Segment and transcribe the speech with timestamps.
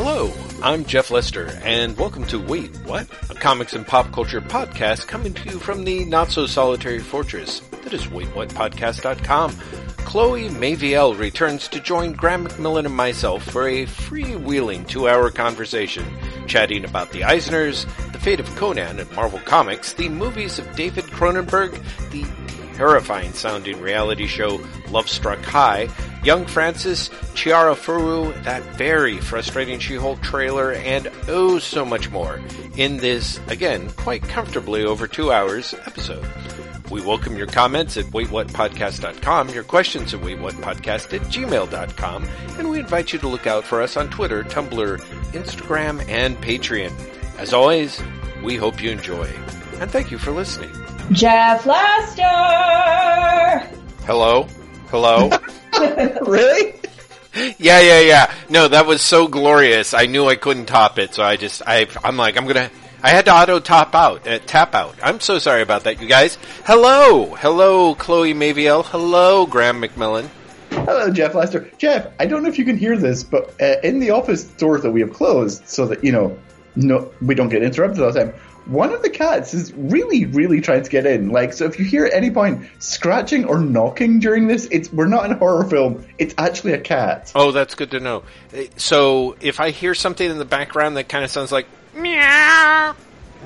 [0.00, 0.32] Hello,
[0.62, 3.08] I'm Jeff Lester, and welcome to Wait What?
[3.30, 7.58] A comics and pop culture podcast coming to you from the not so solitary fortress
[7.82, 9.50] that is WaitWhatPodcast.com.
[9.96, 16.04] Chloe Maveal returns to join Graham McMillan and myself for a freewheeling two hour conversation,
[16.46, 21.06] chatting about the Eisners, the fate of Conan and Marvel Comics, the movies of David
[21.06, 21.72] Cronenberg,
[22.12, 22.24] the
[22.76, 24.58] terrifying sounding reality show
[24.92, 25.88] Lovestruck High,
[26.24, 32.40] Young Frances, Chiara Furu, that very frustrating She-Hulk trailer, and oh so much more
[32.76, 36.26] in this, again, quite comfortably over two hours episode.
[36.90, 43.12] We welcome your comments at waitwhatpodcast.com, your questions at waitwhatpodcast at gmail.com, and we invite
[43.12, 44.98] you to look out for us on Twitter, Tumblr,
[45.32, 46.92] Instagram, and Patreon.
[47.38, 48.00] As always,
[48.42, 49.26] we hope you enjoy.
[49.80, 50.70] And thank you for listening.
[51.12, 52.24] Jeff Lester!
[54.04, 54.48] Hello?
[54.90, 55.28] Hello?
[56.26, 56.74] really?
[57.58, 58.34] Yeah, yeah, yeah.
[58.48, 59.92] No, that was so glorious.
[59.92, 62.70] I knew I couldn't top it, so I just, I, I'm like, I'm gonna,
[63.02, 64.96] I had to auto top out, uh, tap out.
[65.02, 66.38] I'm so sorry about that, you guys.
[66.64, 68.82] Hello, hello, Chloe Maveal.
[68.82, 70.30] Hello, Graham McMillan.
[70.70, 71.70] Hello, Jeff Lester.
[71.76, 74.82] Jeff, I don't know if you can hear this, but uh, in the office doors
[74.82, 76.38] that we have closed, so that you know,
[76.76, 78.34] no, we don't get interrupted all the time.
[78.68, 81.30] One of the cats is really, really trying to get in.
[81.30, 85.06] Like, so if you hear at any point scratching or knocking during this, it's we're
[85.06, 86.04] not in a horror film.
[86.18, 87.32] It's actually a cat.
[87.34, 88.24] Oh, that's good to know.
[88.54, 92.94] Uh, So, if I hear something in the background that kind of sounds like meow,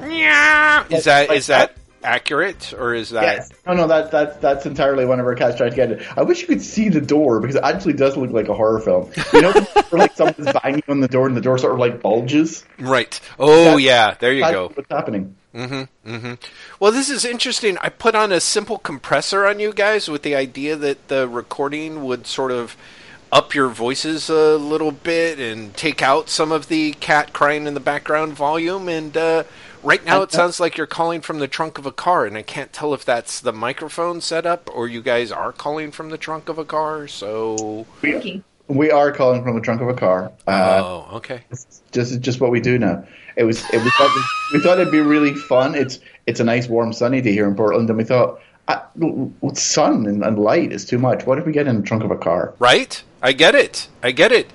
[0.00, 3.22] meow, is that is that accurate or is that?
[3.22, 3.50] Yes.
[3.66, 6.04] No, no, that, that, that's entirely one of our cats trying to get in.
[6.16, 8.80] I wish you could see the door because it actually does look like a horror
[8.80, 9.10] film.
[9.32, 9.52] You know,
[9.90, 12.64] where, like someone's banging on the door and the door sort of like bulges.
[12.78, 13.20] Right.
[13.38, 14.14] Oh, That's- yeah.
[14.18, 14.68] There you That's go.
[14.74, 15.36] what's happening.
[15.54, 17.76] Well, this is interesting.
[17.80, 22.04] I put on a simple compressor on you guys with the idea that the recording
[22.04, 22.76] would sort of
[23.30, 27.74] up your voices a little bit and take out some of the cat crying in
[27.74, 28.88] the background volume.
[28.88, 29.44] And uh,
[29.82, 32.42] right now, it sounds like you're calling from the trunk of a car, and I
[32.42, 36.48] can't tell if that's the microphone setup or you guys are calling from the trunk
[36.48, 37.08] of a car.
[37.08, 38.44] So, Thinking.
[38.68, 40.32] We are calling from the trunk of a car.
[40.46, 41.42] Uh, oh, okay.
[41.50, 43.04] It's just just what we do now.
[43.36, 44.10] It was it, we, thought,
[44.52, 45.74] we thought it'd be really fun.
[45.74, 48.80] It's it's a nice warm sunny day here in Portland, and we thought uh,
[49.40, 51.26] with sun and, and light is too much.
[51.26, 52.54] What if we get in the trunk of a car?
[52.58, 53.02] Right?
[53.20, 53.88] I get it.
[54.02, 54.46] I get it.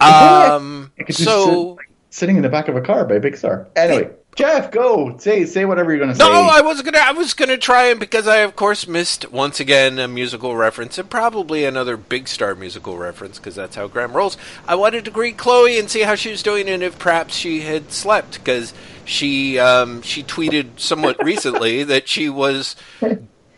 [0.00, 1.76] Um, I so.
[1.78, 3.66] sit, sitting in the back of a car by Big Star.
[3.76, 6.22] Anyway, Jeff, go say say whatever you're going to say.
[6.22, 6.98] No, I was gonna.
[6.98, 10.98] I was gonna try it because I, of course, missed once again a musical reference
[10.98, 14.36] and probably another big star musical reference because that's how Graham rolls.
[14.68, 17.62] I wanted to greet Chloe and see how she was doing and if perhaps she
[17.62, 18.74] had slept because
[19.06, 22.76] she um, she tweeted somewhat recently that she was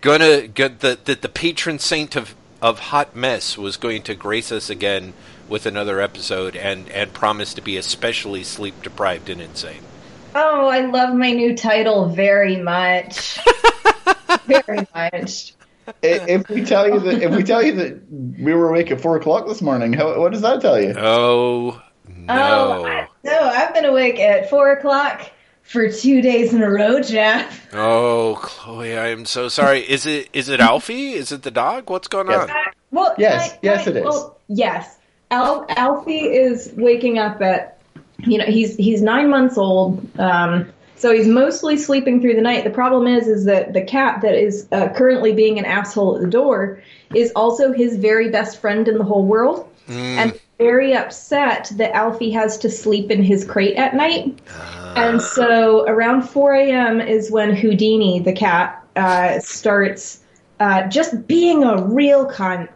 [0.01, 4.53] gonna get that that the patron saint of of hot mess was going to grace
[4.53, 5.13] us again
[5.49, 9.83] with another episode and and promised to be especially sleep deprived and insane.
[10.41, 13.39] Oh, I love my new title very much.
[14.47, 15.55] very much.
[16.03, 19.17] If we tell you that if we tell you that we were awake at four
[19.17, 20.95] o'clock this morning, how, what does that tell you?
[20.97, 22.35] Oh no.
[22.35, 25.29] Oh, I, no, I've been awake at four o'clock
[25.63, 27.67] for two days in a row, Jeff.
[27.75, 29.81] Oh, Chloe, I am so sorry.
[29.81, 31.13] Is it is it Alfie?
[31.13, 31.89] Is it the dog?
[31.91, 32.49] What's going Yes.
[32.51, 32.57] on?
[32.91, 34.05] Well, Yes, I- yes, I- it is.
[34.05, 34.99] Well, yes,
[35.31, 37.78] Al- Alfie is waking up at,
[38.21, 40.07] you know, he's he's nine months old.
[40.19, 42.65] Um, so he's mostly sleeping through the night.
[42.65, 46.23] The problem is, is that the cat that is uh, currently being an asshole at
[46.23, 46.83] the door
[47.15, 52.33] is also his very best friend in the whole world, and very upset that Alfie
[52.33, 54.37] has to sleep in his crate at night.
[54.97, 57.01] And so around 4 a.m.
[57.01, 60.25] is when Houdini, the cat, uh, starts
[60.59, 62.69] uh, just being a real cunt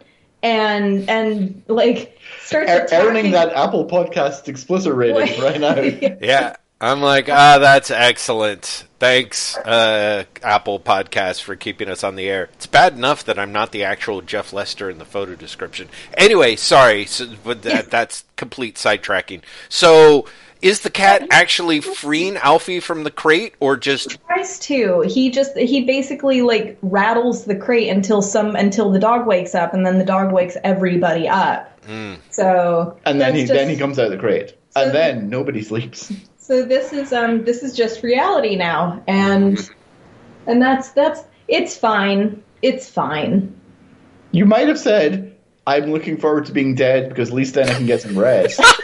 [0.43, 3.07] and and like starts Er- attacking.
[3.09, 5.75] earning that Apple Podcast explicit rating right now.
[6.21, 6.55] Yeah.
[6.81, 8.83] I'm like, ah, that's excellent.
[8.99, 12.49] Thanks, uh, Apple Podcast, for keeping us on the air.
[12.55, 15.87] It's bad enough that I'm not the actual Jeff Lester in the photo description.
[16.17, 19.43] Anyway, sorry, so, but that, that's complete sidetracking.
[19.69, 20.25] So,
[20.63, 25.01] is the cat actually freeing Alfie from the crate, or just tries to.
[25.01, 29.73] He just he basically like rattles the crate until some until the dog wakes up,
[29.73, 31.69] and then the dog wakes everybody up.
[32.29, 34.55] So And then he just- then he comes out of the crate.
[34.71, 36.11] So- And then nobody sleeps.
[36.43, 39.57] So this is um this is just reality now, and
[40.45, 42.43] and that's that's it's fine.
[42.61, 43.55] It's fine.
[44.31, 47.73] You might have said, I'm looking forward to being dead because at least then I
[47.75, 48.59] can get some rest.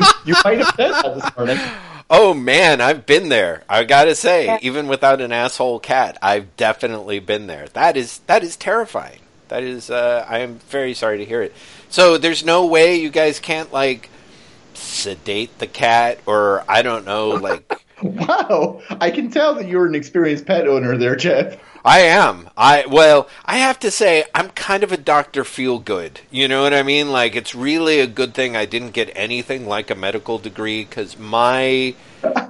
[0.00, 1.58] you, you might have said that this morning.
[2.08, 3.64] Oh man, I've been there.
[3.68, 7.66] I gotta say, even without an asshole cat, I've definitely been there.
[7.72, 9.18] That is that is terrifying.
[9.48, 9.90] That is.
[9.90, 11.52] Uh, I am very sorry to hear it.
[11.88, 14.08] So there's no way you guys can't like
[14.74, 17.82] sedate the cat, or I don't know, like.
[18.02, 21.56] Wow, I can tell that you're an experienced pet owner there, Jeff.
[21.86, 22.50] I am.
[22.56, 26.20] I well, I have to say I'm kind of a Doctor Feel Good.
[26.32, 27.12] You know what I mean?
[27.12, 31.16] Like it's really a good thing I didn't get anything like a medical degree because
[31.16, 31.94] my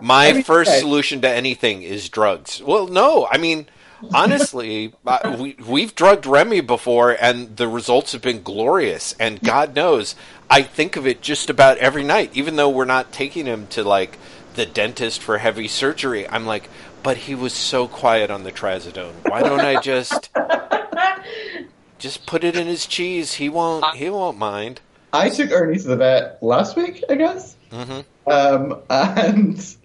[0.01, 2.63] my first solution to anything is drugs.
[2.63, 3.67] Well, no, I mean
[4.15, 9.15] honestly, uh, we we've drugged Remy before, and the results have been glorious.
[9.21, 10.15] And God knows,
[10.49, 13.85] I think of it just about every night, even though we're not taking him to
[13.85, 14.19] like
[14.55, 16.27] the dentist for heavy surgery.
[16.29, 16.71] I'm like,
[17.07, 19.13] but he was so quiet on the trazodone.
[19.31, 20.29] Why don't I just
[22.01, 23.35] just put it in his cheese?
[23.35, 23.95] He won't.
[23.95, 24.81] He won't mind.
[25.13, 27.55] I took Ernie to the vet last week, I guess.
[27.71, 29.77] hmm Um, and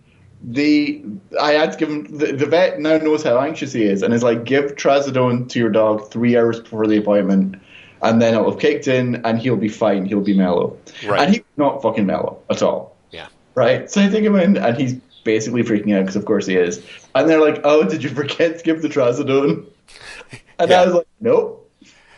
[0.44, 1.04] the
[1.40, 4.16] I had to give him the, the vet now knows how anxious he is and
[4.16, 7.62] is like give trazodone to your dog three hours before the appointment
[8.02, 10.76] and then it'll have kicked in and he'll be fine he'll be mellow
[11.06, 11.22] Right.
[11.22, 13.28] and he's not fucking mellow at all Yeah.
[13.54, 16.56] right so I take him in and he's basically freaking out because of course he
[16.56, 16.86] is
[17.16, 19.66] and they're like oh did you forget to give the trazodone
[20.60, 20.82] and Yeah.
[20.82, 21.62] I was like nope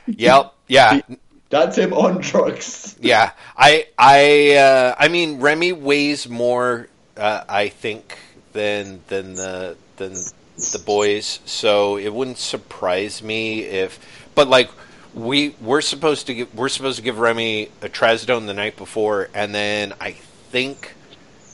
[0.05, 0.53] Yep.
[0.67, 1.01] Yeah.
[1.49, 3.31] that's him on drugs Yeah.
[3.55, 3.87] I.
[3.97, 4.55] I.
[4.55, 6.87] Uh, I mean, Remy weighs more.
[7.15, 8.17] Uh, I think
[8.53, 11.39] than than the than the boys.
[11.45, 13.99] So it wouldn't surprise me if.
[14.35, 14.69] But like.
[15.13, 19.29] We we're supposed to give we're supposed to give Remy a trazodone the night before,
[19.35, 20.95] and then I think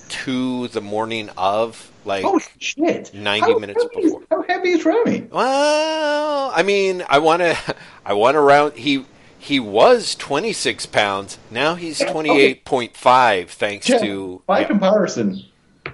[0.10, 4.22] to the morning of like oh shit 90 How minutes heavy before.
[4.32, 7.58] how heavy is Remy Well, I mean, I want to.
[8.06, 8.74] I want to round.
[8.74, 9.06] He
[9.38, 11.38] he was twenty six pounds.
[11.52, 14.42] Now he's twenty eight point five, thanks Jeff, to.
[14.48, 14.68] by yeah.
[14.68, 15.44] comparison,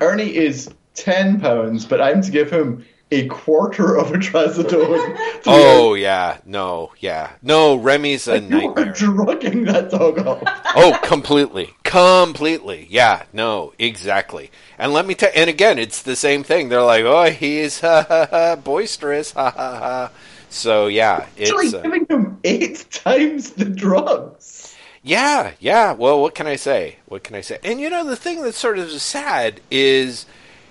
[0.02, 5.18] Ernie is ten pounds, but I'm to give him a quarter of a trazodone.
[5.48, 7.76] Oh yeah, no, yeah, no.
[7.76, 10.44] Remy's a you are drugging that dog up.
[10.78, 12.88] Oh, completely, completely.
[12.90, 14.52] Yeah, no, exactly.
[14.78, 15.30] And let me tell.
[15.34, 16.68] And again, it's the same thing.
[16.68, 19.32] They're like, oh, he's ha, ha, ha, boisterous.
[19.32, 20.12] Ha ha ha.
[20.50, 21.74] So yeah, Actually, it's.
[21.76, 24.76] Uh, giving him eight times the drugs.
[25.04, 25.94] Yeah, yeah.
[25.94, 26.98] Well, what can I say?
[27.06, 27.60] What can I say?
[27.64, 30.26] And you know, the thing that's sort of sad is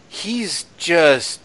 [0.08, 1.40] he's just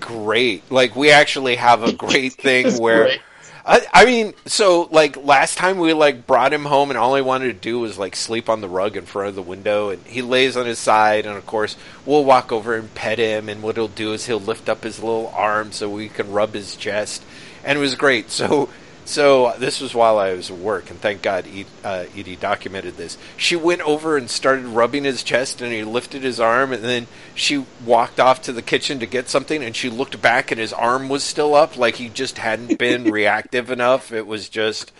[0.00, 0.70] great.
[0.70, 3.20] Like we actually have a great thing where great.
[3.66, 7.22] I, I mean, so like last time we like brought him home and all he
[7.22, 10.04] wanted to do was like sleep on the rug in front of the window and
[10.06, 13.62] he lays on his side and of course we'll walk over and pet him and
[13.62, 16.76] what he'll do is he'll lift up his little arm so we can rub his
[16.76, 17.22] chest
[17.64, 18.30] and it was great.
[18.30, 18.68] So
[19.04, 22.96] so this was while I was at work, and thank God Ed- uh, Edie documented
[22.96, 23.18] this.
[23.36, 27.06] She went over and started rubbing his chest, and he lifted his arm, and then
[27.34, 30.72] she walked off to the kitchen to get something, and she looked back, and his
[30.72, 34.10] arm was still up, like he just hadn't been reactive enough.
[34.12, 34.92] It was just.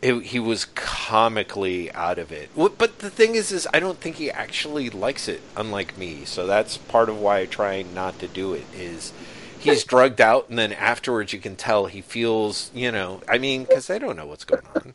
[0.00, 4.14] It, he was comically out of it, but the thing is, is I don't think
[4.14, 5.40] he actually likes it.
[5.56, 8.64] Unlike me, so that's part of why I try not to do it.
[8.76, 9.12] Is
[9.58, 13.64] he's drugged out, and then afterwards you can tell he feels, you know, I mean,
[13.64, 14.94] because they don't know what's going on,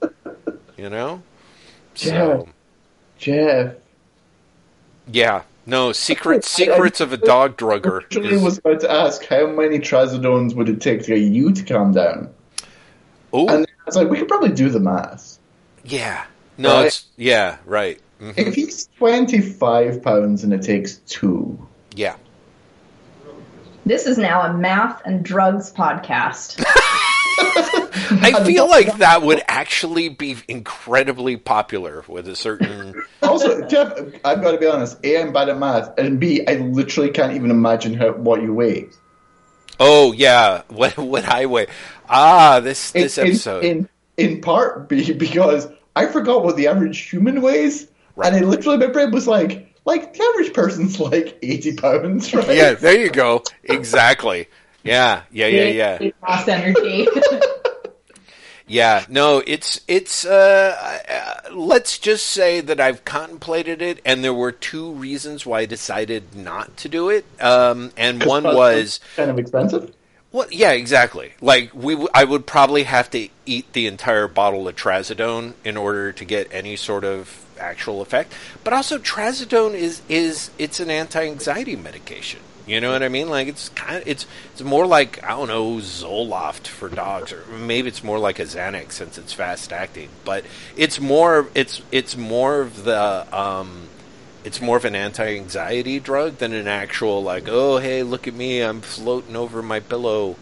[0.77, 1.24] you know.
[1.95, 2.50] So
[3.18, 3.75] Jeff.
[5.07, 8.04] yeah, no secret secrets of a dog drugger.
[8.04, 11.51] Actually, is- was about to ask how many trazodones would it take to get you
[11.54, 12.33] to calm down,
[13.31, 15.38] oh, and I was like, we could probably do the math.
[15.83, 16.25] yeah,
[16.57, 16.86] no, Right.
[16.88, 22.16] it's yeah, right, hmm If he's twenty-five pounds and it takes two, yeah.
[23.85, 26.63] This is now a math and drugs podcast.
[28.21, 33.02] I feel like that would actually be incredibly popular with a certain.
[33.23, 33.94] Also, Jeff,
[34.25, 34.97] I've got to be honest.
[35.06, 38.54] A, I'm bad at math, and B, I literally can't even imagine how what you
[38.54, 38.90] weigh.
[39.80, 41.68] Oh yeah, what what I weigh?
[42.09, 43.63] Ah, this In, this in- episode.
[43.63, 47.87] in, in part B because I forgot what the average human weighs,
[48.18, 48.33] Right.
[48.33, 52.56] and I literally my brain was like, like the average person's like eighty pounds, right?
[52.56, 53.44] yeah, there you go.
[53.63, 54.47] Exactly.
[54.83, 56.11] Yeah, yeah, yeah, yeah.
[56.21, 57.07] Lost energy.
[58.66, 60.25] Yeah, no, it's it's.
[60.25, 65.59] Uh, uh, let's just say that I've contemplated it, and there were two reasons why
[65.59, 67.25] I decided not to do it.
[67.42, 69.94] Um, and one was, kind of expensive.
[70.31, 71.33] well, yeah, exactly.
[71.42, 75.75] Like we, w- I would probably have to eat the entire bottle of trazodone in
[75.75, 78.33] order to get any sort of actual effect.
[78.63, 82.41] But also, trazodone is is it's an anti-anxiety medication.
[82.65, 83.29] You know what I mean?
[83.29, 87.43] Like it's kind of it's it's more like I don't know Zoloft for dogs, or
[87.47, 90.09] maybe it's more like a Xanax since it's fast acting.
[90.23, 90.45] But
[90.77, 93.89] it's more it's it's more of the um,
[94.45, 98.61] it's more of an anti-anxiety drug than an actual like oh hey look at me
[98.61, 100.37] I'm floating over my pillow,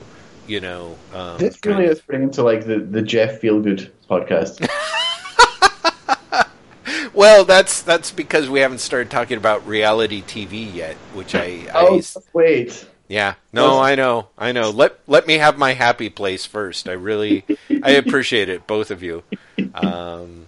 [0.45, 0.97] you know.
[1.15, 4.69] Um, This really is turning into like the, the Jeff Feelgood podcast.
[7.13, 11.85] well, that's that's because we haven't started talking about reality TV yet, which I, I
[11.87, 12.01] Oh,
[12.33, 12.85] wait.
[13.07, 13.35] yeah.
[13.53, 14.27] No, I know.
[14.37, 14.69] I know.
[14.69, 16.87] Let let me have my happy place first.
[16.87, 17.45] I really
[17.81, 19.23] I appreciate it, both of you.
[19.73, 20.47] Um,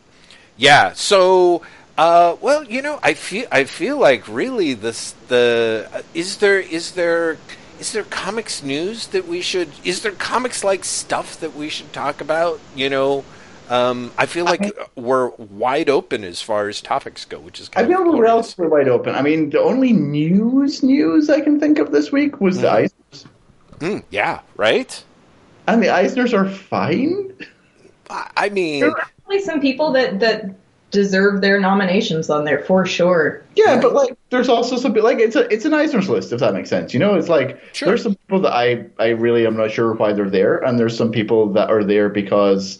[0.58, 0.94] yeah.
[0.94, 1.64] So,
[1.98, 6.60] uh, well, you know, I feel I feel like really this the uh, is there
[6.60, 7.38] is there
[7.80, 11.92] is there comics news that we should is there comics like stuff that we should
[11.94, 12.60] talk about?
[12.76, 13.26] You know.
[13.74, 17.86] Um, I feel like we're wide open as far as topics go, which is I
[17.88, 18.22] feel of we're glorious.
[18.60, 19.16] relatively wide open.
[19.16, 23.26] I mean, the only news news I can think of this week was the Eisners.
[23.80, 25.04] Mm, yeah, right.
[25.68, 27.34] And the Eisners are fine.
[28.12, 30.52] I I mean, There are probably some people that that
[30.92, 33.44] deserve their nominations on there for sure.
[33.56, 36.54] Yeah, but like, there's also some like it's a it's an Eisner's list if that
[36.54, 36.94] makes sense.
[36.94, 37.88] You know, it's like Sure.
[37.88, 40.96] there's some people that I I really am not sure why they're there, and there's
[40.96, 42.78] some people that are there because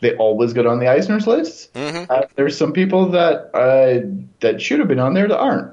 [0.00, 1.72] they always get on the Eisner's list.
[1.74, 2.06] Mhm.
[2.10, 4.06] Uh, there's some people that uh,
[4.40, 5.72] that should have been on there that aren't.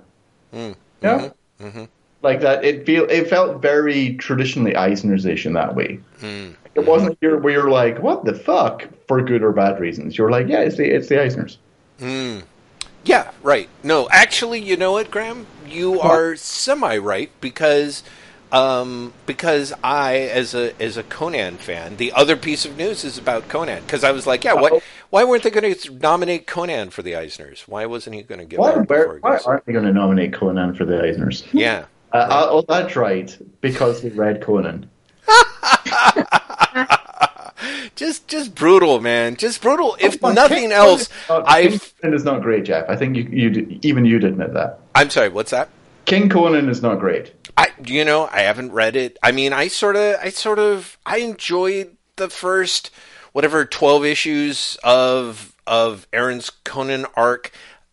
[0.55, 1.29] Mm, Yeah,
[1.61, 1.87] mhm.
[2.21, 2.63] like that.
[2.63, 5.99] It feel it felt very traditionally Eisner's-ish in that way.
[6.21, 6.53] Mm.
[6.75, 10.17] It wasn't here where you're like, what the fuck, for good or bad reasons.
[10.17, 11.57] You're like, yeah, it's the it's the Eisners.
[12.01, 12.43] Mm.
[13.05, 13.67] Yeah, right.
[13.83, 15.45] No, actually, you know what, Graham?
[15.67, 18.03] You are semi right because
[18.53, 23.17] um, because I, as a as a Conan fan, the other piece of news is
[23.17, 24.81] about Conan because I was like, yeah, why Uh-oh.
[25.09, 27.61] why weren't they going to nominate Conan for the Eisners?
[27.61, 30.33] Why wasn't he going to get Why, where, he why aren't they going to nominate
[30.33, 31.45] Conan for the Eisners?
[31.51, 31.85] Yeah.
[32.13, 34.87] Uh, uh, oh, that's right, because we read Conan.
[37.95, 39.35] Just just brutal, man.
[39.35, 39.95] Just brutal.
[39.99, 42.89] If Come on, nothing King else, I Conan is not great, Jeff.
[42.89, 44.79] I think you, you even you'd admit that.
[44.95, 45.29] I'm sorry.
[45.29, 45.69] What's that?
[46.05, 47.31] King Conan is not great.
[47.57, 49.17] I you know I haven't read it.
[49.21, 52.91] I mean I sort of I sort of I enjoyed the first
[53.31, 57.51] whatever twelve issues of of Aaron's Conan arc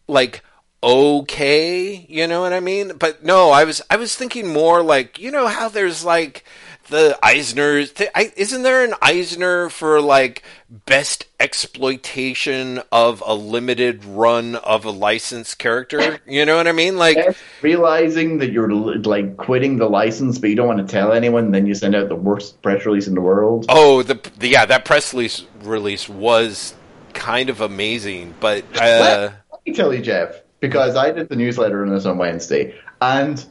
[0.08, 0.42] like
[0.82, 2.92] okay, you know what I mean?
[2.98, 6.44] But no, I was I was thinking more like you know how there's like
[6.90, 7.94] the Eisners.
[7.94, 14.84] th- I, isn't there an Eisner for like best exploitation of a limited run of
[14.84, 16.20] a licensed character?
[16.26, 16.96] You know what I mean?
[16.96, 17.16] Like.
[17.16, 21.50] Yes, realizing that you're like quitting the license, but you don't want to tell anyone,
[21.50, 23.66] then you send out the worst press release in the world.
[23.68, 26.74] Oh, the, the yeah, that press release release was
[27.14, 29.20] kind of amazing, but uh, let,
[29.50, 33.44] let me tell you, Jeff, because I did the newsletter on this on Wednesday, and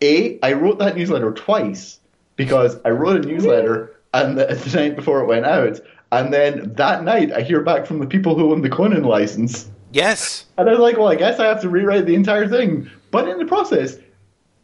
[0.00, 1.98] a I wrote that newsletter twice
[2.36, 5.80] because I wrote a newsletter and the, the night before it went out,
[6.12, 9.68] and then that night I hear back from the people who own the Conan license,
[9.92, 12.90] yes, and I was like, well, I guess I have to rewrite the entire thing.
[13.10, 13.96] But in the process,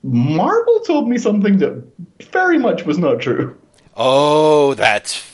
[0.03, 1.83] Marvel told me something that
[2.31, 3.59] very much was not true.
[3.97, 5.34] oh, that's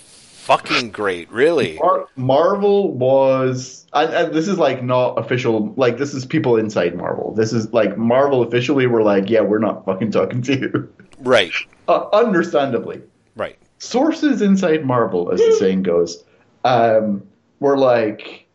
[0.51, 1.79] fucking great, really.
[1.79, 5.73] Mar- Marvel was, and, and this is like not official.
[5.77, 7.33] Like this is people inside Marvel.
[7.35, 10.93] This is like Marvel officially were like, yeah, we're not fucking talking to you.
[11.21, 11.53] Right,
[11.89, 13.03] uh, understandably,
[13.37, 13.59] right.
[13.79, 16.25] sources inside Marvel, as the saying goes,
[16.65, 17.23] um,
[17.61, 18.47] were like,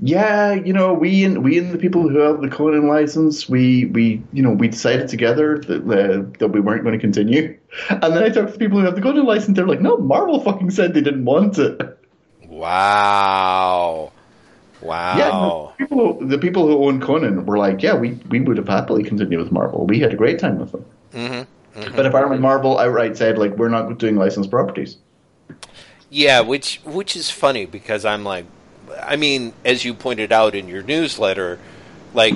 [0.00, 3.86] yeah, you know, we and we and the people who have the Conan license, we
[3.86, 7.58] we you know we decided together that uh, that we weren't going to continue.
[7.88, 9.56] And then I talked to people who have the Conan license.
[9.56, 11.98] They're like, no, Marvel fucking said they didn't want it.
[12.46, 14.12] Wow,
[14.82, 15.74] Yeah, wow.
[15.78, 18.68] the people, who, the people who own Conan were like, yeah, we, we would have
[18.68, 19.86] happily continued with Marvel.
[19.86, 20.84] We had a great time with them.
[21.12, 21.96] Mm-hmm.
[21.96, 24.96] But apparently, Marvel outright said, like, we're not doing licensed properties.
[26.10, 28.46] Yeah, which which is funny because I'm like,
[29.02, 31.58] I mean, as you pointed out in your newsletter,
[32.12, 32.34] like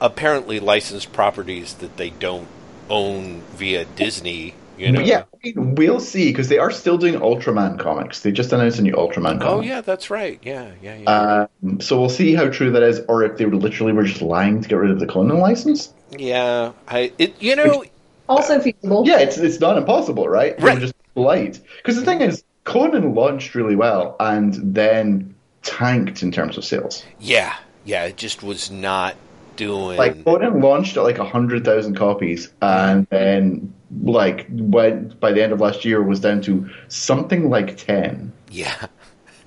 [0.00, 2.46] apparently licensed properties that they don't
[2.88, 5.00] own via Disney, you know.
[5.00, 8.20] Yeah, I mean, we'll see because they are still doing Ultraman comics.
[8.20, 9.44] They just announced a new Ultraman comic.
[9.46, 10.38] Oh yeah, that's right.
[10.42, 11.46] Yeah, yeah, yeah.
[11.66, 14.22] Um, so we'll see how true that is, or if they were literally were just
[14.22, 15.92] lying to get rid of the Conan license.
[16.16, 17.84] yeah, I it you know
[18.28, 19.04] Also feasible.
[19.06, 20.56] Yeah, it's it's not impossible, right?
[20.58, 20.74] They Right.
[20.74, 21.60] were just polite.
[21.78, 27.04] Because the thing is, Conan launched really well and then tanked in terms of sales.
[27.20, 27.54] Yeah,
[27.84, 29.14] yeah, it just was not
[29.56, 29.96] doing.
[29.96, 35.52] Like Conan launched at like hundred thousand copies, and then like went by the end
[35.52, 38.32] of last year was down to something like ten.
[38.50, 38.86] yeah,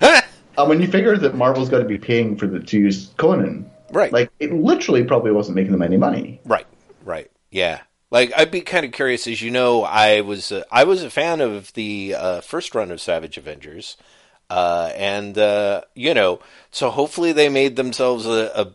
[0.58, 3.70] And when you figure that Marvel's got to be paying for the to use Conan,
[3.92, 6.40] right, like it literally probably wasn't making them any money.
[6.44, 6.66] right,
[7.04, 7.30] right.
[7.50, 7.80] Yeah,
[8.10, 9.26] like I'd be kind of curious.
[9.26, 12.90] As you know, I was uh, I was a fan of the uh, first run
[12.90, 13.96] of Savage Avengers,
[14.50, 18.74] uh, and uh, you know, so hopefully they made themselves a, a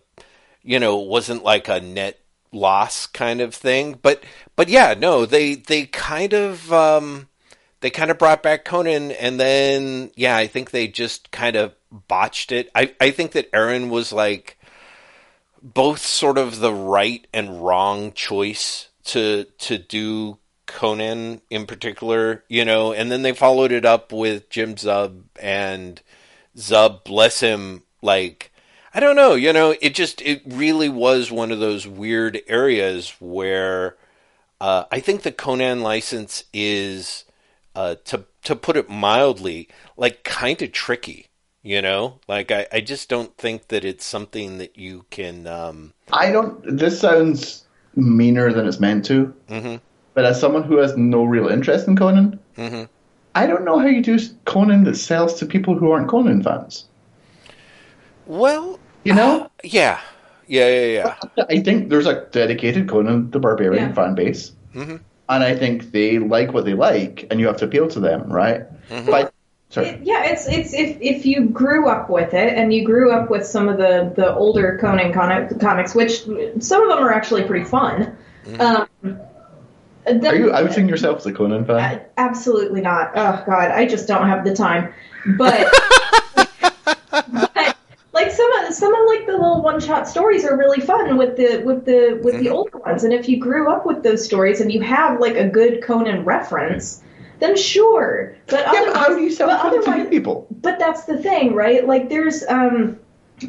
[0.64, 2.20] you know wasn't like a net
[2.52, 4.00] loss kind of thing.
[4.02, 4.24] But
[4.56, 6.72] but yeah, no, they they kind of.
[6.72, 7.30] Um,
[7.82, 11.76] they kind of brought back Conan, and then yeah, I think they just kind of
[11.92, 12.72] botched it.
[12.74, 14.58] I I think that Aaron was like,
[15.62, 22.66] both sort of the right and wrong choice to to do Conan in particular, you
[22.66, 26.02] know, and then they followed it up with Jim Zub and
[26.58, 28.52] Zub, bless him, like
[28.96, 33.14] I don't know, you know, it just it really was one of those weird areas
[33.20, 33.98] where
[34.62, 37.26] uh, I think the Conan license is
[37.76, 41.28] uh, to to put it mildly, like kind of tricky.
[41.62, 45.46] You know, like I, I just don't think that it's something that you can.
[45.46, 45.94] Um...
[46.14, 46.78] I don't.
[46.78, 49.34] This sounds meaner than it's meant to.
[49.50, 49.76] Mm-hmm.
[50.14, 52.84] But as someone who has no real interest in Conan, mm-hmm.
[53.34, 56.86] I don't know how you do Conan that sells to people who aren't Conan fans.
[58.26, 60.00] Well, you know, uh, yeah,
[60.48, 61.46] yeah, yeah, yeah.
[61.50, 63.94] I think there's a dedicated Conan the Barbarian Yeah.
[63.94, 64.98] fan base, mm-hmm.
[65.30, 68.32] and I think they like what they like, and you have to appeal to them,
[68.32, 68.62] right?
[68.90, 69.06] Mhm.
[69.06, 69.32] But
[69.78, 73.30] It- yeah, it's it's if if you grew up with it and you grew up
[73.30, 76.24] with some of the the older Conan comic, comics, which
[76.60, 78.16] some of them are actually pretty fun.
[78.60, 78.88] Um,
[80.06, 82.02] then, are you outing yourself as a Conan fan?
[82.18, 83.12] Absolutely not.
[83.16, 84.94] Oh God, I just don't have the time.
[85.38, 85.68] But,
[86.36, 86.48] but
[88.14, 91.38] like some of some of like the little one shot stories are really fun with
[91.38, 93.04] the with the with the older ones.
[93.04, 96.26] And if you grew up with those stories and you have like a good Conan
[96.26, 97.02] reference,
[97.40, 98.36] then sure.
[98.48, 100.48] But yeah, but how otherwise- do you sell but to new people?
[100.62, 101.86] but that's the thing, right?
[101.86, 103.00] Like there's um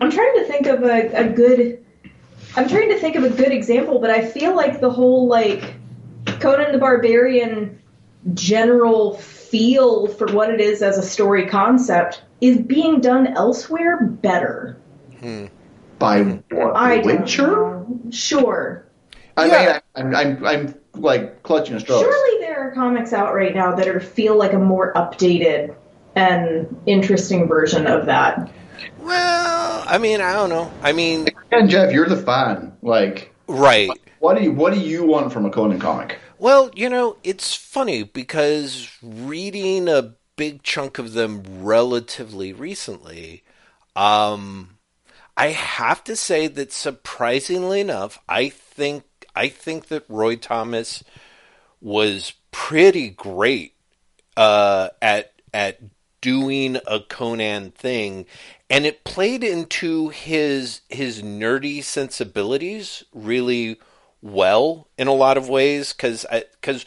[0.01, 1.85] I'm trying to think of a, a good
[2.57, 5.75] I'm trying to think of a good example, but I feel like the whole like
[6.41, 7.81] Conan the Barbarian
[8.35, 14.77] general feel for what it is as a story concept is being done elsewhere better.
[15.99, 16.77] By what?
[16.77, 17.87] I Witcher?
[18.11, 18.87] Sure.
[19.37, 19.81] I Yeah.
[19.95, 22.01] mean, I, I'm, I'm, I'm like clutching at straws.
[22.01, 25.75] Surely there are comics out right now that are feel like a more updated
[26.15, 28.51] and interesting version of that.
[28.99, 30.73] Well, I mean, I don't know.
[30.83, 32.77] I mean, And Jeff, you're the fan.
[32.83, 33.91] Like, right.
[34.19, 36.19] what do you, what do you want from a Conan comic?
[36.39, 43.43] Well, you know, it's funny because reading a big chunk of them relatively recently,
[43.95, 44.76] um,
[45.37, 51.05] I have to say that surprisingly enough, I think I think that Roy Thomas
[51.81, 53.75] was pretty great
[54.37, 55.81] uh, at at
[56.23, 58.25] doing a Conan thing,
[58.71, 63.79] and it played into his his nerdy sensibilities really
[64.23, 65.93] well in a lot of ways.
[65.93, 66.25] Because
[66.61, 66.87] because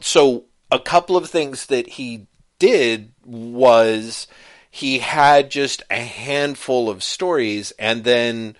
[0.00, 2.26] so a couple of things that he
[2.58, 4.26] did was
[4.74, 8.56] he had just a handful of stories and then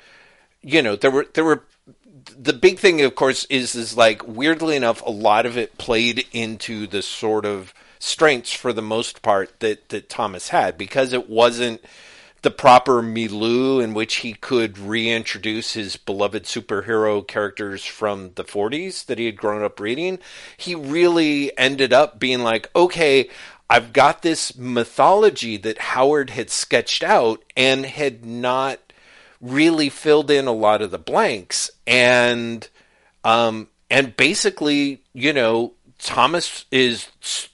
[0.63, 1.65] you know there were there were
[2.39, 6.25] the big thing of course is is like weirdly enough a lot of it played
[6.31, 11.29] into the sort of strengths for the most part that that Thomas had because it
[11.29, 11.81] wasn't
[12.43, 19.07] the proper milieu in which he could reintroduce his beloved superhero characters from the 40s
[19.07, 20.19] that he had grown up reading,
[20.59, 23.31] he really ended up being like, okay,
[23.69, 28.79] I've got this mythology that Howard had sketched out and had not
[29.41, 32.69] really filled in a lot of the blanks and
[33.25, 37.09] um and basically, you know, Thomas is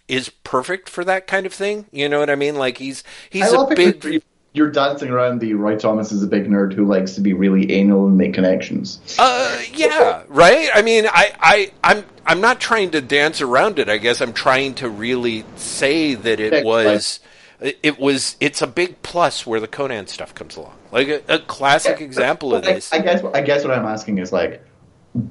[0.09, 1.87] is perfect for that kind of thing.
[1.92, 2.57] You know what I mean?
[2.57, 6.49] Like he's he's I a big You're dancing around the Roy Thomas is a big
[6.49, 9.01] nerd who likes to be really anal and make connections.
[9.17, 10.69] Uh, yeah, right.
[10.75, 13.89] I mean, I, I, I'm, I'm not trying to dance around it.
[13.89, 17.21] I guess I'm trying to really say that it Yeah, was,
[17.61, 20.75] it was, it's a big plus where the Conan stuff comes along.
[20.91, 22.93] Like a, a classic example of I- this.
[22.93, 24.65] I, guess I guess what I'm asking is like,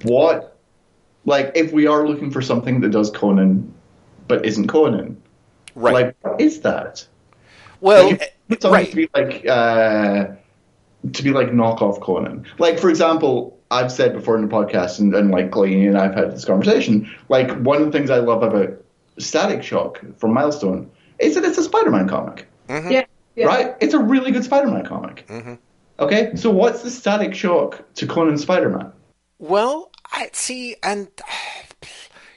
[0.03, 0.58] what,
[1.25, 3.73] like if we are looking for something that does Conan,
[4.29, 5.21] but isn't Conan,
[5.75, 5.93] right.
[5.93, 7.05] like what is that?
[7.82, 8.89] well, Like, if something right.
[8.89, 10.27] to be like uh,
[11.13, 12.45] to be like knockoff Conan.
[12.57, 16.15] Like for example, I've said before in the podcast, and, and like Glenn and I've
[16.15, 17.09] had this conversation.
[17.29, 18.83] Like one of the things I love about
[19.17, 22.91] Static Shock from Milestone is that it's a Spider-Man comic, Mhm.
[22.91, 23.05] Yeah.
[23.35, 23.45] yeah.
[23.45, 23.75] right?
[23.81, 25.25] It's a really good Spider-Man comic.
[25.27, 25.57] Mhm.
[25.99, 28.91] Okay, so what's the Static Shock to Conan Spider-Man?
[29.38, 31.09] Well, I see, and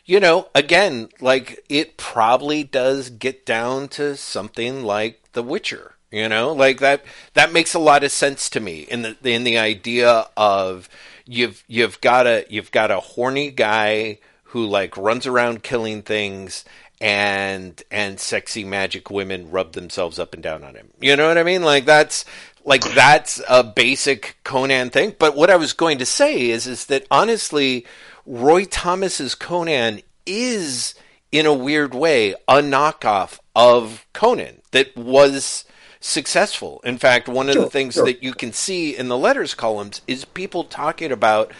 [0.04, 5.91] you know, again, like it probably does get down to something like The Witcher.
[6.12, 7.04] You know, like that.
[7.34, 10.88] That makes a lot of sense to me in the in the idea of
[11.24, 16.66] you've you've got a you've got a horny guy who like runs around killing things
[17.00, 20.90] and and sexy magic women rub themselves up and down on him.
[21.00, 21.62] You know what I mean?
[21.62, 22.26] Like that's
[22.64, 25.16] like that's a basic Conan thing.
[25.18, 27.86] But what I was going to say is is that honestly,
[28.26, 30.94] Roy Thomas's Conan is
[31.32, 35.64] in a weird way a knockoff of Conan that was
[36.02, 36.80] successful.
[36.84, 38.04] In fact, one of Sure, the things sure.
[38.04, 41.52] that you can see in the letters columns is people talking about,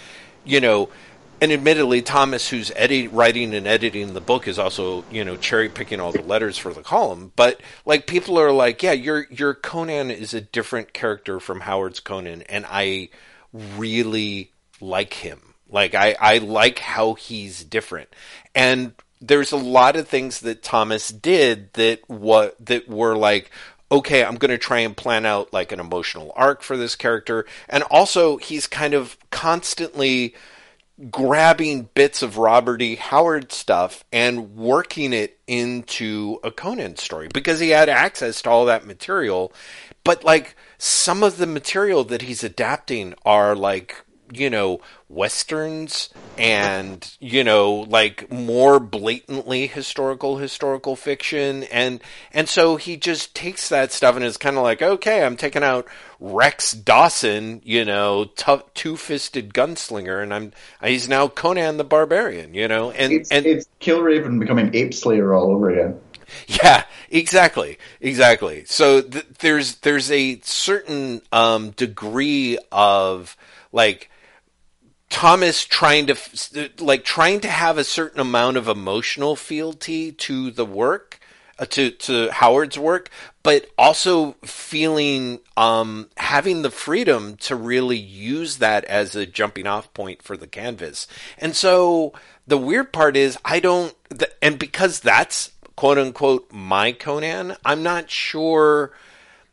[0.45, 0.91] you know,
[1.41, 5.69] and admittedly, Thomas, who's edit, writing and editing the book, is also you know cherry
[5.69, 7.33] picking all the letters for the column.
[7.35, 11.99] But like people are like, yeah, your your Conan is a different character from Howard's
[11.99, 13.09] Conan, and I
[13.53, 15.55] really like him.
[15.69, 18.11] Like I I like how he's different,
[18.55, 23.51] and there's a lot of things that Thomas did that what that were like
[23.93, 27.45] okay, I'm going to try and plan out like an emotional arc for this character.
[27.69, 30.35] And also, he's kind of constantly
[31.11, 32.97] grabbing bits of Robert E.
[32.97, 38.65] Howard stuff and working it into a Conan story because he had access to all
[38.65, 39.53] that material.
[40.05, 47.17] But like some of the material that he's adapting are like, you know, westerns and,
[47.21, 52.01] you know, like more blatantly historical historical fiction and
[52.33, 55.63] and so he just takes that stuff and is kind of like, okay, I'm taking
[55.63, 55.87] out
[56.21, 62.69] Rex Dawson, you know, tough two-fisted gunslinger and I'm he's now Conan the Barbarian, you
[62.69, 62.91] know.
[62.91, 66.01] And It's, and it's Killraven becoming Ape Slayer all over again.
[66.47, 68.65] yeah, exactly, exactly.
[68.67, 73.37] So th- there's there's a certain um, degree of
[73.73, 74.11] like
[75.13, 80.65] Thomas trying to like trying to have a certain amount of emotional fealty to the
[80.65, 81.21] work,
[81.59, 83.11] uh, to to Howard's work,
[83.43, 89.93] but also feeling um, having the freedom to really use that as a jumping off
[89.93, 91.07] point for the canvas.
[91.37, 92.15] And so
[92.47, 93.95] the weird part is I don't,
[94.41, 98.93] and because that's quote unquote my Conan, I'm not sure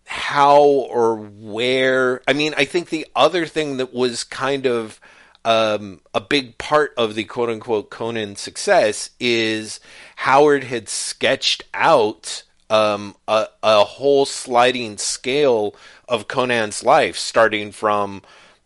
[0.06, 2.22] how or where.
[2.26, 5.02] I mean, I think the other thing that was kind of
[5.46, 9.80] um, a big part of the quote unquote Conan success is
[10.18, 15.76] Howard had sketched out um, a, a whole sliding scale
[16.08, 18.22] of Conan's life, starting from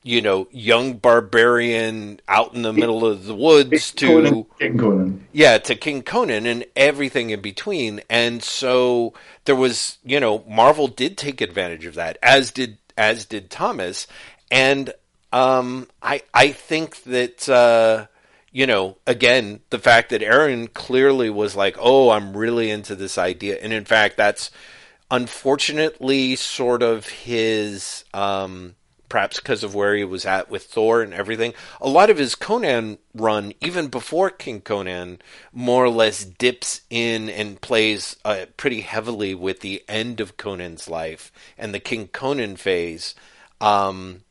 [0.06, 5.28] you know young barbarian out in the middle of the woods to Conan, King Conan.
[5.32, 8.02] yeah, to King Conan and everything in between.
[8.10, 9.14] And so
[9.46, 14.08] there was, you know, Marvel did take advantage of that, as did as did Thomas.
[14.52, 14.94] And
[15.34, 18.06] um, I I think that uh,
[18.52, 23.18] you know, again, the fact that Aaron clearly was like, "Oh, I'm really into this
[23.18, 24.52] idea," and in fact, that's
[25.12, 28.06] unfortunately sort of his.
[28.14, 28.76] Um,
[29.10, 31.54] perhaps because of where he was at with Thor and everything.
[31.80, 35.20] A lot of his Conan run, even before King Conan,
[35.52, 40.90] more or less dips in and plays uh, pretty heavily with the end of Conan's
[40.90, 43.14] life and the King Conan phase.
[43.62, 44.22] Um,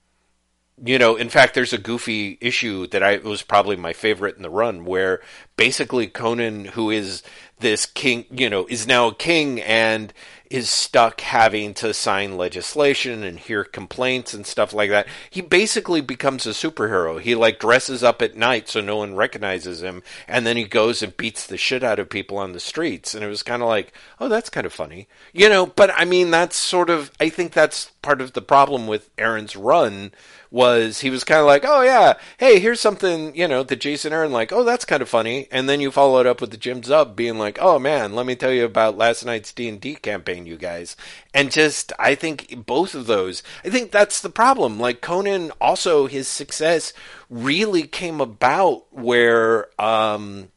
[0.85, 4.43] you know, in fact, there's a goofy issue that I was probably my favorite in
[4.43, 5.21] the run, where
[5.57, 7.23] basically Conan, who is
[7.61, 10.13] this king, you know, is now a king and
[10.51, 15.07] is stuck having to sign legislation and hear complaints and stuff like that.
[15.31, 17.19] He basically becomes a superhero.
[17.19, 21.01] He like dresses up at night so no one recognizes him, and then he goes
[21.01, 23.15] and beats the shit out of people on the streets.
[23.15, 25.65] And it was kind of like, oh, that's kind of funny, you know.
[25.65, 29.57] But I mean, that's sort of, I think that's part of the problem with Aaron's
[29.57, 30.11] run
[30.53, 34.13] was he was kind of like, oh yeah, hey, here's something, you know, that Jason
[34.13, 36.59] Aaron like, oh, that's kind of funny, and then you follow it up with the
[36.59, 39.81] Jim Zub being like, oh man, let me tell you about last night's D and
[39.81, 40.95] D campaign, you guys,
[41.33, 44.79] and just I think both of those, I think that's the problem.
[44.79, 46.93] Like Conan, also his success
[47.31, 50.51] really came about where, um,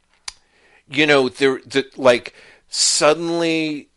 [0.89, 2.33] you know, there, the, like
[2.67, 3.87] suddenly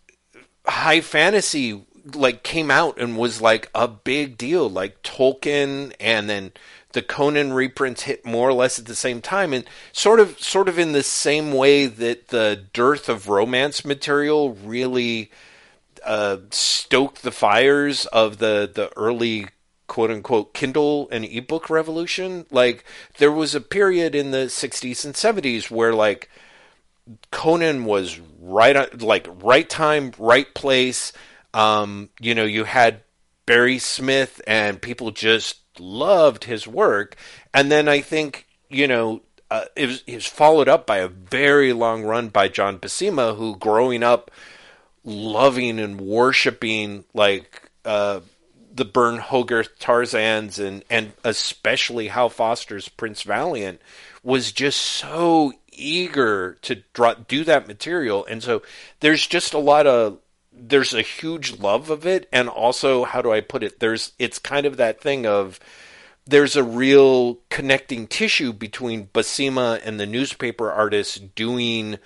[0.65, 4.69] high fantasy like came out and was like a big deal.
[4.69, 6.53] Like Tolkien and then
[6.93, 9.53] the Conan reprints hit more or less at the same time.
[9.53, 14.55] And sort of sort of in the same way that the dearth of romance material
[14.55, 15.31] really
[16.05, 19.47] uh, stoked the fires of the the early
[19.87, 22.85] quote unquote Kindle and ebook revolution like
[23.19, 26.31] there was a period in the 60s and 70s where like
[27.31, 31.13] Conan was right on, like right time right place
[31.55, 33.03] um, you know, you had
[33.47, 37.17] Barry Smith, and people just loved his work.
[37.55, 41.09] And then I think, you know, uh, it, was, it was followed up by a
[41.09, 44.31] very long run by John Buscema, who growing up
[45.05, 48.21] loving and worshiping like uh,
[48.75, 53.81] the Burne Hogarth Tarzans and and especially Hal Foster's Prince Valiant
[54.23, 58.63] was just so eager to draw, do that material, and so
[59.01, 60.19] there's just a lot of
[60.61, 62.29] there's a huge love of it.
[62.33, 63.81] And also how do i put it?
[63.81, 65.61] There's it's kind of that thing of
[66.27, 71.99] there's a real connecting tissue between Buscema and the newspaper artists doing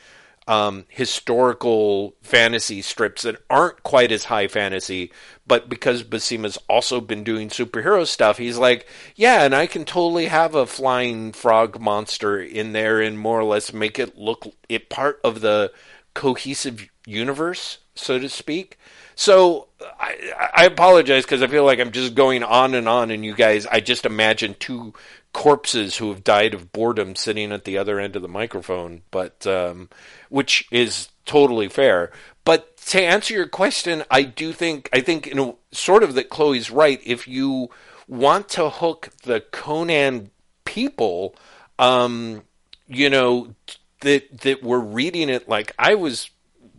[0.47, 5.13] um, historical fantasy strips that aren't quite as high fantasy,
[5.47, 10.27] but because Buscema's also been doing superhero stuff, he's like, yeah, and I can totally
[10.27, 14.89] have a flying frog monster in there and more or less make it look it
[14.89, 15.73] part of the
[16.15, 18.79] cohesive universe, so to speak.
[19.15, 19.69] So
[20.01, 23.35] I, I apologize because I feel like I'm just going on and on, and you
[23.35, 24.95] guys, I just imagine two
[25.33, 29.47] corpses who have died of boredom sitting at the other end of the microphone, but
[29.47, 29.89] um,
[30.29, 32.11] which is totally fair.
[32.45, 35.33] But to answer your question, I do think I think
[35.71, 37.01] sort of that Chloe's right.
[37.05, 37.71] If you
[38.09, 40.31] want to hook the Conan
[40.65, 41.35] people,
[41.79, 42.43] um,
[42.89, 43.55] you know
[44.01, 46.31] that that were reading it like I was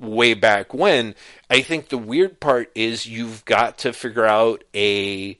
[0.03, 1.15] way back when.
[1.49, 5.37] I think the weird part is you've got to figure out a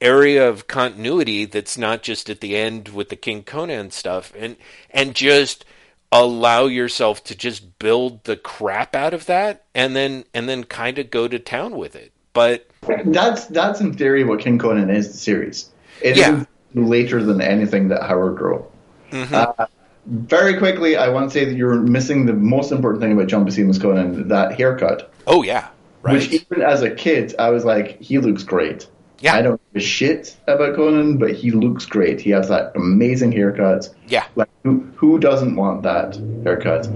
[0.00, 4.56] area of continuity that's not just at the end with the King Conan stuff and
[4.90, 5.64] and just
[6.12, 10.98] allow yourself to just build the crap out of that and then and then kind
[10.98, 12.12] of go to town with it.
[12.32, 12.68] But
[13.06, 15.70] that's that's in theory what King Conan is the series.
[16.02, 16.40] It Yeah.
[16.40, 18.70] is later than anything that Howard wrote.
[19.12, 19.66] Uh,
[20.06, 23.44] very quickly, I want to say that you're missing the most important thing about John
[23.44, 25.12] Buscema's Conan, that haircut.
[25.26, 25.68] oh yeah,
[26.02, 26.14] right.
[26.14, 28.88] Which even as a kid, I was like, he looks great.
[29.20, 29.34] Yeah.
[29.36, 32.20] I don't give a shit about Conan, but he looks great.
[32.20, 33.88] He has that amazing haircut.
[34.08, 34.26] yeah.
[34.36, 36.86] Like who who doesn't want that haircut?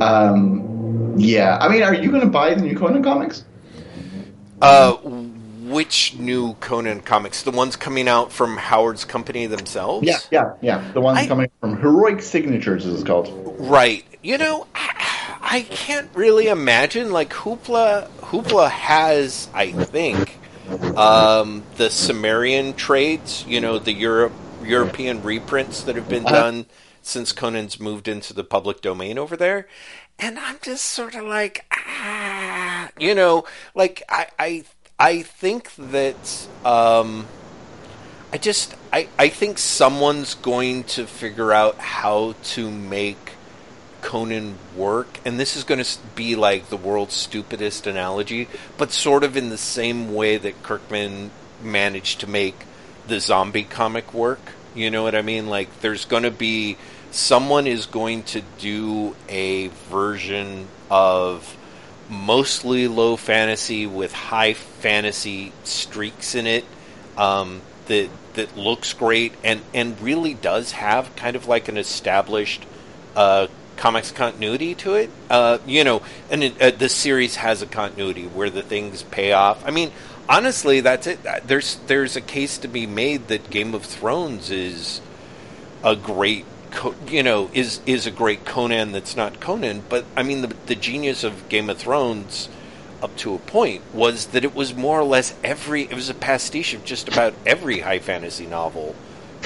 [0.00, 3.44] Um, yeah, I mean, are you going to buy the new Conan comics?
[4.62, 4.96] Uh,
[5.74, 7.42] which new Conan comics?
[7.42, 10.06] The ones coming out from Howard's company themselves?
[10.06, 10.92] Yeah, yeah, yeah.
[10.92, 13.56] The ones I- coming from Heroic Signatures is called.
[13.58, 14.04] Right.
[14.22, 17.10] You know, I, I can't really imagine.
[17.12, 20.38] Like Hoopla, Hoopla has, I think,
[20.96, 23.44] um, the Cimmerian trades.
[23.46, 24.32] You know, the Europe
[24.62, 26.34] European reprints that have been Uh-huh.
[26.34, 26.66] done
[27.02, 29.68] since Conan's moved into the public domain over there.
[30.18, 34.64] And I'm just sort of like, ah, you know, like I, I,
[34.98, 36.48] I think that.
[36.64, 37.26] Um,
[38.34, 43.34] I just I, I think someone's going to figure out how to make
[44.02, 49.22] Conan work and this is going to be like the world's stupidest analogy but sort
[49.22, 51.30] of in the same way that Kirkman
[51.62, 52.66] managed to make
[53.06, 54.40] the zombie comic work
[54.74, 56.76] you know what I mean like there's going to be
[57.12, 61.56] someone is going to do a version of
[62.08, 66.64] mostly low fantasy with high fantasy streaks in it
[67.16, 72.64] um, that that looks great and and really does have kind of like an established
[73.16, 75.10] uh, comics continuity to it.
[75.30, 79.32] Uh, you know, and it, uh, the series has a continuity where the things pay
[79.32, 79.66] off.
[79.66, 79.92] I mean,
[80.28, 81.20] honestly, that's it.
[81.46, 85.00] There's there's a case to be made that Game of Thrones is
[85.82, 90.22] a great co- you know is is a great Conan that's not Conan but I
[90.22, 92.48] mean the the genius of Game of Thrones
[93.02, 96.14] up to a point was that it was more or less every it was a
[96.14, 98.94] pastiche of just about every high fantasy novel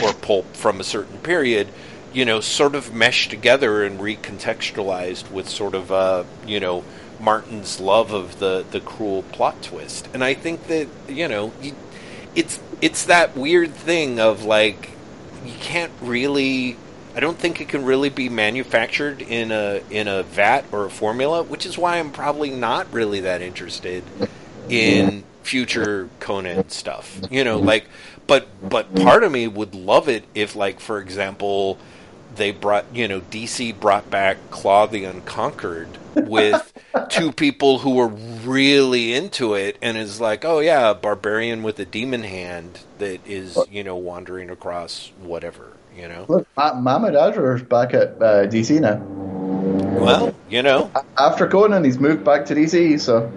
[0.03, 1.69] or pulp from a certain period
[2.12, 6.85] you know sort of meshed together and recontextualized with sort of uh you know
[7.21, 10.09] Martin's love of the the cruel plot twist.
[10.14, 11.75] And I think that you know you,
[12.35, 14.91] it's it's that weird thing of like
[15.45, 16.77] you can't really
[17.18, 20.88] I don't think it can really be manufactured in a in a vat or a
[20.88, 24.04] formula, which is why I'm probably not really that interested
[24.68, 27.20] in future Conan stuff.
[27.28, 27.88] You know, like
[28.28, 31.76] but but part of me would love it if like for example
[32.37, 36.72] they brought you know DC brought back Claw the Unconquered with
[37.11, 41.81] two people who were really into it and is like oh yeah a barbarian with
[41.81, 45.67] a demon hand that is you know wandering across whatever
[45.98, 48.98] you know Look, Ma- Mahmud Asrar's back at uh, DC now.
[50.00, 53.30] well you know After Conan, he's moved back to DC, so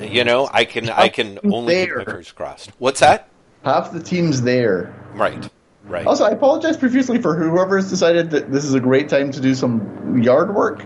[0.00, 3.28] you know I can I can only keep fingers crossed what's that
[3.64, 4.94] half the team's there.
[5.14, 5.50] right
[5.84, 9.30] right Also, I apologize profusely for whoever has decided that this is a great time
[9.32, 10.84] to do some yard work.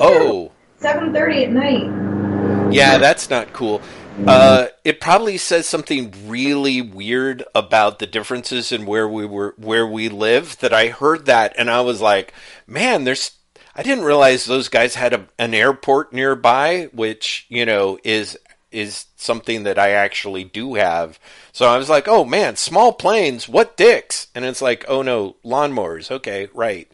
[0.00, 2.72] oh Seven thirty at night.
[2.72, 3.82] Yeah, that's not cool.
[4.26, 9.86] Uh, it probably says something really weird about the differences in where we were, where
[9.86, 10.58] we live.
[10.58, 12.32] That I heard that, and I was like,
[12.66, 13.32] "Man, there's."
[13.74, 18.38] I didn't realize those guys had a, an airport nearby, which you know is
[18.70, 21.18] is something that I actually do have.
[21.52, 25.36] So I was like, "Oh man, small planes, what dicks?" And it's like, "Oh no,
[25.44, 26.90] lawnmowers." Okay, right,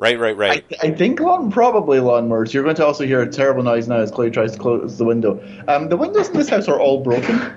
[0.00, 0.64] right, right, right.
[0.82, 2.52] I, I think lawn, probably lawnmowers.
[2.52, 5.04] You're going to also hear a terrible noise now as Chloe tries to close the
[5.04, 5.40] window.
[5.68, 7.52] Um, the windows in this house are all broken.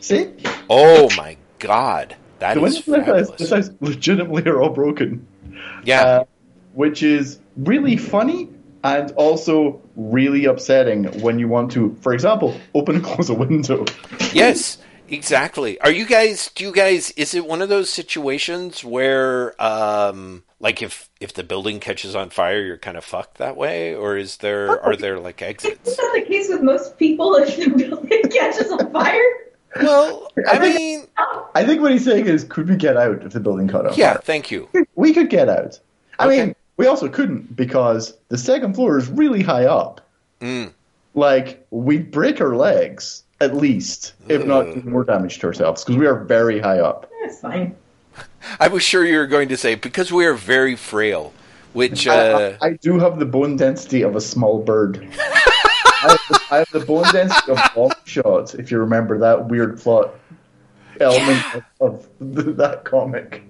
[0.00, 0.32] See?
[0.68, 3.38] oh my god, that The is windows in this house, fabulous.
[3.38, 5.26] this house legitimately are all broken.
[5.84, 6.02] Yeah.
[6.02, 6.24] Uh,
[6.72, 8.48] which is really funny
[8.82, 13.84] and also really upsetting when you want to, for example, open and close a window.
[14.32, 14.78] Yes,
[15.08, 15.78] exactly.
[15.80, 16.50] Are you guys?
[16.54, 17.10] Do you guys?
[17.12, 22.30] Is it one of those situations where, um, like, if if the building catches on
[22.30, 25.88] fire, you're kind of fucked that way, or is there are there like exits?
[25.88, 29.22] Is that the case with most people if the building catches on fire?
[29.76, 31.06] Well, I mean,
[31.54, 33.94] I think what he's saying is, could we get out if the building caught on
[33.94, 34.14] yeah.
[34.14, 34.22] fire?
[34.22, 34.68] Thank you.
[34.96, 35.78] We could get out.
[36.18, 36.44] I Okay.
[36.46, 40.00] mean, we also couldn't because the second floor is really high up.
[40.40, 40.72] Mm.
[41.14, 46.06] Like, we'd break our legs, at least, if not more damage to ourselves, because we
[46.06, 47.08] are very high up.
[47.22, 47.76] That's fine.
[48.58, 51.32] I was sure you were going to say because we are very frail,
[51.72, 55.06] which I- uh, I, I do have the bone density of a small bird.
[56.02, 59.48] I, have the, I have the bone density of long shot, if you remember that
[59.48, 60.14] weird plot
[61.00, 61.60] element Yeah.
[61.80, 63.42] of, of that comic.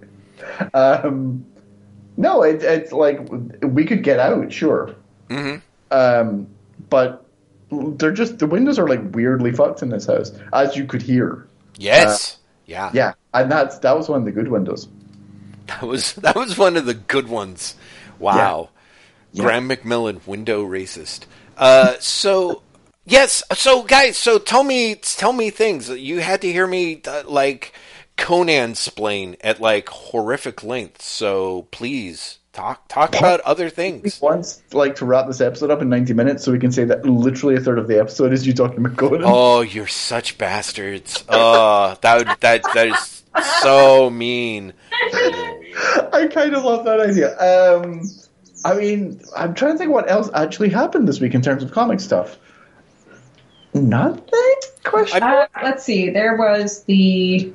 [0.75, 1.45] Um,
[2.17, 3.21] no, it, it's like
[3.63, 4.95] we could get out, sure.
[5.29, 5.63] mhm.
[5.91, 6.47] Um,
[6.89, 7.25] but
[7.71, 11.47] they're just the windows are like weirdly fucked in this house, as you could hear.
[11.79, 12.39] yes,
[12.71, 14.89] yeah, Yeah, and that's that was one of the good windows.
[15.67, 17.75] that was that was one of the good ones.
[18.19, 18.71] Wow,
[19.33, 19.43] Yeah.
[19.45, 21.27] Graham McMillan, window racist.
[21.57, 22.63] Uh, so
[23.07, 25.89] yes, so guys, so tell me, tell me things.
[25.89, 27.73] You had to hear me uh, like
[28.17, 31.07] Conan splain at like horrific lengths.
[31.07, 34.21] So please talk talk about other things.
[34.21, 37.05] Once, like to wrap this episode up in ninety minutes, so we can say that
[37.05, 39.23] literally a third of the episode is you talking about Conan.
[39.25, 41.25] Oh, you're such bastards.
[41.29, 43.25] Oh, that would, that that is
[43.63, 44.73] so mean.
[46.13, 47.39] I kind of love that idea.
[47.39, 48.03] Um,
[48.65, 51.71] I mean, I'm trying to think what else actually happened this week in terms of
[51.71, 52.39] comic stuff.
[53.73, 54.55] Nothing?
[54.85, 55.23] Question.
[55.23, 56.11] Uh, let's see.
[56.11, 57.53] There was the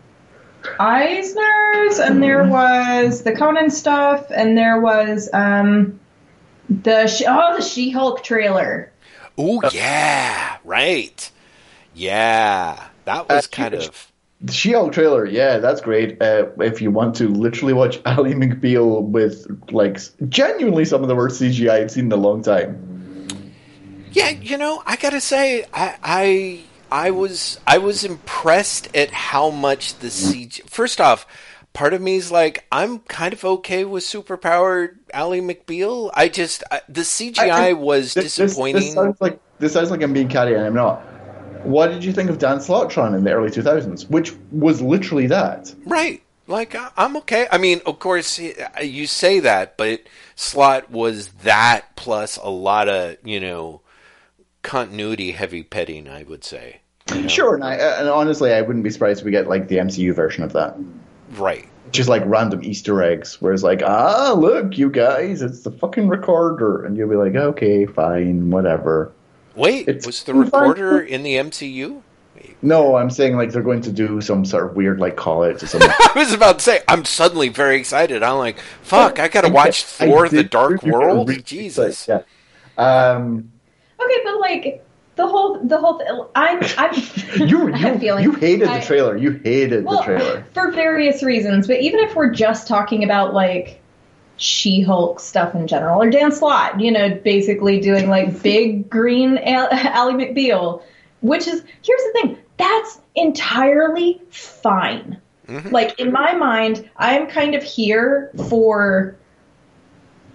[0.80, 6.00] Eisners, and there was the Conan stuff, and there was um
[6.70, 8.92] the Sh- oh the She-Hulk trailer.
[9.38, 11.32] Oh yeah, right.
[11.94, 16.22] Yeah, that was Uh, kind of The She-Hulk trailer, yeah, that's great.
[16.22, 20.00] Uh, if you want to literally watch Ally McBeal with like
[20.30, 23.52] genuinely some of the worst CGI I've seen in a long time.
[24.12, 24.30] yeah.
[24.30, 26.60] You know, I gotta say, I I
[26.96, 30.62] I was I was impressed at how much the CG.
[30.70, 31.28] First off,
[31.74, 36.10] part of me is like, I'm kind of okay with superpowered Ally McBeal.
[36.14, 38.76] I just I, the CGI I- I- was This- this- disappointing.
[38.82, 41.02] This, sounds like this sounds like I'm being catty, and I'm not.
[41.66, 45.28] What did you think of Dan Slott's run in the early 2000s, which was literally
[45.28, 45.76] that?
[45.86, 46.22] Right.
[46.48, 47.48] Like I'm okay.
[47.52, 48.40] I mean, of course,
[48.82, 50.02] you say that, but
[50.36, 53.82] Slott was that plus a lot of you know
[54.62, 56.08] continuity heavy petting.
[56.08, 56.82] I would say.
[57.14, 57.28] You know?
[57.28, 60.14] Sure, and, I, and honestly, I wouldn't be surprised if we get like the MCU
[60.14, 60.76] version of that.
[61.36, 61.68] Right.
[61.92, 66.08] Just like random Easter eggs, where it's like, ah, look, you guys, it's the fucking
[66.08, 69.12] recorder, and you'll be like, okay, fine, whatever.
[69.56, 70.42] Wait, It's was the fine.
[70.42, 72.02] recorder in the MCU?
[72.62, 75.60] No, I'm saying like they're going to do some sort of weird like call it
[75.60, 75.90] to something.
[76.00, 78.24] I was about to say, I'm suddenly very excited.
[78.24, 81.30] I'm like, fuck, I gotta watch I Thor: The Dark World.
[81.30, 82.08] excited, Jesus.
[82.08, 82.22] Yeah.
[82.78, 83.52] Um,
[84.04, 84.85] Okay, but like
[85.16, 86.94] the whole the whole th- I'm I'm
[87.48, 88.24] you I have a you, feeling.
[88.24, 89.18] you hated I- the trailer.
[89.18, 90.46] You hated well, the trailer.
[90.54, 91.68] for various reasons.
[91.68, 93.82] But even if we're just talking about like
[94.38, 99.70] She-Hulk stuff in general, or Dan Slott, you know, basically doing like big green Al-
[99.72, 100.82] Ally McBeal,
[101.22, 105.20] which is here's the thing, that's entirely fine.
[105.48, 105.70] Mm-hmm.
[105.70, 109.16] Like in my mind, I'm kind of here for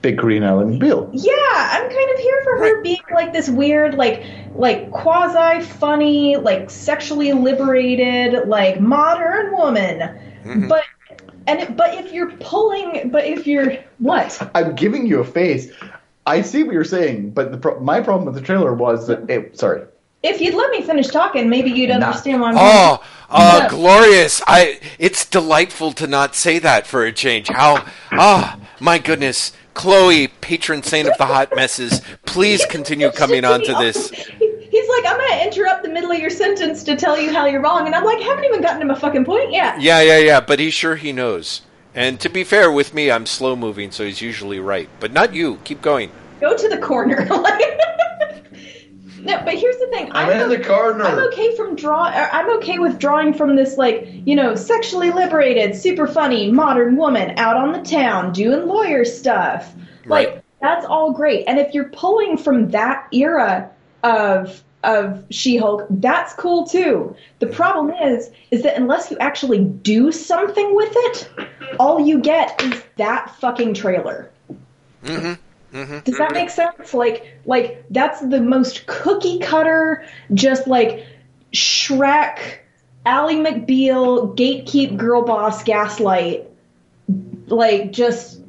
[0.02, 1.10] Big Green Ally McBeal.
[1.12, 1.32] yeah,
[1.72, 6.70] I'm kind of here for her being like this weird, like like quasi funny, like
[6.70, 10.18] sexually liberated, like modern woman.
[10.44, 10.68] Mhm.
[10.68, 10.84] But
[11.46, 14.50] and it, but if you're pulling, but if you're what?
[14.54, 15.70] I'm giving you a face.
[16.26, 19.28] I see what you're saying, but the pro- my problem with the trailer was that
[19.28, 19.58] it.
[19.58, 19.82] Sorry.
[20.22, 21.96] If you'd let me finish talking, maybe you'd Nah.
[22.06, 22.56] understand why I'm.
[22.58, 23.68] Oh, oh, Yeah.
[23.68, 24.42] glorious!
[24.46, 24.78] I.
[24.98, 27.48] It's delightful to not say that for a change.
[27.48, 27.84] How?
[28.12, 32.02] Ah, my goodness, Chloe, patron saint of the hot messes.
[32.26, 34.10] Please continue coming on to this.
[34.70, 37.60] He's like, I'm gonna interrupt the middle of your sentence to tell you how you're
[37.60, 39.80] wrong, and I'm like, haven't even gotten to my fucking point yet.
[39.80, 40.40] Yeah, yeah, yeah.
[40.40, 41.62] But he's sure he knows.
[41.94, 44.88] And to be fair with me, I'm slow moving, so he's usually right.
[45.00, 45.58] But not you.
[45.64, 46.12] Keep going.
[46.40, 47.26] Go to the corner.
[49.24, 50.10] no, but here's the thing.
[50.12, 51.04] I'm o- corner.
[51.04, 52.08] I'm okay from draw.
[52.08, 56.96] or I'm okay with drawing from this, like you know, sexually liberated, super funny modern
[56.96, 59.72] woman out on the town doing lawyer stuff.
[60.06, 61.44] Like that's all great.
[61.46, 63.70] And if you're pulling from that era
[64.02, 67.14] of of She-Hulk, that's cool too.
[67.38, 71.30] The problem is, is that unless you actually do something with it,
[71.78, 74.30] all you get is that fucking trailer.
[75.04, 75.34] Mm-hmm.
[75.72, 76.94] Does that make sense?
[76.94, 80.04] Like, like that's the most cookie cutter,
[80.34, 81.06] just like
[81.52, 82.58] Shrek,
[83.06, 86.48] Ally McBeal, gatekeep, girl boss, gaslight.
[87.46, 88.40] Like, just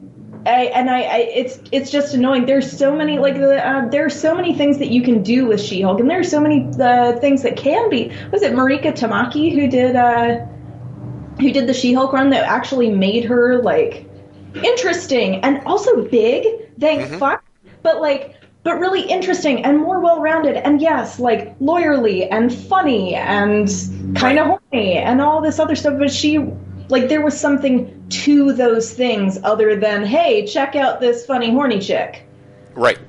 [0.46, 2.46] I, and I, I, it's it's just annoying.
[2.46, 5.46] There's so many like the uh, there are so many things that you can do
[5.46, 8.12] with She-Hulk, and there are so many uh, things that can be.
[8.32, 10.40] Was it Mariko Tamaki who did uh,
[11.40, 14.10] who did the She-Hulk run that actually made her like
[14.56, 16.46] interesting and also big?
[16.82, 17.18] Thank mm-hmm.
[17.18, 17.46] fuck.
[17.84, 23.70] But like, but really interesting and more well-rounded, and yes, like lawyerly and funny and
[24.16, 25.98] kind of horny and all this other stuff.
[25.98, 26.40] But she
[26.92, 31.80] like there was something to those things other than hey check out this funny horny
[31.80, 32.28] chick
[32.76, 33.00] right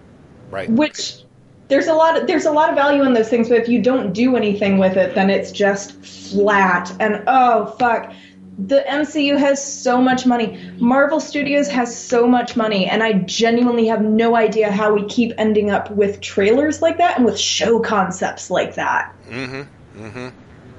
[0.51, 1.25] right which
[1.68, 3.83] there's a lot of, there's a lot of value in those things but if you
[3.83, 8.12] don't do anything with it then it's just flat and oh fuck
[8.59, 10.72] the MCU has so much money.
[10.78, 15.32] Marvel Studios has so much money, and I genuinely have no idea how we keep
[15.38, 19.14] ending up with trailers like that and with show concepts like that.
[19.28, 20.05] Mm-hmm.
[20.05, 20.28] Mm-hmm.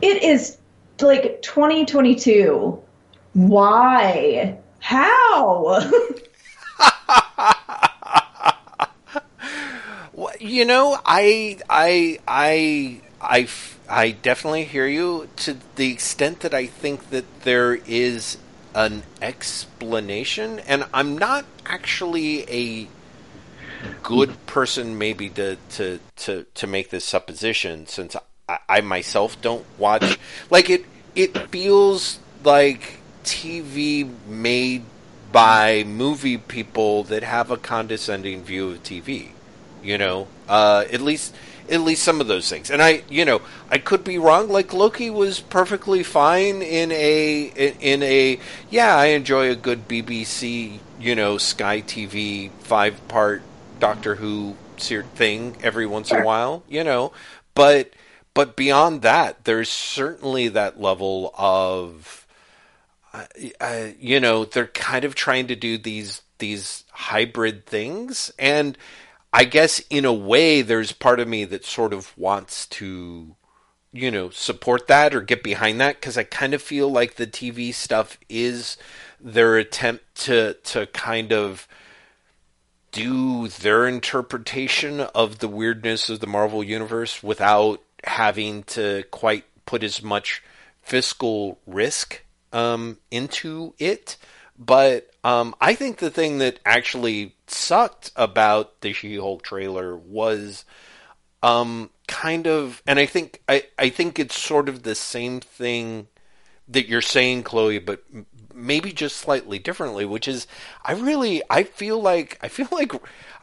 [0.01, 0.57] It is
[1.01, 2.79] like 2022
[3.33, 4.57] why?
[4.79, 5.79] How?
[10.39, 13.47] you know, I, I, I, I,
[13.93, 18.39] I definitely hear you to the extent that I think that there is
[18.73, 22.87] an explanation, and I'm not actually a
[24.01, 28.15] good person, maybe to to to to make this supposition, since
[28.49, 30.17] I, I myself don't watch.
[30.49, 34.85] Like it, it feels like TV made
[35.31, 39.29] by movie people that have a condescending view of TV.
[39.83, 41.35] You know, uh, at least
[41.69, 42.69] at least some of those things.
[42.69, 44.49] And I, you know, I could be wrong.
[44.49, 48.39] Like Loki was perfectly fine in a in, a
[48.69, 48.95] yeah.
[48.95, 53.41] I enjoy a good BBC, you know, Sky TV five part
[53.79, 54.55] Doctor Who
[55.15, 56.63] thing every once in a while.
[56.67, 57.13] You know,
[57.55, 57.91] but
[58.33, 62.23] but beyond that, there's certainly that level of
[63.13, 68.77] uh, you know, they're kind of trying to do these these hybrid things, and
[69.33, 73.35] I guess in a way, there's part of me that sort of wants to,
[73.91, 77.25] you know, support that or get behind that because I kind of feel like the
[77.25, 78.77] TV stuff is
[79.19, 81.67] their attempt to to kind of
[82.91, 89.81] do their interpretation of the weirdness of the Marvel universe without having to quite put
[89.81, 90.43] as much
[90.83, 94.15] fiscal risk um, into it.
[94.59, 100.65] But um, I think the thing that actually sucked about the She-Hulk trailer was
[101.41, 106.07] um, kind of, and I think I, I think it's sort of the same thing
[106.67, 108.03] that you're saying, Chloe, but
[108.53, 110.05] maybe just slightly differently.
[110.05, 110.47] Which is,
[110.83, 112.93] I really I feel like I feel like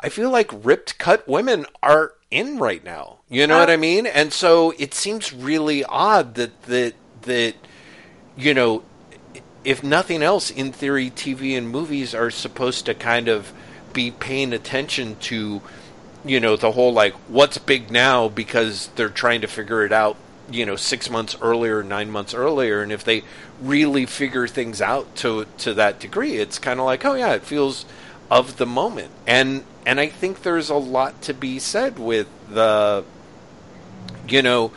[0.00, 3.18] I feel like ripped cut women are in right now.
[3.28, 4.06] You know uh, what I mean?
[4.06, 7.54] And so it seems really odd that that that
[8.36, 8.82] you know
[9.64, 13.52] if nothing else, in theory, TV and movies are supposed to kind of
[13.92, 15.60] be paying attention to,
[16.24, 20.16] you know, the whole like what's big now because they're trying to figure it out,
[20.50, 23.22] you know, six months earlier, nine months earlier, and if they
[23.60, 27.42] really figure things out to to that degree, it's kind of like, oh yeah, it
[27.42, 27.84] feels
[28.30, 33.04] of the moment, and and I think there's a lot to be said with the,
[34.28, 34.72] you know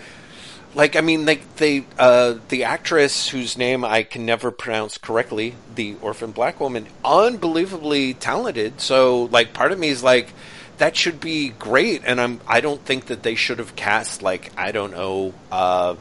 [0.76, 5.56] like I mean, like they uh, the actress whose name I can never pronounce correctly,
[5.76, 8.82] the orphan black woman, unbelievably talented.
[8.82, 10.34] So like, part of me is like,
[10.78, 14.52] that should be great, and I'm I don't think that they should have cast like
[14.58, 15.96] I don't know, uh,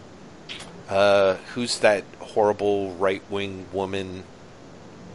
[0.89, 4.25] uh, who's that horrible right wing woman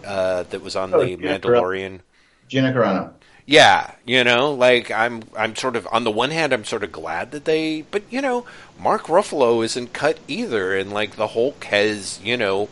[0.06, 2.02] uh, that was on oh, the Mandalorian.
[2.48, 3.14] Gina Carano.
[3.50, 6.92] Yeah, you know, like I'm I'm sort of on the one hand I'm sort of
[6.92, 8.46] glad that they but you know,
[8.78, 12.68] Mark Ruffalo isn't cut either and like the Hulk has, you know,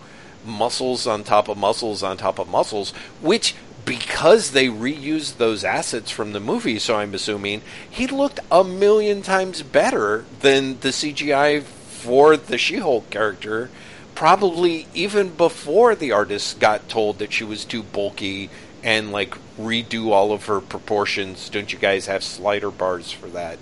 [0.46, 3.56] muscles on top of muscles on top of muscles, which
[3.86, 9.22] because they reused those assets from the movie, so I'm assuming he looked a million
[9.22, 13.70] times better than the CGI for the She-Hulk character,
[14.16, 18.50] probably even before the artist got told that she was too bulky
[18.86, 21.50] and like redo all of her proportions.
[21.50, 23.58] Don't you guys have slider bars for that?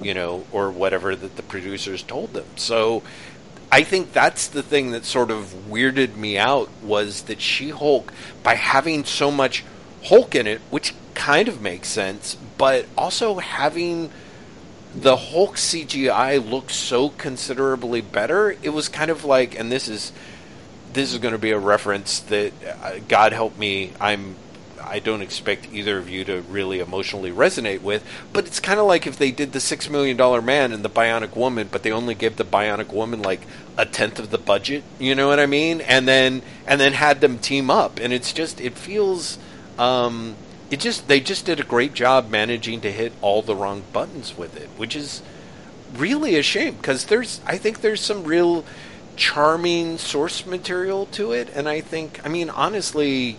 [0.00, 2.44] You know, or whatever that the producers told them.
[2.56, 3.02] So
[3.72, 8.12] I think that's the thing that sort of weirded me out was that She Hulk,
[8.42, 9.64] by having so much
[10.04, 14.10] Hulk in it, which kind of makes sense, but also having
[14.94, 20.12] the Hulk CGI look so considerably better, it was kind of like, and this is
[20.92, 22.52] this is going to be a reference that
[22.82, 24.34] uh, God help me, I'm
[24.82, 28.04] I don't expect either of you to really emotionally resonate with.
[28.32, 30.90] But it's kind of like if they did the Six Million Dollar Man and the
[30.90, 33.40] Bionic Woman, but they only gave the Bionic Woman like
[33.76, 34.84] a tenth of the budget.
[34.98, 35.80] You know what I mean?
[35.80, 39.38] And then and then had them team up, and it's just it feels.
[39.78, 40.36] Um,
[40.70, 44.36] it just they just did a great job managing to hit all the wrong buttons
[44.36, 45.22] with it, which is
[45.94, 48.64] really a shame because there's I think there's some real
[49.16, 53.36] charming source material to it, and I think I mean honestly,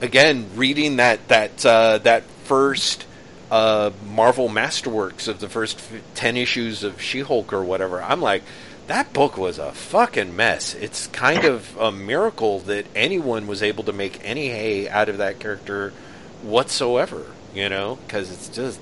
[0.00, 3.06] again reading that that uh, that first
[3.50, 5.80] uh, Marvel Masterworks of the first
[6.14, 8.42] ten issues of She-Hulk or whatever, I'm like.
[8.86, 10.72] That book was a fucking mess.
[10.72, 15.18] It's kind of a miracle that anyone was able to make any hay out of
[15.18, 15.92] that character
[16.40, 18.78] whatsoever, you know, because it's just,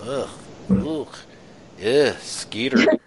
[0.00, 0.28] ugh,
[0.68, 1.16] ugh,
[1.80, 2.98] ugh, Skeeter,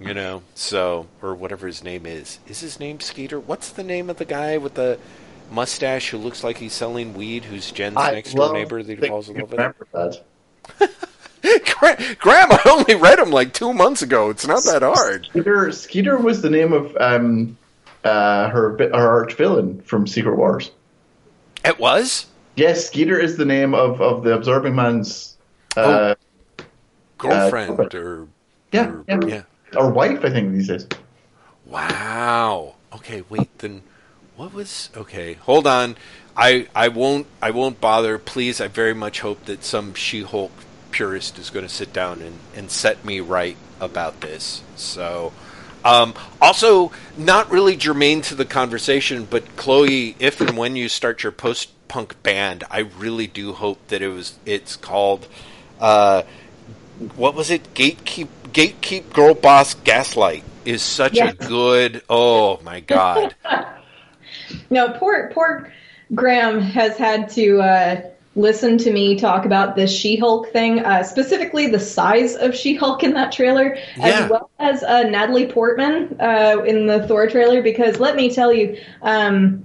[0.00, 2.40] you know, so, or whatever his name is.
[2.48, 3.38] Is his name Skeeter?
[3.38, 4.98] What's the name of the guy with the
[5.50, 9.08] mustache who looks like he's selling weed, who's Jen's I next door neighbor that he
[9.08, 9.58] falls in love with?
[9.58, 10.20] remember that.
[12.18, 14.30] Graham, I only read him like two months ago.
[14.30, 15.26] It's not that hard.
[15.26, 17.56] Skeeter, Skeeter was the name of um,
[18.04, 20.70] uh, her her arch villain from Secret Wars.
[21.64, 22.26] It was?
[22.56, 25.36] Yes, Skeeter is the name of, of the Absorbing Man's
[25.76, 26.14] uh,
[27.18, 28.28] Girlfriend Uh, or,
[28.72, 29.42] yeah, or yeah, yeah.
[29.76, 30.86] or wife, I think these days.
[31.66, 32.74] Wow.
[32.94, 33.58] Okay, wait.
[33.58, 33.82] Then
[34.36, 34.90] what was?
[34.96, 35.96] Okay, hold on.
[36.36, 38.18] I I won't I won't bother.
[38.18, 40.50] Please, I very much hope that some She-Hulk
[40.90, 44.62] purist is going to sit down and and set me right about this.
[44.76, 45.32] So.
[45.86, 51.22] Um, also, not really germane to the conversation, but Chloe, if and when you start
[51.22, 55.28] your post-punk band, I really do hope that it was it's called
[55.78, 56.22] uh,
[57.16, 57.74] what was it?
[57.74, 61.34] Gatekeep Gatekeep Girl Boss Gaslight is such Yes.
[61.34, 62.02] a good.
[62.08, 63.34] Oh my god!
[64.70, 65.72] No, poor poor
[66.14, 68.00] Graham has had to uh,
[68.36, 73.14] listen to me talk about this She-Hulk thing, uh, specifically the size of She-Hulk in
[73.14, 74.06] that trailer, Yeah.
[74.06, 77.62] as well as uh, Natalie Portman uh, in the Thor trailer.
[77.62, 79.64] Because let me tell you, um,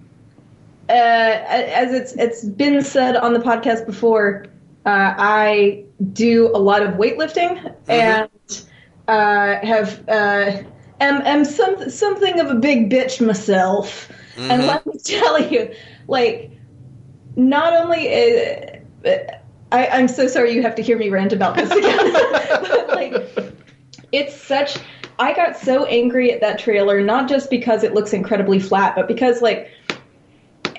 [0.88, 4.46] uh, as it's it's been said on the podcast before,
[4.86, 5.84] uh, I
[6.14, 8.30] do a lot of weightlifting and
[9.08, 10.64] uh, have uh,
[11.00, 14.12] am am some, something of a big bitch myself.
[14.48, 15.74] And let me tell you,
[16.08, 16.52] like,
[17.36, 18.80] not only uh,
[19.72, 22.14] I, I'm so sorry you have to hear me rant about this again,
[22.62, 23.54] but like,
[24.12, 24.78] it's such.
[25.20, 29.08] I got so angry at that trailer, not just because it looks incredibly flat, but
[29.08, 29.70] because like,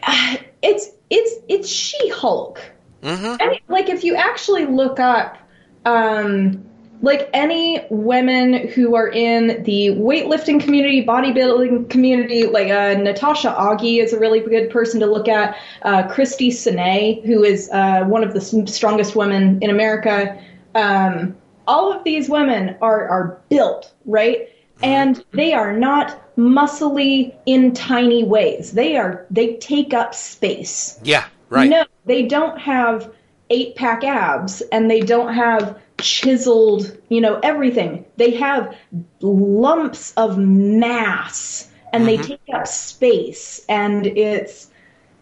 [0.62, 2.60] it's it's it's She-Hulk.
[3.02, 5.38] And, like if you actually look up
[5.86, 6.69] um
[7.02, 14.02] like any women who are in the weightlifting community, bodybuilding community, like uh, Natasha Aughey
[14.02, 15.56] is a really good person to look at.
[15.82, 20.42] Uh, Christy Sine, who is uh, one of the strongest women in America.
[20.74, 21.36] Um,
[21.66, 24.48] all of these women are are built right,
[24.82, 28.72] and they are not muscly in tiny ways.
[28.72, 31.00] They are they take up space.
[31.02, 31.68] Yeah, right.
[31.68, 33.10] No, they don't have
[33.50, 38.04] eight pack abs and they don't have chiseled, you know, everything.
[38.16, 38.76] They have
[39.20, 42.26] lumps of mass and they mm-hmm.
[42.26, 43.64] take up space.
[43.68, 44.70] And it's,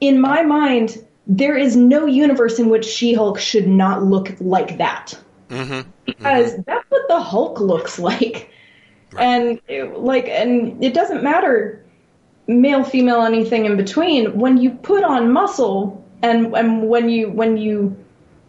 [0.00, 4.78] in my mind, there is no universe in which She Hulk should not look like
[4.78, 5.18] that.
[5.48, 5.88] Mm-hmm.
[6.04, 6.62] Because mm-hmm.
[6.66, 8.50] that's what the Hulk looks like.
[9.18, 11.84] And it, like, and it doesn't matter
[12.48, 14.38] male, female, anything in between.
[14.38, 17.96] When you put on muscle, and and when you when you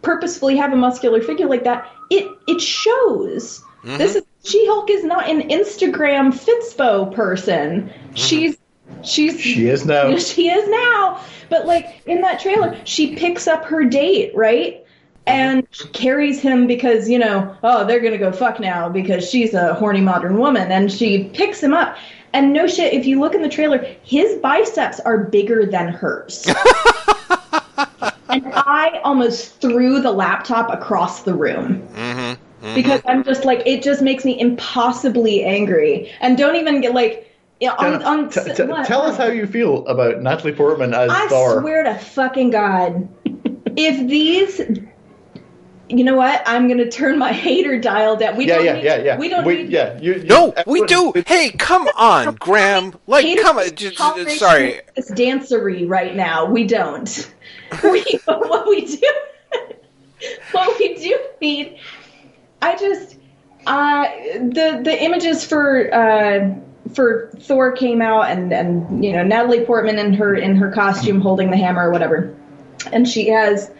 [0.02, 3.60] purposefully have a muscular figure like that, it it shows.
[3.82, 3.96] Mm-hmm.
[3.96, 7.88] This is She Hulk is not an Instagram Fitspo person.
[7.88, 8.14] Mm-hmm.
[8.14, 8.58] She's
[9.02, 10.16] she's She is now.
[10.18, 11.22] she is now.
[11.48, 14.74] But like in that trailer, she picks up her date, right?
[14.74, 14.86] Mm-hmm.
[15.26, 19.28] And she carries him because, you know, oh, they're going to go fuck now because
[19.28, 20.72] she's a horny modern woman.
[20.72, 21.96] And she picks him up.
[22.32, 26.46] And no shit, if you look in the trailer, his biceps are bigger than hers.
[28.28, 31.86] and I almost threw the laptop across the room.
[31.94, 32.74] Mm-hmm.
[32.74, 36.10] Because I'm just like, it just makes me impossibly angry.
[36.20, 37.26] And don't even get like,
[37.60, 41.10] yeah, on, on, T- t- what- tell us how you feel about Natalie Portman as
[41.10, 41.60] I Thor.
[41.60, 43.06] swear to fucking God,
[43.76, 44.60] if these,
[45.88, 46.42] you know what?
[46.46, 48.36] I'm gonna turn my hater dial down.
[48.36, 49.18] We yeah, don't yeah, need, yeah, yeah.
[49.18, 49.70] We don't we, need.
[49.70, 49.98] yeah.
[50.00, 51.12] You, you, No, we do.
[51.26, 52.94] Hey, come on, Graham.
[53.06, 53.64] Like, come on.
[53.64, 53.98] need Just,
[54.38, 54.78] sorry.
[54.78, 56.46] of This dancery right now.
[56.46, 57.30] We don't.
[57.84, 59.12] we, what we do,
[60.52, 61.78] what we do need.
[62.62, 63.16] I just,
[63.66, 64.04] uh,
[64.38, 65.92] the the images for.
[65.94, 66.54] Uh,
[66.94, 71.20] for Thor came out and and you know Natalie Portman in her in her costume
[71.20, 72.34] holding the hammer or whatever.
[72.90, 73.70] and she has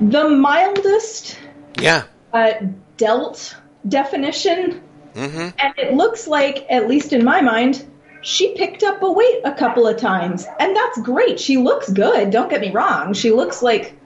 [0.00, 1.36] the mildest
[1.80, 2.04] Yeah.
[2.32, 2.52] uh,
[2.96, 3.56] delt
[3.88, 4.82] definition,
[5.14, 5.48] Mm-hmm.
[5.58, 7.84] and it looks like, at least in my mind,
[8.22, 11.40] she picked up a weight a couple of times, and that's great.
[11.40, 12.30] She looks good.
[12.30, 13.14] Don't get me wrong.
[13.14, 13.98] She looks like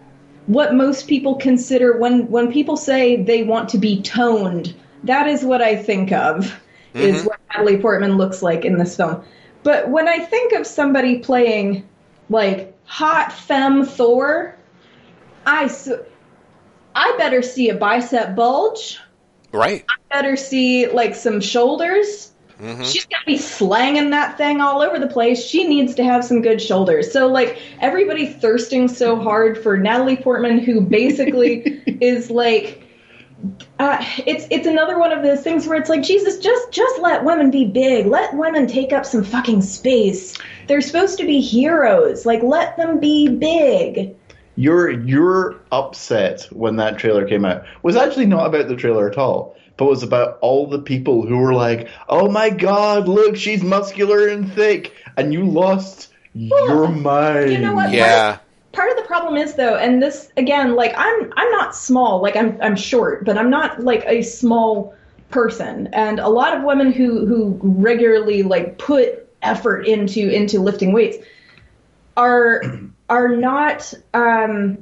[0.46, 4.74] what most people consider when when people say they want to be toned.
[5.04, 6.60] That is what I think of.
[6.94, 7.26] Is mm-hmm.
[7.26, 9.24] what Natalie Portman looks like in this film.
[9.64, 11.88] But when I think of somebody playing
[12.30, 14.56] like hot femme Thor,
[15.46, 15.68] I
[16.94, 19.00] I better see a bicep bulge.
[19.52, 19.84] Right.
[19.88, 22.32] I better see like some shoulders.
[22.84, 25.44] She's gonna be slanging that thing all over the place.
[25.44, 27.12] She needs to have some good shoulders.
[27.12, 32.80] So like everybody thirsting so hard for Natalie Portman, who basically is like.
[33.78, 37.24] Uh, it's it's another one of those things where it's like Jesus, just just let
[37.24, 38.06] women be big.
[38.06, 40.34] Let women take up some fucking space.
[40.66, 42.24] They're supposed to be heroes.
[42.24, 44.16] Like let them be big.
[44.56, 49.18] Your your upset when that trailer came out was actually not about the trailer at
[49.18, 53.62] all, but was about all the people who were like, "Oh my god, look, she's
[53.62, 57.52] muscular and thick," and you lost your mind.
[57.52, 57.90] You know what?
[57.90, 58.38] Yeah.
[58.72, 62.34] part of the problem is though and this again like i'm i'm not small like
[62.34, 64.92] i'm i'm short but i'm not like a small
[65.30, 70.92] person and a lot of women who who regularly like put effort into into lifting
[70.92, 71.18] weights
[72.16, 72.62] are
[73.08, 74.78] are not um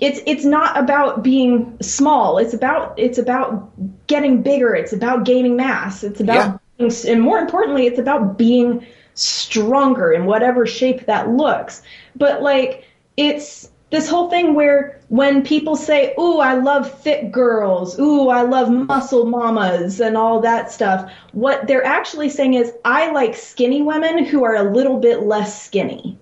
[0.00, 2.38] it's it's not about being small.
[2.38, 3.70] It's about it's about
[4.06, 4.74] getting bigger.
[4.74, 6.02] It's about gaining mass.
[6.02, 8.84] It's about being, and more importantly it's about being
[9.14, 11.82] stronger in whatever shape that looks.
[12.16, 12.84] But like
[13.16, 18.42] it's this whole thing where when people say, "Ooh, I love thick girls," "Ooh, I
[18.42, 23.82] love muscle mamas," and all that stuff, what they're actually saying is, "I like skinny
[23.82, 26.16] women who are a little bit less skinny,"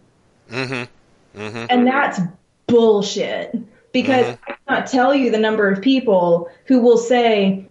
[0.50, 1.40] Mm-hmm.
[1.40, 1.66] Mm-hmm.
[1.70, 2.20] and that's
[2.68, 3.56] bullshit.
[3.92, 7.68] Because I cannot tell you the number of people who will say,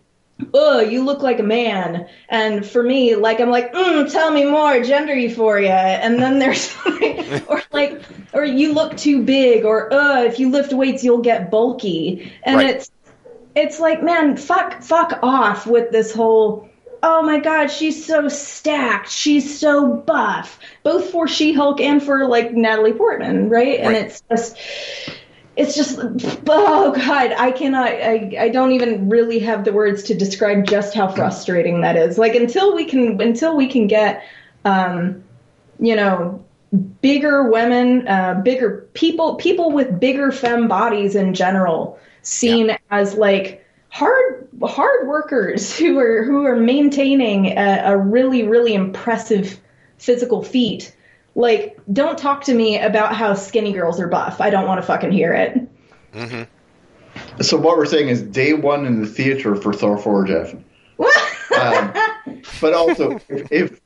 [0.54, 2.08] oh, you look like a man.
[2.30, 5.76] And for me, like, I'm like, mm, tell me more, gender euphoria.
[5.76, 6.76] And then there's
[7.48, 8.02] or like,
[8.34, 12.32] or you look too big, or, uh, if you lift weights, you'll get bulky.
[12.44, 12.76] And Right.
[12.76, 12.92] it's,
[13.56, 16.70] it's like, man, fuck, fuck off with this whole,
[17.04, 22.54] oh my god, she's so stacked, she's so buff, both for She-Hulk and for like
[22.54, 23.80] Natalie Portman, right?
[23.80, 24.58] And it's just,
[25.58, 25.98] it's just
[26.48, 30.94] oh god i cannot I, I don't even really have the words to describe just
[30.94, 32.18] how frustrating that is.
[32.18, 34.24] Like until we can until we can get
[34.64, 35.24] um
[35.80, 36.46] you know
[37.02, 43.66] bigger women uh bigger people people with bigger femme bodies in general seen as like
[43.90, 49.60] hard hard workers who are who are maintaining a, a really really impressive
[49.98, 50.96] physical feat.
[51.36, 54.42] Like don't talk to me about how skinny girls are buff.
[54.42, 55.68] I don't want to fucking hear it.
[57.42, 60.56] So what we're saying is day one in the theater for Thor 4, Jeff.
[61.58, 61.92] Um,
[62.62, 63.82] but also, if, if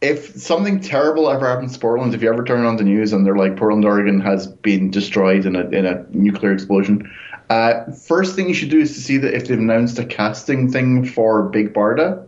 [0.00, 3.26] if something terrible ever happens to Portland, if you ever turn on the news and
[3.26, 7.10] they're like Portland, Oregon has been destroyed in a in a nuclear explosion,
[7.52, 10.70] uh, first thing you should do is to see that if they've announced a casting
[10.70, 12.26] thing for Big Barda.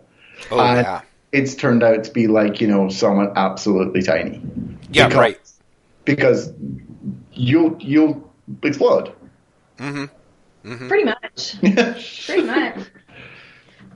[0.51, 1.01] Oh Uh, yeah.
[1.33, 4.41] It's turned out to be like you know someone absolutely tiny.
[4.91, 5.09] Yeah.
[5.09, 5.41] because- Right.
[6.05, 6.53] Because
[7.33, 8.31] you'll you'll
[8.63, 9.13] explode.
[9.79, 11.57] pretty much
[12.27, 12.79] pretty much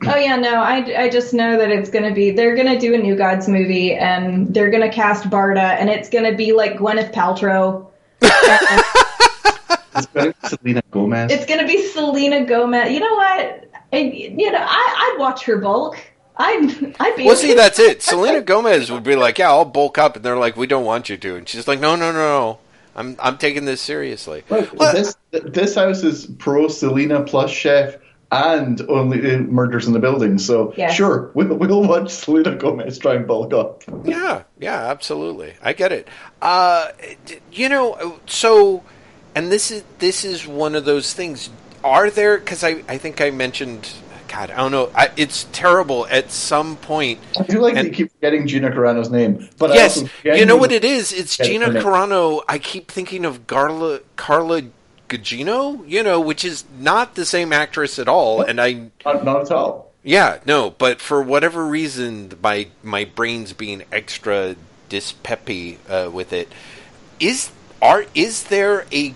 [0.07, 2.99] oh yeah no I, I just know that it's gonna be they're gonna do a
[2.99, 7.87] new gods movie and they're gonna cast barda and it's gonna be like gwyneth paltrow
[8.20, 9.05] It's better than
[10.44, 11.30] Selena Gomez.
[11.32, 15.59] it's gonna be selena gomez you know what I, you know I, i'd watch her
[15.59, 15.99] bulk
[16.36, 18.03] i'd i'd be Well, see, that's it.
[18.03, 21.09] Selena Gomez would be like, "Yeah, I'll bulk up," and they're like, "We don't want
[21.09, 22.59] you to," and she's like, "No, no, no, no.
[22.94, 27.96] I'm I'm taking this seriously." Look, Well, this this house is pro Selena plus chef
[28.30, 30.38] and only uh, murders in the building.
[30.38, 30.94] So Yes.
[30.94, 33.82] sure, we'll, we'll watch Selena Gomez try and bulk up.
[34.05, 35.55] Yeah, yeah, absolutely.
[35.62, 36.07] I get it.
[36.42, 36.88] Uh,
[37.51, 38.84] you know, so,
[39.39, 41.49] and this is this is one of those things.
[41.84, 42.39] Are there?
[42.39, 43.89] Because I I think I mentioned.
[44.26, 44.91] God, I don't know.
[44.95, 46.07] I, it's terrible.
[46.11, 50.05] At some point, I feel like And- they keep forgetting Gina Carano's name, but yes,
[50.24, 51.12] you know what it is.
[51.12, 51.68] It's Gina.
[51.70, 52.43] Carano.
[52.49, 54.62] I keep thinking of Garla, Carla
[55.09, 55.82] Gugino.
[55.89, 58.43] You know, which is not the same actress at all.
[58.43, 59.93] And I Not, not at all.
[60.03, 64.57] Yeah, no, but for whatever reason, my my brain's being extra
[64.91, 66.53] dispeppy uh, with it.
[67.18, 69.14] Is are is there a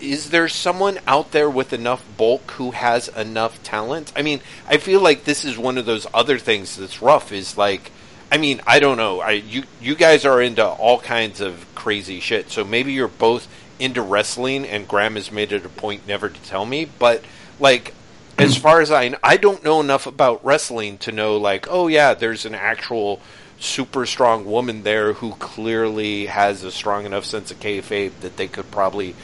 [0.00, 4.12] is there someone out there with enough bulk who has enough talent?
[4.14, 7.32] I mean, I feel like this is one of those other things that's rough.
[7.32, 7.90] Is like,
[8.30, 9.20] I mean, I don't know.
[9.20, 12.50] I you you guys are into all kinds of crazy shit.
[12.50, 13.48] So maybe you're both
[13.78, 16.84] into wrestling, and Graham has made it a point never to tell me.
[16.84, 17.24] But
[17.58, 17.94] like,
[18.38, 22.14] as far as I, I don't know enough about wrestling to know like, oh yeah,
[22.14, 23.20] there's an actual
[23.58, 28.48] super strong woman there who clearly has a strong enough sense of kayfabe that they
[28.48, 29.14] could probably,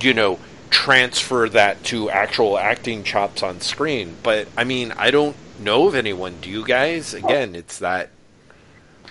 [0.00, 0.38] you know,
[0.70, 4.16] transfer that to actual acting chops on screen.
[4.22, 6.36] But I mean, I don't know of anyone.
[6.40, 7.14] Do you guys?
[7.14, 8.10] Again, it's that.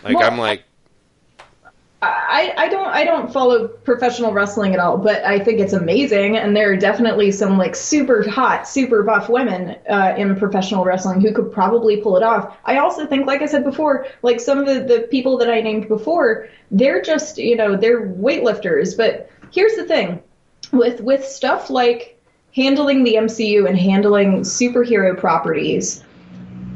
[0.03, 0.63] Like Well, I'm like,
[2.01, 6.37] I, I don't I don't follow professional wrestling at all, but I think it's amazing,
[6.37, 11.19] and there are definitely some like super hot, super buff women uh, in professional wrestling
[11.19, 12.55] who could probably pull it off.
[12.63, 15.59] I also think, like I said before, like some of the, the people that I
[15.59, 18.95] named before, they're just you know they're weightlifters.
[18.95, 20.23] But here's the thing,
[20.71, 22.17] with with stuff like
[22.55, 26.01] handling the MCU and handling superhero properties,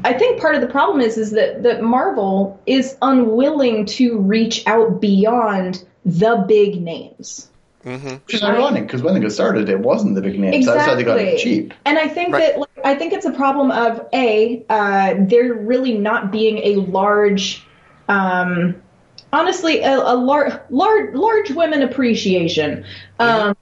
[0.04, 4.66] I think part of the problem is is that that Marvel is unwilling to reach
[4.66, 7.48] out beyond the big names.
[7.82, 10.64] Which is ironic because when they got started, it wasn't the big names.
[10.64, 11.74] That's how they got it cheap.
[11.84, 12.52] And I think Right.
[12.52, 16.76] that like, I think it's a problem of a uh, there really not being a
[16.76, 17.66] large,
[18.08, 18.76] um,
[19.32, 22.84] honestly, a, a large large large women appreciation.
[23.18, 23.54] Um,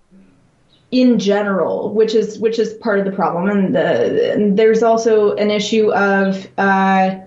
[0.93, 5.35] in general, which is which is part of the problem, and, the, and there's also
[5.37, 7.19] an issue of uh,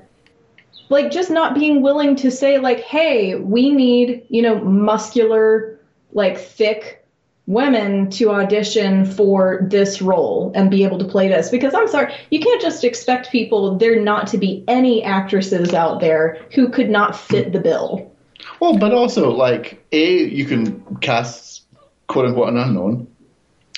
[0.89, 5.79] like just not being willing to say like, hey, we need you know muscular,
[6.13, 7.01] like thick
[7.47, 11.49] women to audition for this role and be able to play this.
[11.49, 16.01] Because I'm sorry, you can't just expect people there not to be any actresses out
[16.01, 18.11] there who could not fit the bill.
[18.59, 21.63] Well, but also like a you can cast
[22.07, 23.07] quote unquote an unknown,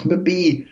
[0.06, 0.68] but b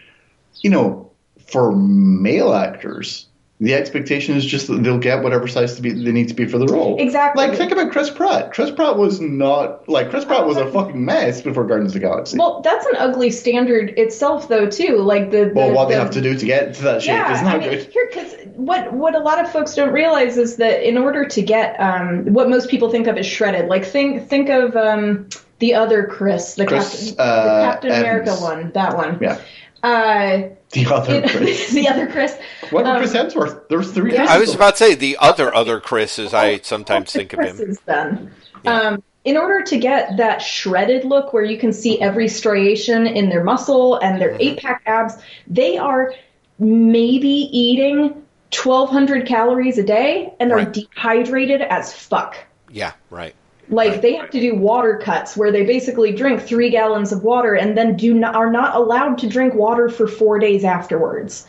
[0.62, 1.12] you know
[1.48, 3.28] for male actors
[3.62, 6.46] the expectation is just that they'll get whatever size to be they need to be
[6.46, 7.00] for the role.
[7.00, 7.48] Exactly.
[7.48, 8.52] Like think about Chris Pratt.
[8.52, 12.06] Chris Pratt was not like Chris Pratt was a fucking mess before Guardians of the
[12.06, 12.38] Galaxy.
[12.38, 14.98] Well, that's an ugly standard itself, though, too.
[14.98, 17.34] Like the, the Well, what they have to do to get to that shape yeah,
[17.34, 17.94] is not I mean, good.
[17.94, 21.42] here because what what a lot of folks don't realize is that in order to
[21.42, 25.30] get um, what most people think of as shredded, like think think of um,
[25.60, 29.18] the other Chris, the Chris, Captain, uh, the Captain America one, that one.
[29.22, 29.40] Yeah,
[29.84, 31.70] Uh, the other it- Chris.
[31.74, 32.38] the other Chris.
[32.72, 33.68] What um, Chris Hemsworth?
[33.70, 34.14] There's three.
[34.14, 34.26] Yeah.
[34.30, 37.40] I was about to say the other other Chris, as I Oh, sometimes think of
[37.40, 37.56] him.
[37.56, 38.32] Chris's Then.
[38.66, 43.30] Um, in order to get that shredded look where you can see every striation in
[43.30, 45.16] their muscle and their eight pack abs,
[45.48, 46.14] they are
[46.60, 50.72] maybe eating 1,200 calories a day and are Right.
[50.74, 52.38] dehydrated as fuck.
[52.72, 53.34] Yeah, right.
[53.70, 57.56] Like they have to do water cuts where they basically drink three gallons of water
[57.56, 61.48] and then do not are not allowed to drink water for four days afterwards.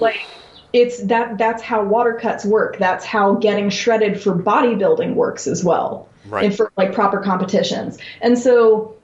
[0.00, 0.20] Like
[0.72, 2.78] it's that that's how water cuts work.
[2.78, 6.08] That's how getting shredded for bodybuilding works as well.
[6.26, 6.46] Right.
[6.46, 7.98] And for like proper competitions.
[8.20, 8.94] And so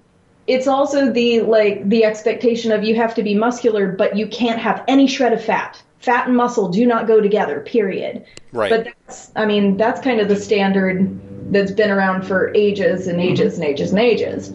[0.46, 4.60] it's also the like the expectation of you have to be muscular, but you can't
[4.60, 5.82] have any shred of fat.
[6.04, 8.26] Fat and muscle do not go together, period.
[8.52, 8.70] Right.
[8.70, 11.18] But that's, I mean, that's kind of the standard
[11.50, 13.32] that's been around for ages and mm-hmm.
[13.32, 14.52] ages and ages and ages.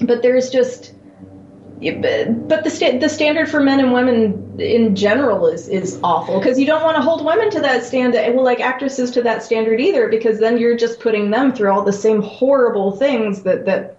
[0.00, 5.68] But there's just—but but the sta- the standard for men and women in general is
[5.68, 9.10] is awful because you don't want to hold women to that standard, well, like actresses
[9.12, 12.96] to that standard either, because then you're just putting them through all the same horrible
[12.96, 13.98] things that that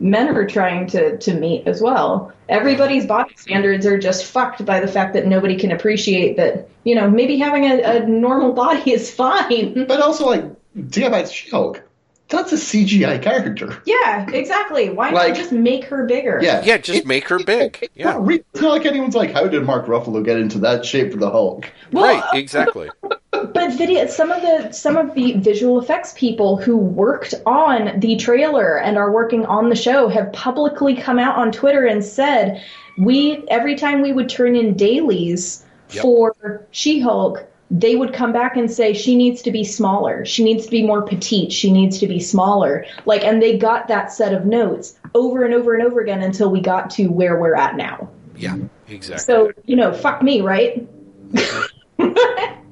[0.00, 2.32] men are trying to to meet as well.
[2.48, 6.68] Everybody's body standards are just fucked by the fact that nobody can appreciate that.
[6.84, 9.84] You know, maybe having a, a normal body is fine.
[9.88, 10.42] But also, like,
[10.74, 11.82] to get back to She-Hulk,
[12.28, 13.76] that's a CGI character.
[13.86, 14.90] Yeah, exactly.
[14.90, 16.40] Why Like- not just make her bigger?
[16.42, 17.78] Yeah, Yeah, just It- make her big.
[17.82, 18.12] It's Yeah.
[18.18, 21.18] not, it's not like anyone's like, how did Mark Ruffalo get into that shape for
[21.18, 21.70] the Hulk?
[21.92, 23.16] Well, right, uh,
[23.52, 28.16] But video, some of the some of the visual effects people who worked on the
[28.16, 32.62] trailer and are working on the show have publicly come out on Twitter and said
[32.96, 36.02] we every time we would turn in dailies Yep.
[36.02, 40.64] for She-Hulk, they would come back and say she needs to be smaller, she needs
[40.64, 42.86] to be more petite, she needs to be smaller.
[43.04, 46.50] Like, and they got that set of notes over and over and over again until
[46.50, 48.08] we got to where we're at now.
[48.36, 48.56] Yeah,
[48.88, 49.24] exactly.
[49.24, 50.88] So you know, fuck me, right?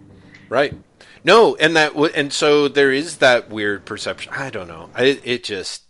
[0.53, 0.75] Right.
[1.25, 4.35] No, and that w- and so there is that weird perception.
[4.35, 4.91] I don't know.
[4.95, 5.83] I, it just,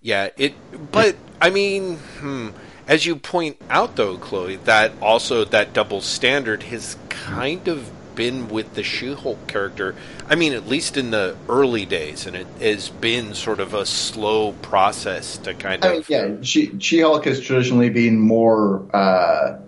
[0.00, 0.30] yeah.
[0.36, 0.54] It,
[0.90, 2.48] but I mean, hmm,
[2.88, 8.48] as you point out though, Chloe, that also that double standard has kind of been
[8.48, 9.94] with the She-Hulk character.
[10.28, 13.86] I mean, at least in the early days, and it has been sort of a
[13.86, 15.90] slow process to kind of.
[15.90, 19.60] I mean, yeah, she She-Hulk has traditionally been more uh,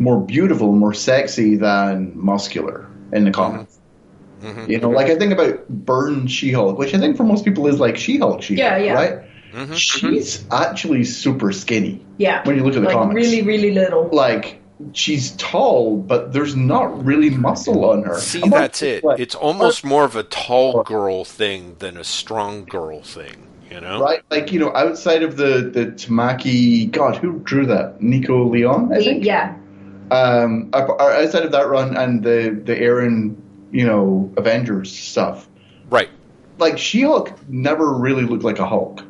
[0.00, 3.78] more beautiful, more sexy than muscular in the comics.
[4.42, 4.68] Mhm.
[4.68, 7.80] You know, like I think about Byrne She-Hulk, which I think for most people is
[7.80, 8.92] like She-Hulk, She-Hulk, Yeah, yeah.
[8.92, 9.18] right?
[9.52, 9.74] Mhm.
[9.74, 12.42] she's actually super skinny Yeah.
[12.44, 13.14] when you look at the like comics.
[13.16, 14.08] really, really little.
[14.12, 14.60] like
[14.92, 18.14] she's tall, but there's not really muscle on her.
[18.18, 19.02] See, I'm that's it.
[19.02, 23.34] like- It's almost more of a tall girl thing than a strong girl thing.
[23.72, 24.00] You know?
[24.00, 26.90] right, like you know, outside of the the Tamaki.
[26.90, 28.00] God, who drew that?
[28.00, 29.24] Nico Leon, I think.
[29.24, 29.54] Yeah.
[30.10, 33.40] Um, uh, outside of that run and the the Aaron,
[33.70, 35.48] you know, Avengers stuff.
[35.90, 36.08] Right.
[36.58, 39.00] Like She-Hulk never really looked like a Hulk.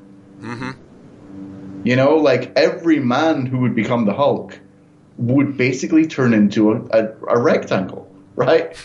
[0.41, 0.71] hmm
[1.85, 4.59] You know, like every man who would become the Hulk
[5.17, 8.77] would basically turn into a, a, a rectangle, right?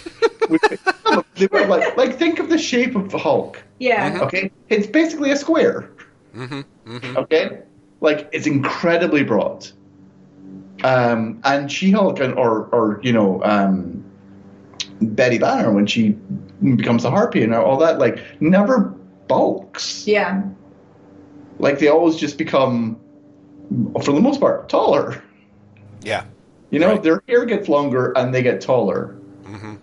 [1.36, 3.62] They were like, like think of the shape of the Hulk.
[3.80, 4.20] Yeah.
[4.24, 5.90] Okay, it's basically a square.
[6.34, 7.62] hmm hmm Okay,
[8.02, 9.68] like it's incredibly broad.
[10.84, 14.04] Um, and She-Hulk and or or you know um,
[15.02, 16.18] Betty Banner when she
[16.76, 18.94] becomes a harpy and all that, like never
[19.28, 20.08] bulks.
[20.08, 20.44] Yeah.
[21.60, 23.00] Like they always just become,
[24.04, 25.22] for the most part, taller.
[26.02, 26.26] Yeah.
[26.70, 27.04] You know, Right.
[27.04, 29.16] their hair gets longer and they get taller.
[29.46, 29.76] hmm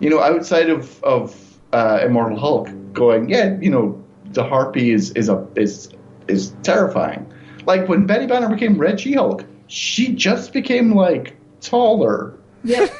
[0.00, 5.10] You know, outside of of uh, Immortal Hulk, going, yeah, you know, the harpy is
[5.12, 5.90] is a is
[6.28, 7.26] is terrifying.
[7.66, 12.34] Like when Betty Banner became Red She Hulk, she just became like taller.
[12.64, 12.92] Yep.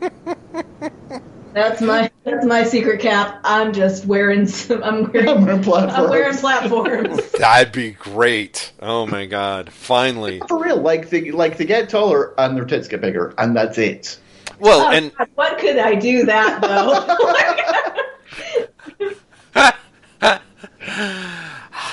[1.54, 3.40] that's my that's my secret cap.
[3.44, 4.82] I'm just wearing some.
[4.82, 5.28] I'm wearing.
[5.36, 5.94] I'm wearing platforms.
[5.98, 7.30] I'm wearing platforms.
[7.38, 8.72] That'd be great.
[8.80, 9.72] Oh my god!
[9.72, 10.42] Finally.
[10.48, 13.78] For real, like they like they get taller and their tits get bigger, and that's
[13.78, 14.18] it.
[14.58, 17.16] Well, Oh, and God, what could I do that though?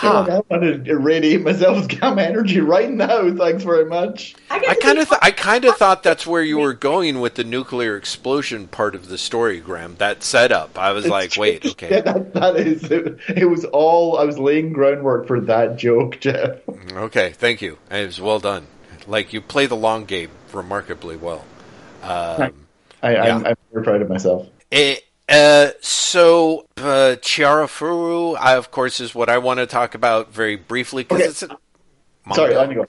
[0.03, 3.33] Like, I want to irradiate myself with gamma energy right now.
[3.37, 4.35] Thanks very much.
[4.49, 6.73] I, get I to kind of, th- I kind of thought that's where you were
[6.73, 9.95] going with the nuclear explosion part of the story, Graham.
[9.97, 10.77] That setup.
[10.77, 13.19] I was like, wait, Yeah, okay, that, that is it.
[13.29, 16.59] It was all I was laying groundwork for that joke, Jeff.
[16.93, 17.77] okay, thank you.
[17.91, 18.67] It was well done.
[19.07, 21.45] Like you play the long game remarkably well.
[22.03, 22.53] Um,
[23.01, 23.49] I, I'm, Yeah.
[23.49, 24.47] I'm very proud of myself.
[24.71, 24.97] Eh,
[25.29, 30.55] uh, so, uh, Chiarafuru, I, of course, is what I want to talk about very
[30.55, 31.29] briefly because Okay.
[31.29, 31.57] it's a
[32.33, 32.85] Sorry, let me go.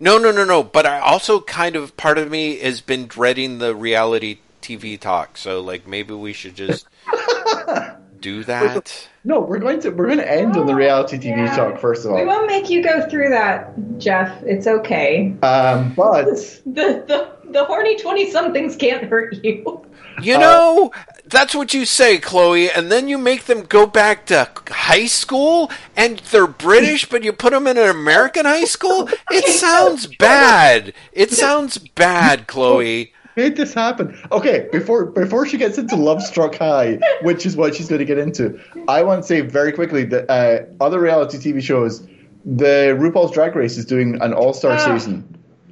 [0.00, 0.62] No, no, no, no.
[0.62, 5.36] But I also kind of part of me has been dreading the reality TV talk.
[5.36, 6.86] So, like, maybe we should just
[8.20, 9.08] do that.
[9.24, 11.54] No, we're going to we're going to end on the reality TV Yeah.
[11.54, 12.18] talk first of all.
[12.18, 14.42] We won't make you go through that, Jeff.
[14.42, 15.34] It's okay.
[15.42, 16.24] Um, but
[16.66, 19.84] The the the horny twenty somethings can't hurt you.
[20.22, 20.92] You know,
[21.24, 25.70] that's what you say, Chloe, and then you make them go back to high school,
[25.96, 29.08] and they're British, but you put them in an American high school.
[29.30, 30.92] It sounds bad.
[31.12, 33.12] It sounds bad, Chloe.
[33.36, 34.16] made this happen.
[34.30, 38.18] Okay, before before she gets into Lovestruck High, which is what she's going to get
[38.18, 42.06] into, I want to say very quickly that uh, other reality TV shows,
[42.44, 44.94] the RuPaul's Drag Race is doing an All Star Ah.
[44.98, 45.26] season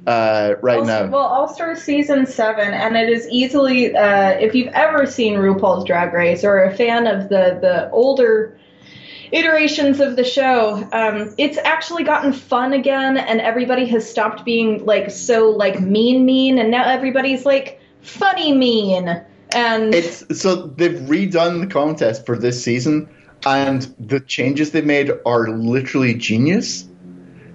[0.07, 1.07] uh, right All- now.
[1.07, 5.85] Well, All Star season seven, and it is easily uh, if you've ever seen RuPaul's
[5.85, 8.57] Drag Race or a fan of the the older
[9.31, 14.85] iterations of the show, um, it's actually gotten fun again, and everybody has stopped being
[14.85, 19.23] like so like mean mean, and now everybody's like funny mean.
[19.53, 23.09] And It's so they've redone the contest for this season,
[23.45, 26.87] and the changes they made are literally genius.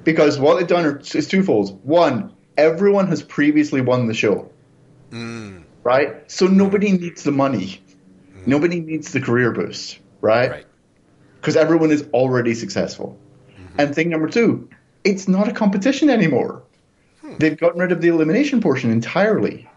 [0.05, 1.85] Because what they've done is twofold.
[1.85, 4.51] One, everyone has previously won the show,
[5.11, 6.31] Mm, right?
[6.31, 6.53] So mm.
[6.55, 7.81] nobody needs the money,
[8.35, 8.47] mm.
[8.47, 10.51] nobody needs the career boost, right?
[10.51, 10.67] right.
[11.41, 13.19] Because everyone is already successful.
[13.51, 13.81] Mm-hmm.
[13.81, 14.69] And thing number two,
[15.05, 16.63] it's not a competition anymore.
[17.21, 17.35] Hmm.
[17.39, 19.69] They've gotten rid of the elimination portion entirely.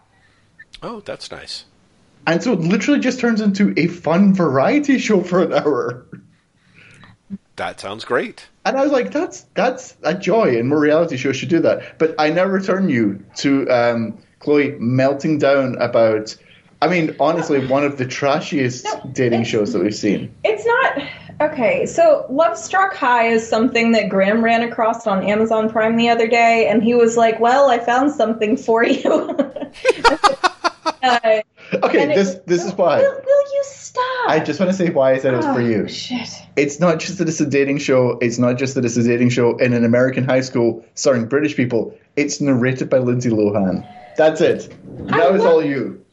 [0.82, 1.66] Oh, that's nice.
[2.26, 6.06] And so it literally just turns into a fun variety show for an hour.
[7.60, 8.48] That sounds great.
[8.64, 11.98] And I was like, that's that's a joy, and more reality shows should do that.
[11.98, 16.34] But I now return you to um, Chloe melting down about.
[16.80, 20.34] I mean, honestly, one of the trashiest No, dating shows that we've seen.
[20.42, 21.84] It's not okay.
[21.84, 26.66] So, Lovestruck High is something that Graham ran across on Amazon Prime the other day,
[26.66, 29.36] and he was like, "Well, I found something for you."
[31.02, 31.40] uh,
[31.82, 32.98] Okay, and it- this this is why.
[33.00, 34.28] Will, will you stop?
[34.28, 35.88] I just want to say why I said it was for Oh, you.
[35.88, 36.28] Shit.
[36.56, 38.18] It's not just that it's a dating show.
[38.20, 41.56] It's not just that it's a dating show in an American high school starring British
[41.56, 41.94] people.
[42.16, 43.86] It's narrated by Lindsay Lohan.
[44.16, 44.68] That's it.
[45.08, 46.04] That was love- all you.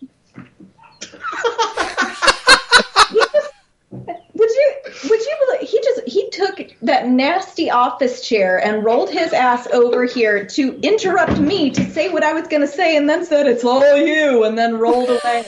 [5.03, 5.35] Would you?
[5.45, 10.45] Believe He just he took that nasty office chair and rolled his ass over here
[10.45, 13.63] to interrupt me to say what I was going to say, and then said it's
[13.63, 15.45] all you, and then rolled away.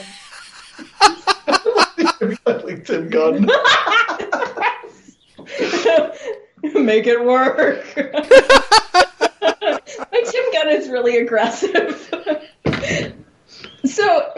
[2.46, 3.42] like Tim Gunn.
[6.84, 7.84] make it work.
[7.96, 8.12] My
[10.26, 12.08] Tim Gunn is really aggressive.
[13.84, 14.32] so,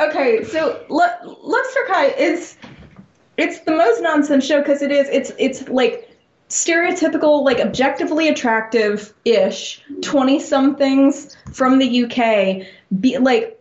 [0.00, 2.57] okay, so Le- Lovestruck High is it's
[4.26, 6.10] most show because it is it's it's like
[6.48, 12.66] stereotypical like objectively attractive ish 20 somethings from the UK
[13.00, 13.58] be like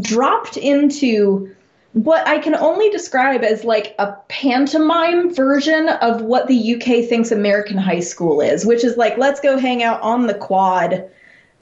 [0.00, 1.54] dropped into
[1.92, 7.30] what I can only describe as like a pantomime version of what the UK thinks
[7.32, 11.10] American high school is, which is like let's go hang out on the quad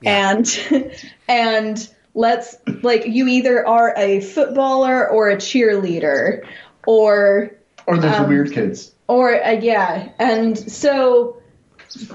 [0.05, 0.91] and
[1.29, 6.45] and let's like you either are a footballer or a cheerleader
[6.85, 7.53] or
[7.87, 8.93] Or there's Um, the weird kids.
[9.09, 11.37] or uh, yeah and so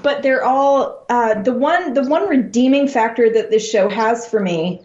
[0.02, 4.40] but they're all uh, the one the one redeeming factor that this show has for
[4.40, 4.82] me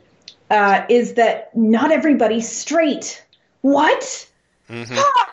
[0.51, 3.21] uh, is that not everybody's straight.
[3.61, 4.27] What?
[4.69, 5.31] Ah,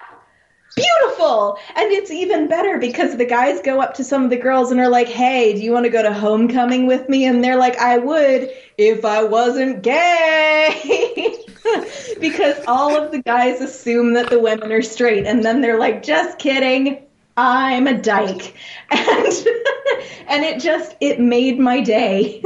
[0.75, 1.59] beautiful!
[1.77, 4.81] And it's even better because the guys go up to some of the girls and
[4.81, 7.27] are like hey do you want to go to homecoming with me?
[7.27, 11.37] And they're like i would if i wasn't gay
[12.21, 16.03] because all of the guys assume that the women are straight and then they're like
[16.03, 17.03] just kidding.
[17.37, 18.55] I'm a dyke.
[18.91, 19.01] And
[20.29, 22.43] and it just it made my day.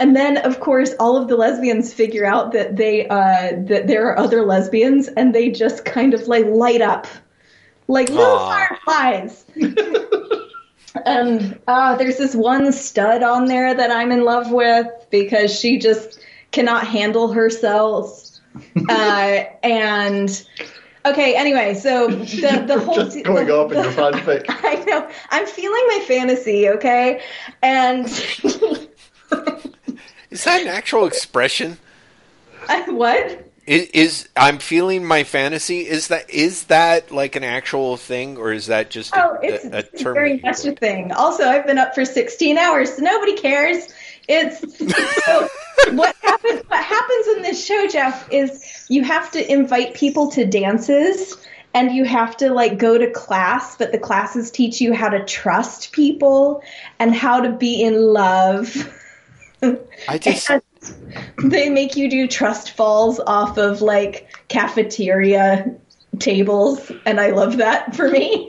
[0.00, 4.08] And then of course all of the lesbians figure out that they uh that there
[4.08, 7.06] are other lesbians and they just kind of like light up.
[7.86, 8.68] Like little Aw.
[8.84, 9.44] fireflies.
[11.04, 15.78] And uh, there's this one stud on there that I'm in love with because she
[15.78, 16.21] just
[16.52, 18.28] cannot handle herself.
[18.86, 20.46] Uh, and
[21.06, 24.44] okay, anyway, so the the whole Just going the, up in your fanfic.
[24.50, 27.22] I know I'm feeling my fantasy, okay,
[27.62, 28.06] and
[30.30, 31.78] Is that an actual expression?
[32.88, 33.46] what?
[33.66, 35.80] Is, is I'm feeling my fantasy?
[35.86, 39.64] Is that is that like an actual thing, or is that just a, Oh, it's,
[39.64, 40.14] a, a term?
[40.14, 41.12] very much a thing.
[41.12, 43.86] Also, I've been up for 16 hours, so nobody cares.
[44.28, 44.60] It's
[45.24, 45.48] so
[45.92, 46.62] what happens.
[46.68, 51.36] What happens in this show, Jeff, is you have to invite people to dances,
[51.74, 55.24] and you have to like go to class, but the classes teach you how to
[55.24, 56.62] trust people
[56.98, 58.90] and how to be in love.
[60.08, 60.50] I just
[61.44, 65.74] they make you do trust falls off of like cafeteria
[66.18, 68.48] tables, and I love that for me.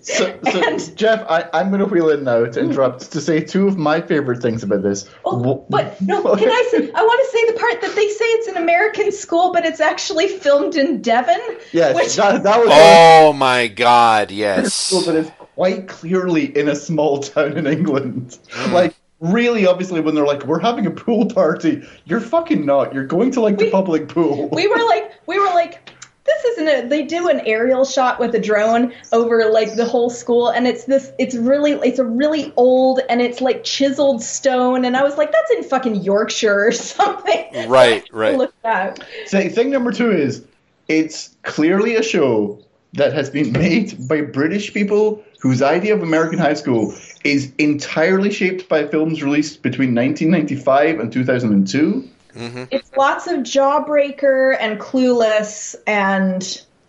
[0.00, 2.70] So, so And- Jeff, I, I'm going to wheel in now to hmm.
[2.70, 5.08] interrupt to say two of my favorite things about this.
[5.24, 6.90] Oh, but no, can I say?
[6.92, 9.80] I want to say the part that they say it's an American school, but it's
[9.80, 11.40] actually filmed in Devon.
[11.72, 14.74] Yes, which that, that was Oh my god, yes.
[14.74, 18.38] school that is quite clearly in a small town in England.
[18.50, 18.72] Mm.
[18.72, 22.94] Like, really, obviously, when they're like, "We're having a pool party," you're fucking not.
[22.94, 24.48] You're going to like the public pool.
[24.48, 25.90] we were like, we were like,
[26.34, 26.88] this isn't a.
[26.88, 30.84] They do an aerial shot with a drone over like the whole school, and it's
[30.84, 31.12] this.
[31.18, 35.32] It's really, it's a really old, and it's like chiseled stone, and I was like,
[35.32, 37.68] that's in fucking Yorkshire or something.
[37.68, 38.36] Right, right.
[38.36, 39.04] Look that.
[39.26, 40.44] Say, thing number two is
[40.88, 42.62] it's clearly a show
[42.94, 48.30] that has been made by British people whose idea of American high school is entirely
[48.30, 52.08] shaped by films released between 1995 and 2002.
[52.34, 52.64] Mm-hmm.
[52.70, 56.42] It's lots of Jawbreaker and Clueless and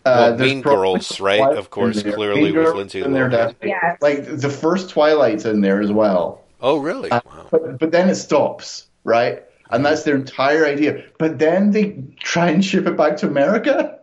[0.05, 1.37] uh, Well, there's Mean probably Girls, right?
[1.37, 3.31] Twilight Of course, clearly Mean with Lindsay in there, Lohan.
[3.31, 3.69] definitely.
[3.69, 4.01] Yes.
[4.01, 6.41] Like the first Twilight's in there as well.
[6.61, 7.11] Oh, really?
[7.11, 7.47] Uh, Wow.
[7.51, 9.43] But but then it stops, right?
[9.69, 9.83] And mm-hmm.
[9.83, 11.03] that's their entire idea.
[11.19, 13.99] But then they try and ship it back to America.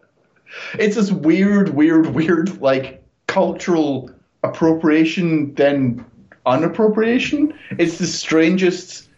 [0.78, 4.10] It's this weird, weird, weird, like cultural
[4.42, 6.04] appropriation, then
[6.44, 7.54] unappropriation.
[7.78, 9.08] It's the strangest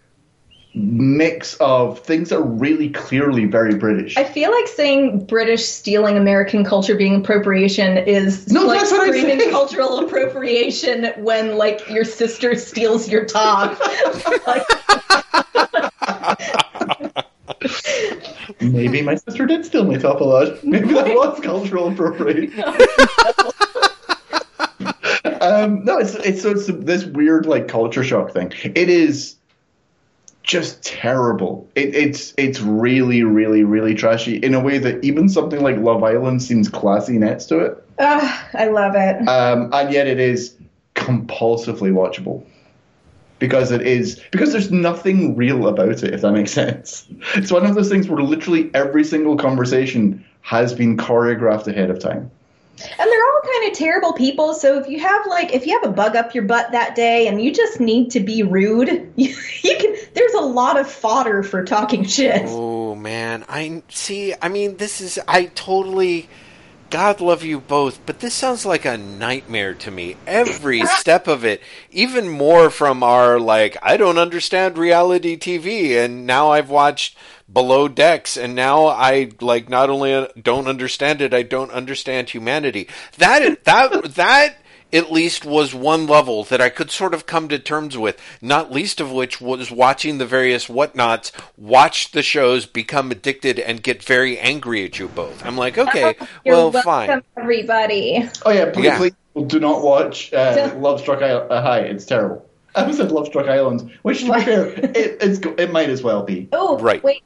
[0.75, 4.16] mix of things that are really clearly very British.
[4.16, 9.07] I feel like saying British stealing American culture being appropriation is No, like that's what
[9.09, 13.79] screaming cultural appropriation when like your sister steals your top.
[14.47, 14.66] like,
[18.61, 20.64] Maybe my sister did steal my top a lot.
[20.64, 22.62] Maybe that was cultural appropriation.
[25.41, 28.53] um, no, it's it's so it's this weird like culture shock thing.
[28.62, 29.37] It is
[30.43, 31.68] just terrible.
[31.74, 36.03] It, it's it's really really really trashy in a way that even something like Love
[36.03, 39.28] Island seems classy next to it, ah, I love it.
[39.28, 40.57] um, and yet it is
[40.95, 42.45] compulsively watchable.
[43.38, 47.07] Because it is because there's nothing real about it, if that makes sense.
[47.34, 51.99] It's one of those things where literally every single conversation has been choreographed ahead of
[51.99, 52.30] time.
[52.81, 54.55] And they're all kind of terrible people.
[54.55, 57.29] So if you have like if you have a bug up your butt that day
[57.29, 59.95] and you just need to be rude, you, you can.
[60.14, 62.43] There's a lot of fodder for talking shit.
[62.47, 64.35] Oh man, I see.
[64.41, 65.18] I mean, this is.
[65.29, 66.29] I totally
[66.93, 70.16] God love you both, but this sounds like a nightmare to me.
[70.26, 76.26] Every step of it, even more from our like I don't understand reality TV and
[76.26, 77.16] now I've watched
[77.51, 82.28] Below Decks and now I like not only uh, don't understand it, I don't understand
[82.28, 82.88] humanity.
[83.16, 84.57] That that that
[84.93, 88.70] at least was one level that I could sort of come to terms with, not
[88.72, 94.03] least of which was watching the various whatnots watch the shows, become addicted, and get
[94.03, 95.45] very angry at you both.
[95.45, 96.14] I'm like, okay,
[96.45, 97.22] You're well, welcome, fine.
[97.36, 98.28] everybody.
[98.45, 98.97] Oh yeah, please, Yeah.
[98.99, 99.12] please
[99.47, 101.51] do not watch uh, Love Struck Island.
[101.51, 102.47] Uh, hi, it's terrible.
[102.74, 104.45] I said Love Struck Island, which to be What?
[104.45, 106.49] fair, it, it's it might as well be.
[106.53, 107.03] Oh, Right.
[107.03, 107.22] wait.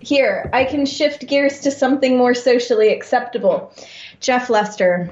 [0.00, 3.72] Here, I can shift gears to something more socially acceptable.
[4.20, 5.10] Jeff Lester,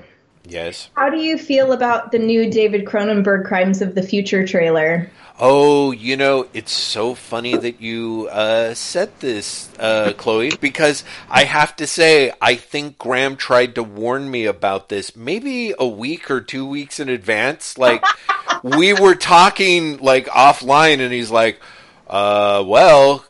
[0.49, 0.91] Yes.
[0.95, 5.11] how do you feel about the new David Cronenberg Crimes of the Future trailer?
[5.39, 11.45] Oh, you know, it's so funny that you uh, said this, uh, Chloe, because I
[11.45, 16.31] have to say, I think Graham tried to warn me about this maybe a week
[16.31, 17.77] or two weeks in advance.
[17.77, 18.03] Like,
[18.63, 21.61] we were talking, like, offline, and he's like,
[22.07, 23.23] uh, well,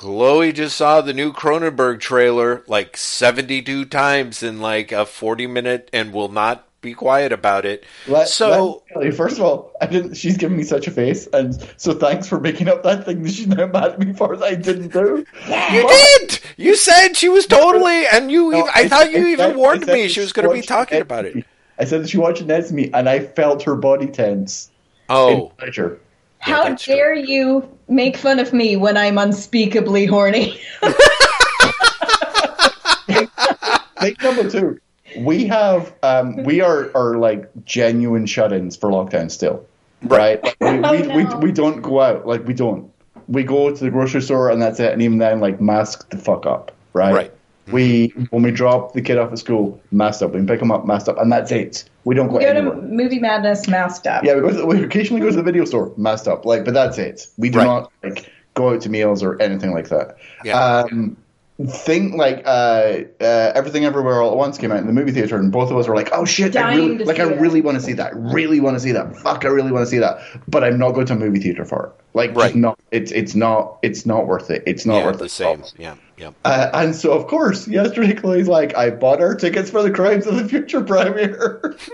[0.00, 5.90] Chloe just saw the new Cronenberg trailer like 72 times in like a 40 minute
[5.92, 7.84] and will not be quiet about it.
[8.08, 10.14] Let, so, let you, first of all, I didn't.
[10.14, 13.30] She's giving me such a face, and so thanks for making up that thing that
[13.30, 15.26] she's now mad at me for that I didn't do.
[15.46, 16.40] You did.
[16.56, 18.52] You said she was totally, and you.
[18.52, 20.66] No, even, I, thought you said- even I warned me she was going to be
[20.66, 21.44] talking about it.
[21.78, 24.70] I said that she watched Ned's Me, and I felt her body tense
[25.10, 25.28] oh.
[25.28, 26.00] in Oh, pleasure.
[26.40, 26.94] How that's true.
[26.94, 30.58] dare you make fun of me when I'm unspeakably horny?
[34.00, 34.80] Thing number two,
[35.18, 39.66] we have um, we are are like genuine shut-ins for lockdown still,
[40.02, 40.42] right?
[40.42, 42.90] Like, we, Oh, we, we, we don't go out, like we don't.
[43.28, 46.16] We go to the grocery store and that's it, and even then, like mask the
[46.18, 47.14] fuck up, right?
[47.14, 47.32] Right.
[47.72, 50.30] We when we drop the kid off at school, masked up.
[50.32, 51.84] We can pick him up, masked up, and that's it.
[52.04, 52.76] We don't go, We go to.
[52.82, 54.24] Movie Madness masked up.
[54.24, 56.74] Yeah, we, go to, we occasionally go to the video store, masked up, like, but
[56.74, 57.26] that's it.
[57.36, 57.64] We do Right.
[57.64, 60.16] not like go out to meals or anything like that.
[60.44, 60.58] Yeah.
[60.58, 61.16] Um,
[61.66, 65.36] thing like uh, uh, everything everywhere all at once came out in the movie theater,
[65.36, 66.56] and both of us were like, "Oh shit!
[66.56, 67.18] I really like.
[67.18, 67.40] I it.
[67.40, 68.14] really want to see that.
[68.14, 69.16] Really want to see that.
[69.16, 69.44] Fuck!
[69.44, 70.20] I really want to see that.
[70.48, 72.04] But I'm not going to a movie theater for it.
[72.14, 72.54] Like, Right.
[72.54, 72.78] not.
[72.90, 73.78] It's it's not.
[73.82, 74.62] It's not worth it.
[74.66, 75.30] It's not yeah, worth the it.
[75.30, 75.64] same.
[75.78, 76.30] Yeah, yeah.
[76.44, 80.26] Uh, and so, of course, yesterday Chloe's like, "I bought our tickets for the Crimes
[80.26, 81.76] of the Future premiere."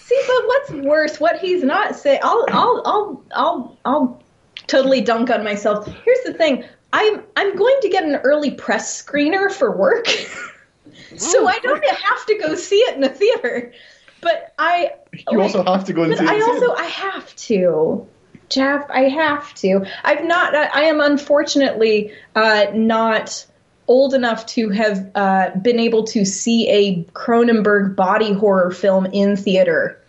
[0.00, 1.20] See, but what's worse?
[1.20, 2.20] What he's not saying.
[2.22, 4.22] I'll, I'll, I'll, I'll, I'll
[4.66, 5.86] totally dunk on myself.
[6.04, 6.64] Here's the thing.
[6.92, 10.06] I'm, I'm going to get an early press screener for work,
[11.16, 13.72] so I don't have to go see it in the theater.
[14.20, 16.20] But I, you like, also have to go see it.
[16.20, 18.06] I also, I have to.
[18.48, 19.86] Jeff, I have to.
[20.02, 20.54] I've not.
[20.54, 23.46] I I am unfortunately uh, not
[23.86, 29.36] old enough to have uh, been able to see a Cronenberg body horror film in
[29.36, 29.99] theater.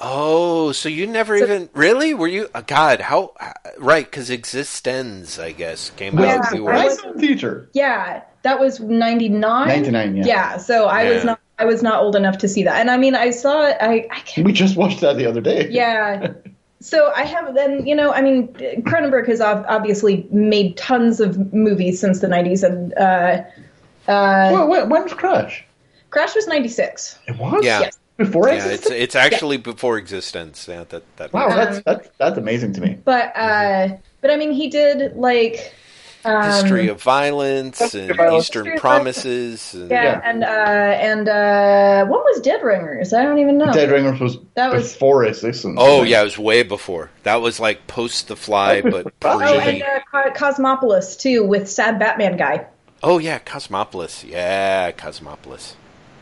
[0.00, 2.48] Oh, so you never So- even really were you?
[2.54, 3.32] Uh, God, how?
[3.78, 6.32] Right, because Existenz, I guess, came theater.
[6.38, 6.44] out.
[6.52, 7.68] Yeah, You I was- Crimes of the Future.
[7.72, 9.68] Yeah, that was ninety nine.
[9.68, 10.24] 99, yeah.
[10.26, 11.40] Yeah, so I was not.
[11.56, 13.76] I was not old enough to see that, and I mean, I saw it.
[13.80, 15.68] I, I can't We just watched that the other day.
[15.70, 16.32] Yeah.
[16.80, 18.48] So I have then, you know, I mean,
[18.82, 23.42] Cronenberg has obviously made tons of movies since the 90s, and uh,
[24.10, 25.64] uh, Well, when, when was Crash?
[26.10, 27.18] Crash was 96.
[27.26, 27.64] It was.
[27.64, 27.80] Yeah.
[27.80, 27.98] Yes.
[28.16, 28.72] Before yeah, Existenz?
[28.74, 30.68] it's it's actually before Existenz.
[30.68, 31.32] Yeah, that that.
[31.32, 32.98] Wow, Um, that's, that's that's amazing to me.
[33.04, 35.74] But uh, but I mean, he did like
[36.24, 38.44] um, History of violence History and of violence.
[38.44, 39.74] Eastern History promises.
[39.74, 40.20] And, yeah, Yeah.
[40.24, 43.12] and uh, and uh, what was Dead Ringers?
[43.12, 43.72] I don't even know.
[43.72, 45.74] Dead Ringers was That was- before Existenz.
[45.78, 47.10] Oh yeah, it was way before.
[47.24, 51.98] That was like post The Fly, but Oh, Oh, and uh, Cosmopolis too, with sad
[51.98, 52.66] Batman guy.
[53.02, 54.22] Oh yeah, Cosmopolis.
[54.24, 55.74] Yeah, Cosmopolis.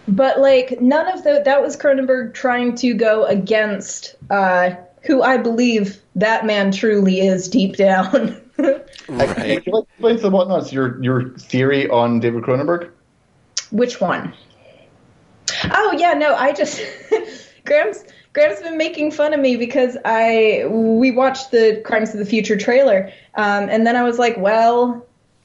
[0.09, 4.71] But like none of the that was Cronenberg trying to go against uh,
[5.03, 8.39] who I believe that man truly is deep down.
[9.09, 9.37] Right.
[9.39, 12.91] Would you like to explain to the whatnots your your theory on David Cronenberg?
[13.73, 14.35] Which one?
[15.65, 16.81] Oh yeah, no, I just
[17.65, 22.25] Graham's Graham's been making fun of me because I we watched the Crimes of the
[22.25, 25.05] Future trailer, um, and then I was like, well,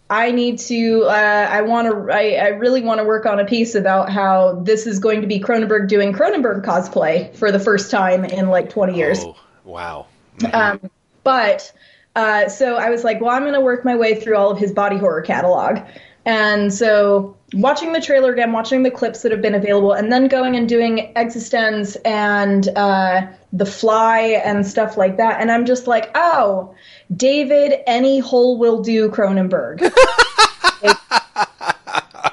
[0.10, 1.04] I need to.
[1.04, 2.14] Uh, I want to.
[2.14, 5.28] I, I really want to work on a piece about how this is going to
[5.28, 9.20] be Cronenberg doing Cronenberg cosplay for the first time in like 20 years.
[9.24, 9.36] Oh
[9.66, 10.08] wow.
[10.54, 10.90] Um,
[11.24, 11.74] but
[12.16, 14.58] uh, so I was like, well, I'm going to work my way through all of
[14.58, 15.80] his body horror catalog.
[16.26, 20.28] And so watching the trailer again, watching the clips that have been available, and then
[20.28, 25.40] going and doing Existenz and uh, The Fly and stuff like that.
[25.40, 26.76] And I'm just like, oh,
[27.16, 29.82] David, any hole will do Cronenberg.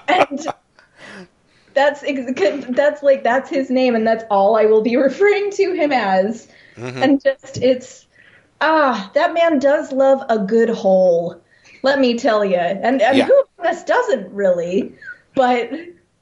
[0.09, 0.47] and
[1.75, 5.93] That's that's like that's his name, and that's all I will be referring to him
[5.93, 6.49] as.
[6.77, 7.03] Mm-hmm.
[7.03, 8.07] And just it's
[8.61, 11.41] ah, that man does love a good hole.
[11.83, 13.27] Let me tell you, and, and Yeah.
[13.27, 14.95] who of us doesn't really?
[15.35, 15.71] But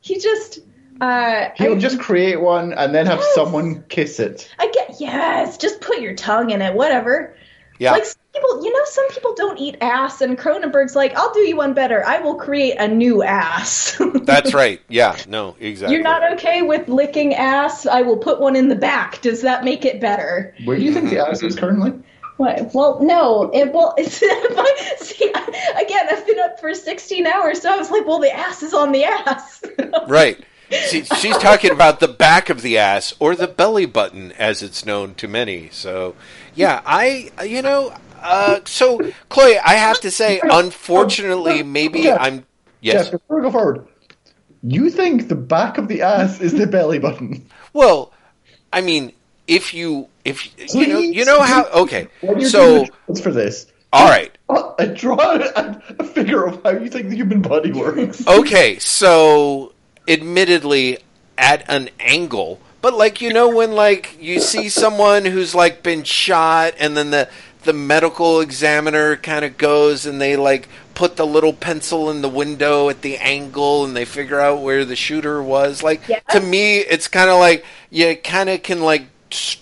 [0.01, 0.61] he just.
[1.01, 3.35] Uh, He'll I- just create one and then have Yes.
[3.35, 4.49] someone kiss it.
[4.59, 7.35] I get yes, just put your tongue in it, whatever.
[7.79, 7.93] Yeah.
[7.93, 11.41] Like some people, you know, some people don't eat ass, and Cronenberg's like, I'll do
[11.41, 12.05] you one better.
[12.07, 14.01] I will create a new ass.
[14.23, 14.81] That's right.
[14.89, 15.17] Yeah.
[15.29, 15.57] No.
[15.61, 15.95] Exactly.
[15.95, 17.87] You're not okay with licking ass.
[17.87, 19.21] I will put one in the back.
[19.21, 20.55] Does that make it better?
[20.65, 21.31] Where do you think the mm-hmm.
[21.31, 21.93] ass is currently?
[22.39, 22.75] What?
[22.75, 23.51] Well, no.
[23.53, 26.07] It well, it's see again.
[26.11, 28.93] I've been up for 16 hours, so I was like, well, the ass is on
[28.93, 29.63] the ass.
[30.09, 30.43] Right.
[30.89, 34.87] She, she's talking about the back of the ass or the belly button, as it's
[34.87, 35.69] known to many.
[35.71, 36.15] So,
[36.55, 42.47] yeah, I, you know, uh, so Chloe, I have to say, unfortunately, maybe Jeff, I'm.
[42.81, 43.05] Yes.
[43.05, 43.87] Jeff, before we go forward,
[44.63, 47.47] you think the back of the ass is the belly button?
[47.73, 48.13] Well,
[48.73, 49.13] I mean,
[49.47, 51.67] if you, if you know, you know how.
[51.71, 52.09] Okay.
[52.47, 54.37] So, drawings for this, all right.
[54.49, 58.27] uh, draw a, a figure of how you think the human body works.
[58.27, 59.73] Okay, so
[60.09, 60.99] admittedly
[61.37, 66.05] at an angle, but like you know when like you see someone who's like been
[66.05, 67.29] shot and then the
[67.65, 72.29] the medical examiner kind of goes and they like put the little pencil in the
[72.29, 76.23] window at the angle and they figure out where the shooter was like Yes.
[76.31, 79.07] to me it's kind of like you kind of can like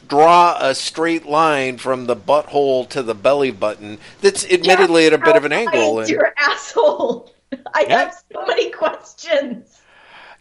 [0.09, 5.19] draw a straight line from the butthole to the belly button that's admittedly at a
[5.19, 7.31] bit of an angle and your asshole?
[7.75, 7.99] I Yeah.
[8.05, 9.80] have so many questions.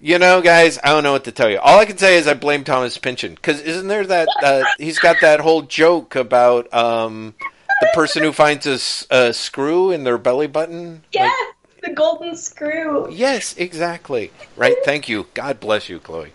[0.02, 1.60] You know, guys, I don't know what to tell you.
[1.60, 4.98] All I can say is I blame Thomas Pynchon because isn't there that uh, he's
[4.98, 7.34] got that whole joke about um,
[7.82, 8.66] the person who finds
[9.10, 11.04] a screw in their belly button?
[11.12, 11.30] Yes,
[11.74, 13.08] Like, the golden screw.
[13.12, 14.32] yes, exactly.
[14.56, 14.76] Right.
[14.84, 15.28] Thank you.
[15.34, 16.34] God bless you, Chloe.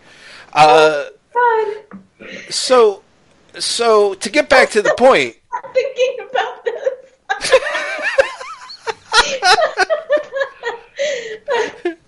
[0.54, 1.74] Uh, God,
[2.48, 3.02] so,
[3.58, 6.88] so to get back to the point, I'm thinking about this.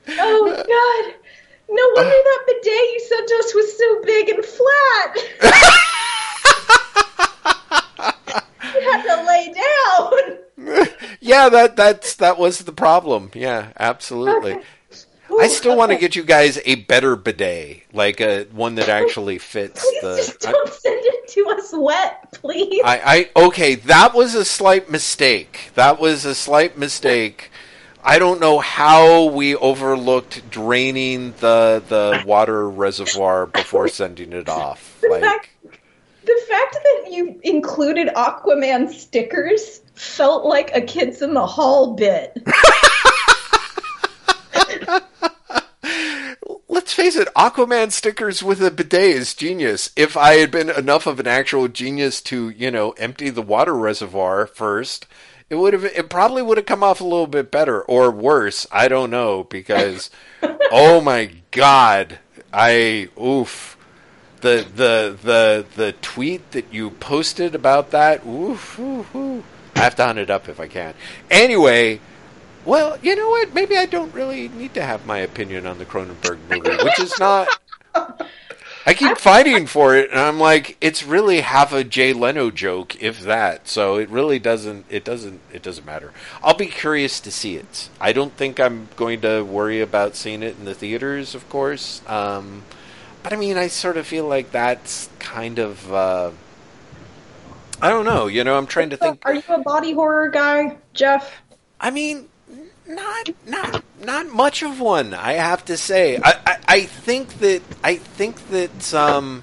[0.18, 1.14] oh God!
[1.68, 1.92] No uh.
[1.94, 5.16] wonder that bidet you sent us was so big and flat.
[8.74, 10.38] you had to lay down.
[11.20, 13.30] yeah, that that's that was the problem.
[13.34, 14.58] Yeah, absolutely.
[15.38, 19.38] I still want to get you guys a better bidet, like a one that actually
[19.38, 20.16] fits Please the.
[20.16, 22.80] just don't send it to us wet, please.
[22.84, 25.70] I, I okay, that was a slight mistake.
[25.74, 27.50] That was a slight mistake.
[28.08, 34.96] I don't know how we overlooked draining the the water reservoir before sending it off.
[35.02, 35.48] The Like, fact,
[36.24, 42.36] the fact that you included Aquaman stickers felt like a kids in the hall bit.
[46.68, 49.90] let's face it, Aquaman stickers with a bidet is genius.
[49.96, 53.74] If I had been enough of an actual genius to, you know, empty the water
[53.74, 55.06] reservoir first,
[55.48, 58.66] it would have it probably would have come off a little bit better or worse.
[58.72, 60.10] I don't know because
[60.72, 62.18] oh my god,
[62.52, 63.76] I oof.
[64.40, 69.44] The the the the tweet that you posted about that, oof, oof, oof.
[69.74, 70.94] I have to hunt it up if I can.
[71.30, 72.00] Anyway,
[72.64, 73.54] well, you know what?
[73.54, 77.18] Maybe I don't really need to have my opinion on the Cronenberg movie, which is
[77.18, 77.48] not.
[78.86, 83.02] I keep fighting for it, and I'm like, it's really half a Jay Leno joke,
[83.02, 83.66] if that.
[83.66, 84.86] So it really doesn't.
[84.88, 85.40] It doesn't.
[85.52, 86.12] It doesn't matter.
[86.40, 87.88] I'll be curious to see it.
[88.00, 92.00] I don't think I'm going to worry about seeing it in the theaters, of course.
[92.06, 92.62] Um,
[93.24, 95.92] but I mean, I sort of feel like that's kind of.
[95.92, 96.30] Uh,
[97.82, 98.28] I don't know.
[98.28, 99.20] You know, I'm trying to think.
[99.24, 101.42] Are you a body horror guy, Jeff?
[101.80, 102.28] I mean,
[102.88, 105.14] not not not much of one.
[105.14, 106.18] I have to say.
[106.22, 109.42] I, I, I think that I think that um,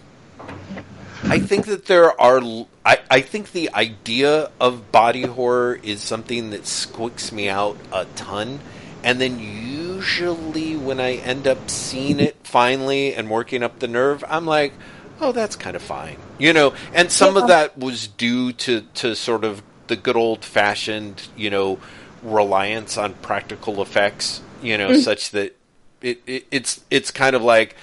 [1.24, 2.42] I think that there are.
[2.86, 8.06] I, I think the idea of body horror is something that squicks me out a
[8.16, 8.60] ton,
[9.04, 14.24] and then usually when I end up seeing it finally and working up the nerve,
[14.28, 14.74] I'm like,
[15.22, 16.74] oh, that's kind of fine, you know.
[16.94, 21.50] And some of that was due to to sort of the good old fashioned, you
[21.50, 21.80] know,
[22.24, 25.56] reliance on practical effects, you know, such that
[26.02, 27.76] it, it it's it's kind of like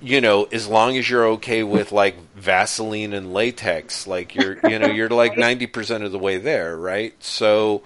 [0.00, 4.78] you know, as long as you're okay with like Vaseline and latex, like you're, you
[4.80, 7.14] know, you're like ninety percent of the way there, right?
[7.22, 7.82] So,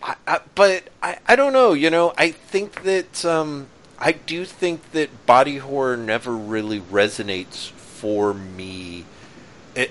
[0.00, 3.66] I, I, but I, I don't know, you know, I think that um,
[3.98, 9.04] I do think that body horror never really resonates for me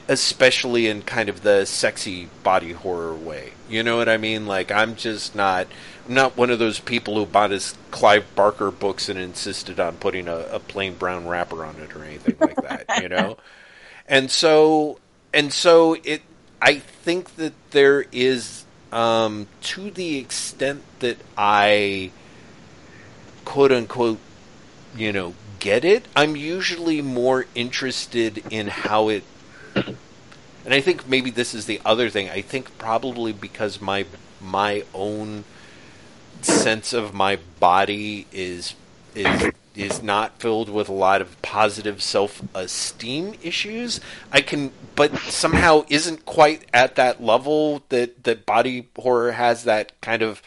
[0.08, 3.54] especially in kind of the sexy body horror way.
[3.70, 4.46] You know what I mean?
[4.46, 5.68] Like I'm just not
[6.08, 9.98] I'm not one of those people who bought his Clive Barker books and insisted on
[9.98, 13.02] putting a, a plain brown wrapper on it or anything like that.
[13.02, 13.38] You know,
[14.08, 15.00] and so
[15.34, 16.22] and so it.
[16.60, 22.12] I think that there is um, to the extent that I
[23.46, 24.20] quote unquote,
[24.96, 29.24] you know, get it, I'm usually more interested in how it.
[29.76, 32.30] And I think maybe this is the other thing.
[32.30, 34.06] I think probably because my
[34.42, 35.46] my own
[36.42, 38.76] sense of my body is
[39.16, 44.02] is is not filled with a lot of positive self-esteem issues.
[44.32, 50.00] I can, but somehow isn't quite at that level that that body horror has that
[50.02, 50.42] kind of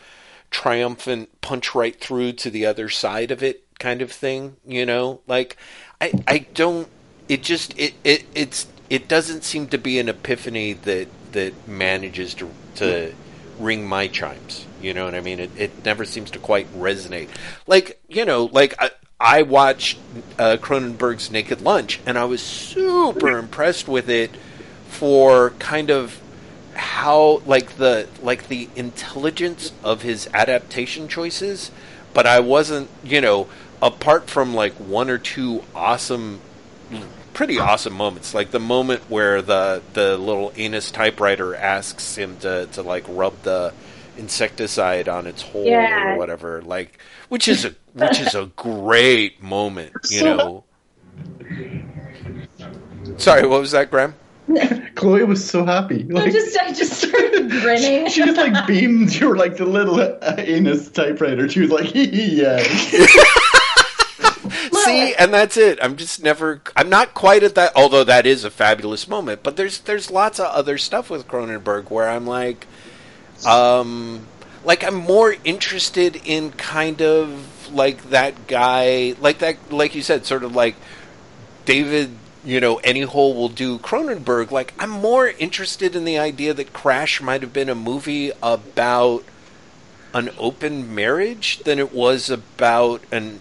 [0.50, 4.56] triumphant punch right through to the other side of it kind of thing.
[4.66, 5.56] You know, like
[6.00, 6.88] I I don't.
[7.28, 12.34] It just it it it's it doesn't seem to be an epiphany that that manages
[12.34, 13.14] to to
[13.58, 14.66] ring my chimes.
[14.82, 15.38] You know what I mean?
[15.38, 17.28] It, it never seems to quite resonate.
[17.66, 18.90] Like, you know, like I,
[19.20, 19.98] I watched
[20.38, 24.30] uh, Cronenberg's Naked Lunch, and I was super impressed with it
[24.88, 26.20] for kind of
[26.74, 31.70] how like the like the intelligence of his adaptation choices.
[32.12, 33.48] But I wasn't, you know,
[33.80, 36.40] apart from like one or two awesome
[37.40, 42.66] pretty awesome moments like the moment where the the little anus typewriter asks him to
[42.66, 43.72] to like rub the
[44.18, 46.12] insecticide on its hole Yeah.
[46.12, 46.98] or whatever like
[47.30, 50.64] which is a which is a great moment you know
[53.16, 54.14] sorry what was that graham
[54.96, 56.06] Chloe was so happy.
[56.14, 58.08] I just I just started grinning.
[58.10, 61.48] she just like beamed your like the little uh, anus typewriter.
[61.48, 62.56] She was like, yeah.
[64.84, 65.78] See, and that's it.
[65.82, 66.60] I'm just never.
[66.76, 67.72] I'm not quite at that.
[67.76, 71.90] Although that is a fabulous moment, but there's there's lots of other stuff with Cronenberg
[71.90, 72.66] where I'm like,
[73.46, 74.26] um,
[74.64, 80.26] like I'm more interested in kind of like that guy, like that, like you said,
[80.26, 80.76] sort of like
[81.64, 82.16] David.
[82.42, 83.78] You know, any hole will do.
[83.78, 84.50] Cronenberg.
[84.50, 89.24] Like I'm more interested in the idea that Crash might have been a movie about
[90.14, 93.40] an open marriage than it was about an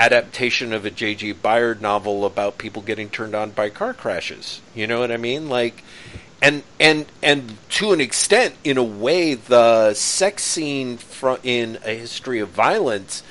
[0.00, 1.32] adaptation of a J.G.
[1.32, 4.62] Ballard novel about people getting turned on by car crashes.
[4.74, 5.50] You know what I mean?
[5.50, 5.84] Like,
[6.40, 11.94] and and and to an extent, in a way, the sex scene fro- in A
[11.94, 13.22] History of Violence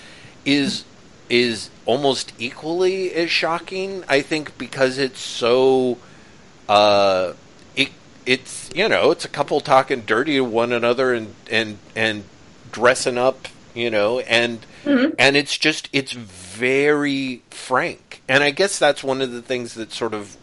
[0.46, 0.86] is
[1.28, 4.04] is almost equally as shocking.
[4.08, 5.98] I think because it's so.
[6.68, 7.34] Uh,
[7.76, 7.90] it,
[8.28, 12.26] it's you know it's a couple talking dirty to one another and and and
[12.72, 14.60] dressing up you know and
[15.18, 16.14] and it's just it's
[16.60, 18.22] very frank.
[18.28, 20.36] And i guess that's one of the things that sort of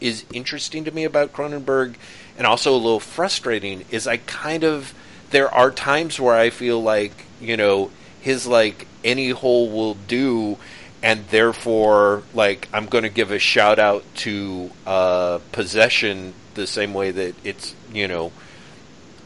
[0.00, 1.96] is interesting to me about cronenberg
[2.38, 4.94] and also a little frustrating is i kind of
[5.30, 7.90] there are times where i feel like you know
[8.20, 10.56] his like any hole will do
[11.02, 16.94] and therefore like i'm going to give a shout out to uh possession the same
[16.94, 18.30] way that it's you know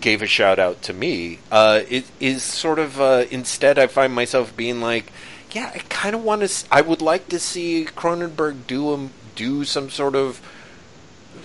[0.00, 1.38] gave a shout out to me.
[1.50, 5.10] Uh, it is sort of uh, instead I find myself being like,
[5.52, 6.66] yeah, I kind of want to.
[6.70, 10.40] I would like to see Cronenberg do him do some sort of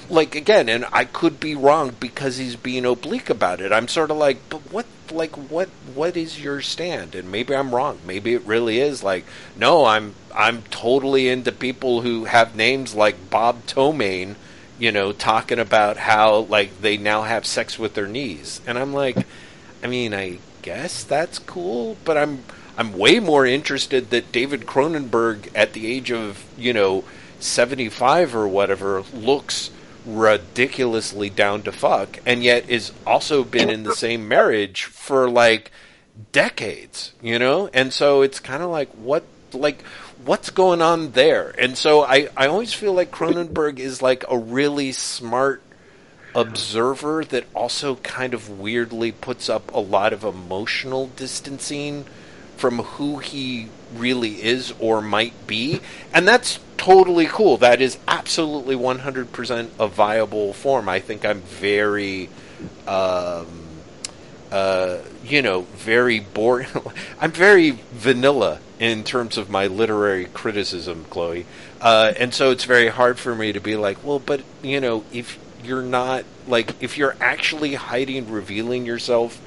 [0.10, 3.72] like again, and I could be wrong because he's being oblique about it.
[3.72, 7.16] I'm sort of like, but what, like, what, what is your stand?
[7.16, 8.00] And maybe I'm wrong.
[8.06, 9.26] Maybe it really is like,
[9.56, 14.36] no, I'm, I'm totally into people who have names like Bob Tomaine,
[14.80, 18.94] you know, talking about how like they now have sex with their knees, and I'm
[18.94, 19.18] like,
[19.84, 22.44] I mean, I guess that's cool, but I'm,
[22.78, 27.04] I'm way more interested that David Cronenberg, at the age of you know
[27.40, 29.72] 75 or whatever, looks
[30.06, 35.72] ridiculously down to fuck, and yet is also been in the same marriage for like
[36.32, 37.70] decades, you know?
[37.74, 39.24] And so it's kind of like what
[39.54, 39.84] like
[40.26, 41.54] what's going on there?
[41.58, 45.62] And so I I always feel like Cronenberg is like a really smart
[46.36, 52.06] observer that also kind of weirdly puts up a lot of emotional distancing
[52.58, 55.82] from who he really is or might be.
[56.14, 57.58] And that's totally cool.
[57.58, 60.90] That is absolutely 100% a viable form.
[60.90, 62.30] I think I'm very,
[62.88, 63.48] um,
[64.52, 66.68] uh, you know, very boring.
[67.20, 71.46] I'm very vanilla in terms of my literary criticism, Chloe.
[71.80, 75.04] Uh, and so it's very hard for me to be like, well, but, you know,
[75.14, 79.40] if you're not, like, if you're actually hiding, revealing yourself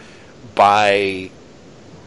[0.54, 1.30] by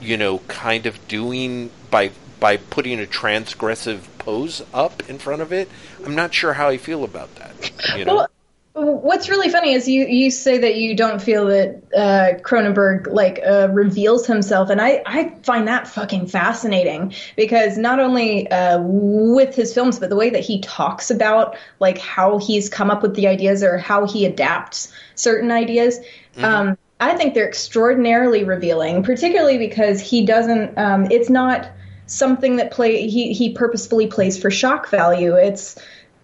[0.02, 5.52] you know, kind of doing by by putting a transgressive pose up in front of
[5.52, 5.70] it.
[6.06, 7.98] I'm not sure how I feel about that.
[7.98, 8.30] You know, Well,
[8.74, 13.42] What's really funny is you you say that you don't feel that uh, Cronenberg like
[13.46, 19.54] uh, reveals himself, and I I find that fucking fascinating because not only uh, with
[19.56, 23.16] his films, but the way that he talks about like how he's come up with
[23.16, 26.00] the ideas or how he adapts certain ideas.
[26.36, 26.46] Mm-hmm.
[26.46, 30.78] Um, I think they're extraordinarily revealing, particularly because he doesn't.
[30.78, 31.70] Um, it's not
[32.08, 35.36] something that play he he purposefully plays for shock value.
[35.36, 35.78] It's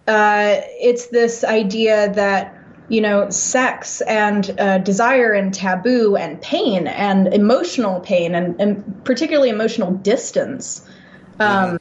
[0.06, 2.54] uh, it's this idea that
[2.88, 9.04] you know sex and uh, desire and taboo and pain and emotional pain and, and
[9.04, 10.86] particularly emotional distance
[11.40, 11.76] um, mm-hmm.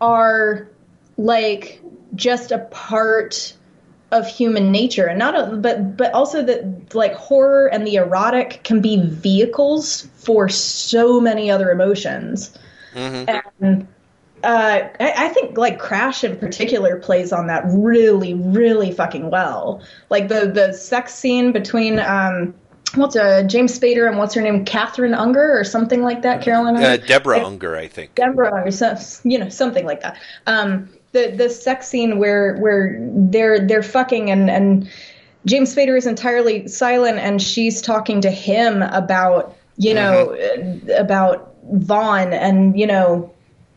[0.00, 0.68] are
[1.16, 1.80] like
[2.14, 3.54] just a part
[4.10, 8.60] of human nature and not a, but but also that like horror and the erotic
[8.64, 12.56] can be vehicles for so many other emotions
[12.94, 13.38] mm-hmm.
[13.60, 13.86] and
[14.44, 19.82] uh, I, I, think like Crash in particular plays on that really, really fucking well.
[20.10, 22.54] Like the the sex scene between um,
[22.94, 26.76] what's uh, James Spader and what's her name, Catherine Unger or something like that, Carolyn.
[26.76, 28.14] Uh, Deborah Unger, I think.
[28.14, 30.18] Deborah Unger, so, you know, something like that.
[30.46, 34.90] Um, the the sex scene where where they're they're fucking and and
[35.46, 40.90] James Spader is entirely silent and she's talking to him about you know mm-hmm.
[40.90, 43.32] about Vaughan and you know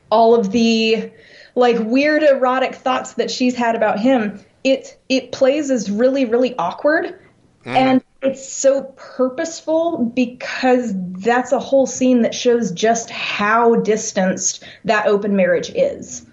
[0.10, 1.12] all of the
[1.56, 6.56] like weird erotic thoughts that she's had about him it it plays as really really
[6.58, 7.70] awkward mm-hmm.
[7.70, 15.08] and it's so purposeful because that's a whole scene that shows just how distanced that
[15.08, 16.26] open marriage is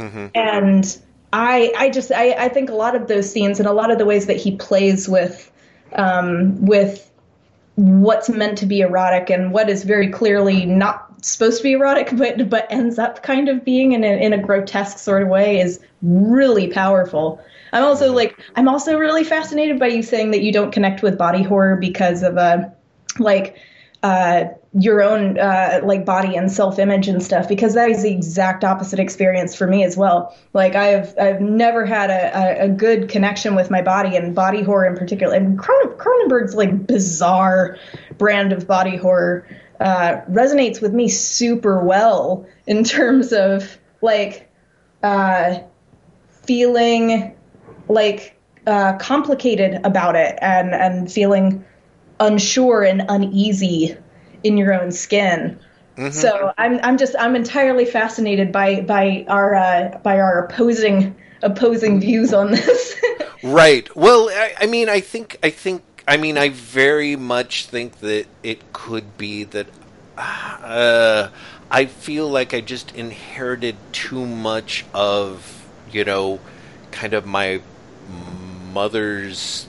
[0.00, 0.26] mm-hmm.
[0.34, 0.98] and
[1.32, 3.98] i i just I, I think a lot of those scenes and a lot of
[3.98, 5.50] the ways that he plays with
[5.92, 7.10] um, with
[7.76, 12.10] what's meant to be erotic and what is very clearly not supposed to be erotic,
[12.16, 15.60] but but ends up kind of being in a, in a grotesque sort of way
[15.60, 17.42] is really powerful.
[17.72, 21.16] I'm also like I'm also really fascinated by you saying that you don't connect with
[21.16, 22.68] body horror because of uh
[23.18, 23.56] like
[24.02, 28.12] uh your own uh, like body and self image and stuff because that is the
[28.12, 30.36] exact opposite experience for me as well.
[30.52, 34.62] Like I've I've never had a, a, a good connection with my body and body
[34.62, 35.34] horror in particular.
[35.34, 37.78] And Cronenberg's like bizarre
[38.16, 39.46] brand of body horror
[39.80, 44.48] uh, resonates with me super well in terms of like
[45.02, 45.58] uh,
[46.44, 47.36] feeling
[47.88, 48.36] like
[48.68, 51.64] uh, complicated about it and and feeling
[52.20, 53.96] unsure and uneasy
[54.42, 55.58] in your own skin.
[55.96, 56.12] Mm-hmm.
[56.12, 62.00] So I'm I'm just I'm entirely fascinated by by our uh, by our opposing opposing
[62.00, 62.96] views on this.
[63.42, 63.94] right.
[63.96, 68.26] Well, I, I mean, I think I think I mean, I very much think that
[68.42, 69.68] it could be that
[70.16, 71.28] uh,
[71.70, 76.40] I feel like I just inherited too much of, you know,
[76.90, 77.60] kind of my
[78.72, 79.68] mother's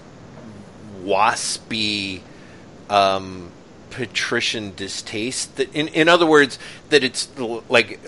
[1.03, 2.21] waspy
[2.89, 3.50] um,
[3.91, 5.57] patrician distaste.
[5.57, 6.57] That, in in other words,
[6.89, 7.99] that it's like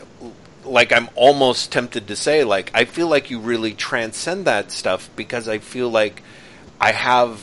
[0.66, 5.10] like I'm almost tempted to say like I feel like you really transcend that stuff
[5.16, 6.24] because I feel like
[6.80, 7.40] I have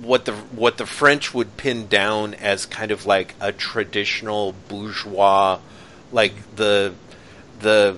[0.00, 5.58] what the what the French would pin down as kind of like a traditional bourgeois,
[6.10, 6.94] like the
[7.60, 7.96] the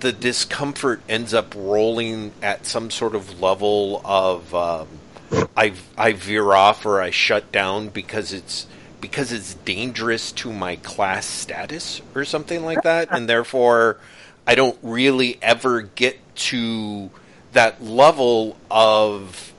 [0.00, 4.88] the discomfort ends up rolling at some sort of level of um,
[5.56, 8.66] I I veer off or I shut down because it's
[9.00, 13.98] because it's dangerous to my class status or something like that, and therefore
[14.46, 17.10] I don't really ever get to
[17.52, 19.52] that level of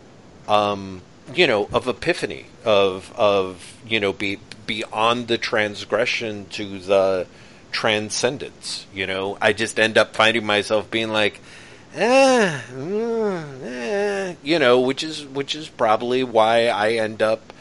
[0.47, 1.01] um,
[1.33, 7.27] you know, of epiphany, of of you know, be beyond the transgression to the
[7.71, 8.85] transcendence.
[8.93, 11.39] You know, I just end up finding myself being like,
[11.95, 17.53] eh, mm, eh, you know, which is which is probably why I end up,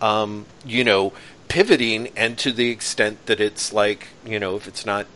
[0.00, 1.12] um, you know,
[1.48, 5.06] pivoting, and to the extent that it's like, you know, if it's not,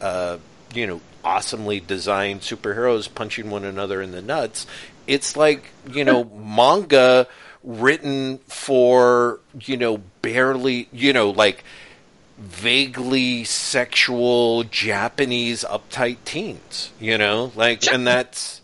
[0.00, 0.38] uh,
[0.74, 4.66] you know, awesomely designed superheroes punching one another in the nuts,
[5.06, 7.26] it's like you know, manga
[7.62, 11.62] written for you know barely you know like
[12.40, 18.62] vaguely sexual Japanese uptight teens, you know, like, and that's,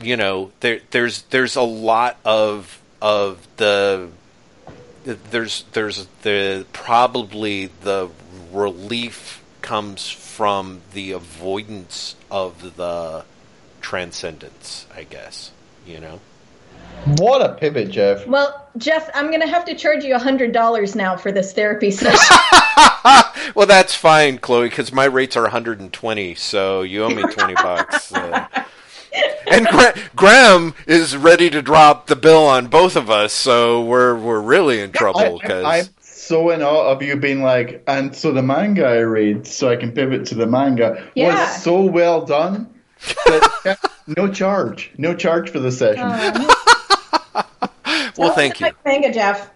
[0.00, 4.08] you know, there, there's, there's a lot of, of the,
[5.04, 8.10] there's, there's the, probably the
[8.52, 13.24] relief comes from the avoidance of the
[13.80, 15.50] transcendence, I guess,
[15.86, 16.20] you know?
[17.18, 18.26] What a pivot, Jeff.
[18.26, 22.36] Well, Jeff, I'm going to have to charge you $100 now for this therapy session.
[23.54, 28.12] well, that's fine, Chloe, because my rates are 120, so you owe me 20 bucks.
[28.12, 28.46] Uh,
[29.50, 34.14] and Gra- Graham is ready to drop the bill on both of us, so we're
[34.16, 38.14] we're really in trouble because I, am so in awe of you being like, and
[38.14, 41.28] so the manga I read, so I can pivot to the manga, Yeah.
[41.28, 42.68] was so well done.
[43.26, 43.78] that-
[44.16, 46.04] no charge, no charge for the session.
[46.04, 47.34] Oh.
[48.18, 48.68] well, thank you.
[48.84, 49.50] Manga, Jeff.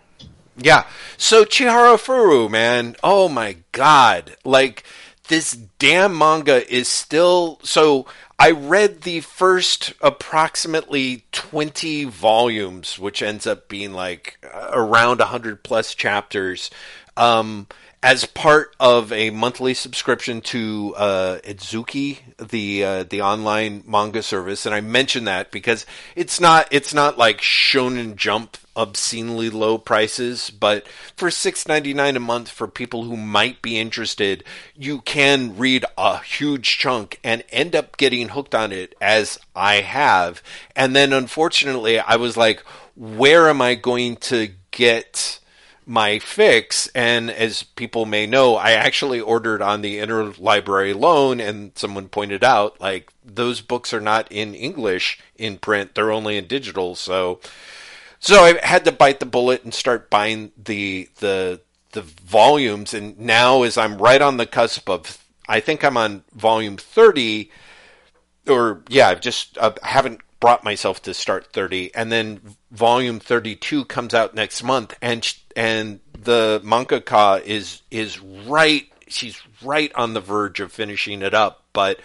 [0.57, 0.87] Yeah.
[1.17, 2.97] So Chihayafuru, man.
[3.03, 4.37] Oh my god.
[4.45, 4.85] Like
[5.29, 8.07] this damn manga is still so
[8.39, 15.95] I read the first approximately 20 volumes, which ends up being like around 100 plus
[15.95, 16.69] chapters,
[17.17, 17.69] um,
[18.03, 24.67] as part of a monthly subscription to uh, Azuki, the uh, the online manga service,
[24.67, 30.51] and I mention that because it's not it's not like Shonen Jump obscenely low prices,
[30.51, 34.43] but for six ninety nine a month for people who might be interested,
[34.75, 39.77] you can read a huge chunk and end up getting hooked on it as I
[39.77, 40.43] have.
[40.75, 42.61] And then unfortunately I was like,
[42.97, 45.39] where am I going to get
[45.87, 51.73] my fix and as people may know i actually ordered on the interlibrary loan and
[51.75, 56.47] someone pointed out like those books are not in english in print they're only in
[56.47, 57.41] digital so
[58.21, 61.61] so i had to bite the bullet and start buying the the
[61.93, 65.19] the volumes and now as i'm right on the cusp of
[65.49, 67.51] i think i'm on volume 30
[68.49, 72.41] or yeah i've just uh, haven't brought myself to start 30 and then
[72.73, 79.93] volume 32 comes out next month and and the mangaka is is right she's right
[79.95, 82.01] on the verge of finishing it up but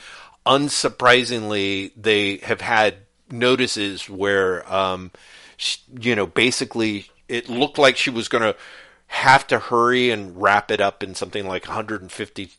[0.46, 2.96] unsurprisingly they have had
[3.32, 5.10] notices where um
[5.56, 8.56] she, you know basically it looked like she was going to
[9.08, 12.52] have to hurry and wrap it up in something like 150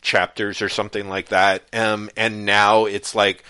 [0.00, 3.44] chapters or something like that um and now it's like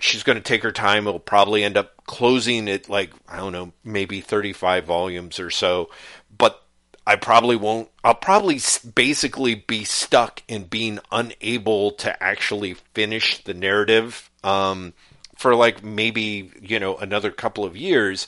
[0.00, 1.06] she's going to take her time.
[1.06, 5.90] It'll probably end up closing it like I don't know, maybe 35 volumes or so.
[6.36, 6.62] But
[7.06, 7.88] I probably won't.
[8.04, 8.60] I'll probably
[8.94, 14.92] basically be stuck in being unable to actually finish the narrative um,
[15.34, 18.26] for like maybe you know another couple of years.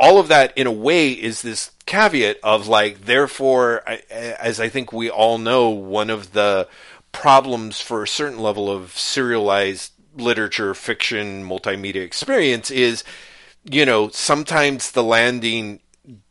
[0.00, 4.94] All of that, in a way, is this caveat of like, therefore, as I think
[4.94, 6.68] we all know, one of the
[7.12, 13.04] problems for a certain level of serialized literature, fiction, multimedia experience is,
[13.64, 15.80] you know, sometimes the landing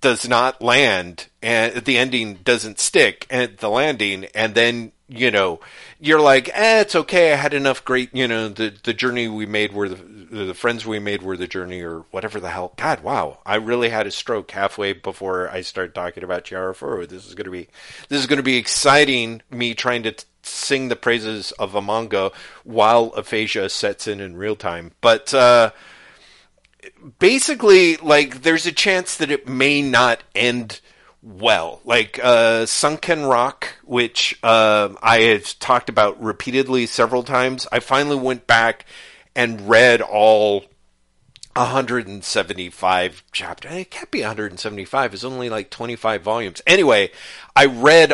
[0.02, 5.60] does not land and the ending doesn't stick at the landing and then you know
[6.00, 7.34] you're like eh it's okay.
[7.34, 10.86] I had enough great you know the the journey we made were the the friends
[10.86, 12.74] we made were the journey or whatever the hell.
[12.78, 13.40] God wow.
[13.46, 17.08] I really had a stroke halfway before i started talking about Chihayafuru.
[17.08, 17.68] this is going to be
[18.10, 21.82] this is going to be exciting me trying to t- sing the praises of a
[21.82, 22.32] manga
[22.64, 24.92] while aphasia sets in in real time.
[25.02, 25.72] But uh
[27.20, 30.80] basically like there's a chance that it may not end
[31.22, 31.82] well.
[31.84, 38.16] Like uh Sun-Ken Rock which uh, i have talked about repeatedly several times i finally
[38.16, 38.86] went back
[39.36, 40.66] and read all
[41.56, 43.74] 175 chapters.
[43.74, 46.62] It can't be 175 it's only like 25 volumes.
[46.66, 47.12] Anyway
[47.56, 48.14] i read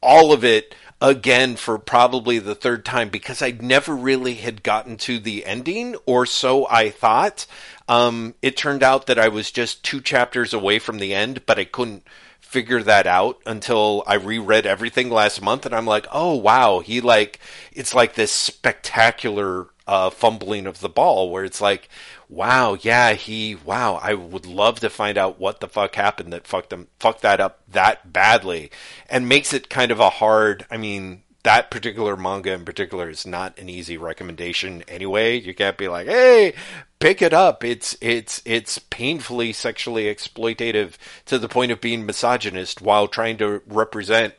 [0.00, 4.96] all of it again for probably the third time because I never really had gotten
[4.98, 7.46] to the ending, or so I thought.
[7.88, 11.58] Um, it turned out that I was just two chapters away from the end, but
[11.58, 12.04] I couldn't
[12.40, 17.00] figure that out until I reread everything last month, and I'm like, oh wow, he
[17.00, 17.38] like
[17.72, 21.88] it's like this spectacular uh, fumbling of the ball where it's like,
[22.28, 26.46] wow, yeah, he, wow, I would love to find out what the fuck happened that
[26.46, 28.70] fucked them, fucked that up that badly,
[29.10, 30.66] and makes it kind of a hard.
[30.70, 35.38] I mean, that particular manga in particular is not an easy recommendation anyway.
[35.38, 36.54] You can't be like, hey,
[36.98, 37.62] pick it up.
[37.62, 40.94] It's it's it's painfully sexually exploitative
[41.26, 44.34] to the point of being misogynist while trying to represent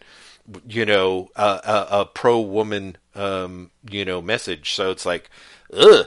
[0.67, 4.73] you know a, a, a pro woman um, you know message.
[4.73, 5.29] So it's like,
[5.73, 6.05] ugh.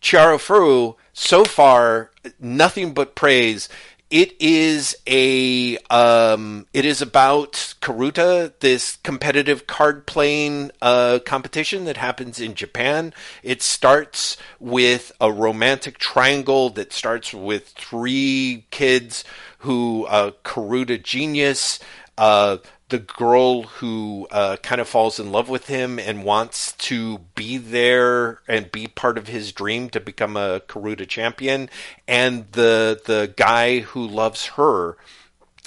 [0.00, 3.68] Chihayafuru, so far nothing but praise.
[4.08, 11.96] It is a um, it is about Karuta, this competitive card playing uh, competition that
[11.96, 13.14] happens in Japan.
[13.44, 19.22] It starts with a romantic triangle that starts with three kids
[19.58, 21.78] who uh, Karuta genius.
[22.18, 22.56] Uh,
[22.90, 27.56] the girl who uh, kind of falls in love with him and wants to be
[27.56, 31.70] there and be part of his dream to become a Karuta champion,
[32.06, 34.96] and the the guy who loves her,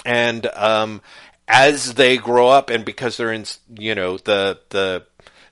[0.05, 1.01] and um,
[1.47, 3.45] as they grow up and because they're in
[3.77, 5.03] you know the the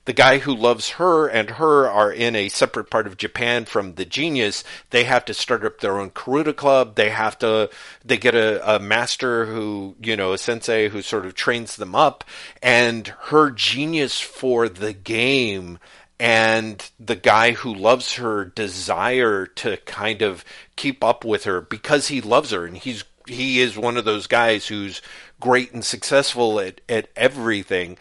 [0.04, 3.94] the guy who loves her and her are in a separate part of Japan from
[3.94, 4.64] the genius.
[4.90, 6.96] They have to start up their own Karuta club.
[6.96, 7.70] They have to,
[8.04, 11.94] they get a, a master who, you know, a sensei who sort of trains them
[11.94, 12.24] up
[12.62, 15.78] and her genius for the game
[16.18, 20.44] and the guy who loves her desire to kind of
[20.76, 24.26] keep up with her because he loves her and he's he is one of those
[24.26, 25.00] guys who's
[25.40, 27.96] great and successful at, at everything.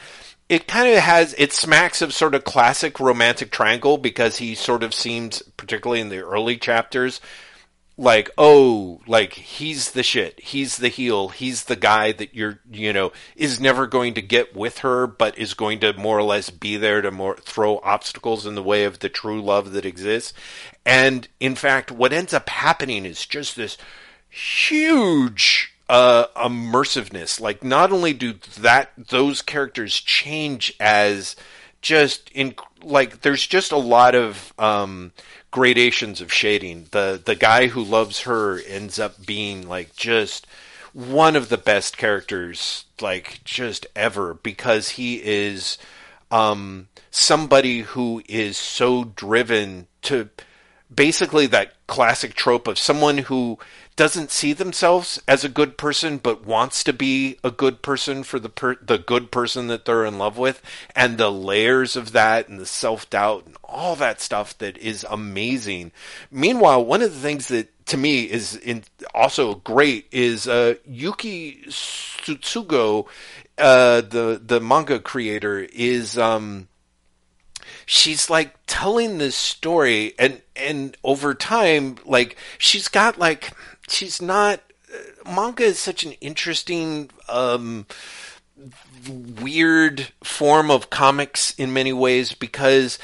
[0.51, 4.83] It kind of has, it smacks of sort of classic romantic triangle because he sort
[4.83, 7.21] of seems, particularly in the early chapters,
[7.97, 10.37] like, oh, like he's the shit.
[10.41, 11.29] He's the heel.
[11.29, 15.37] He's the guy that you're, you know, is never going to get with her, but
[15.37, 18.83] is going to more or less be there to more throw obstacles in the way
[18.83, 20.33] of the true love that exists.
[20.85, 23.77] And in fact, what ends up happening is just this
[24.29, 27.41] huge uh, immersiveness.
[27.41, 31.35] Like, not only do that those characters change as
[31.81, 35.11] just in like, there's just a lot of um,
[35.51, 36.87] gradations of shading.
[36.91, 40.47] The the guy who loves her ends up being like just
[40.93, 45.77] one of the best characters, like just ever, because he is
[46.31, 50.29] um, somebody who is so driven to
[50.93, 53.57] basically that classic trope of someone who
[53.95, 58.39] doesn't see themselves as a good person but wants to be a good person for
[58.39, 60.61] the per- the good person that they're in love with
[60.95, 65.91] and the layers of that and the self-doubt and all that stuff that is amazing.
[66.29, 71.63] Meanwhile, one of the things that to me is in, also great is uh, Yuki
[71.67, 73.05] Suetsugu,
[73.57, 76.69] uh, the the manga creator, is um,
[77.85, 83.51] she's like telling this story and and over time like she's got like
[83.87, 84.61] she's not
[85.25, 87.85] manga is such an interesting um
[89.41, 92.99] weird form of comics in many ways because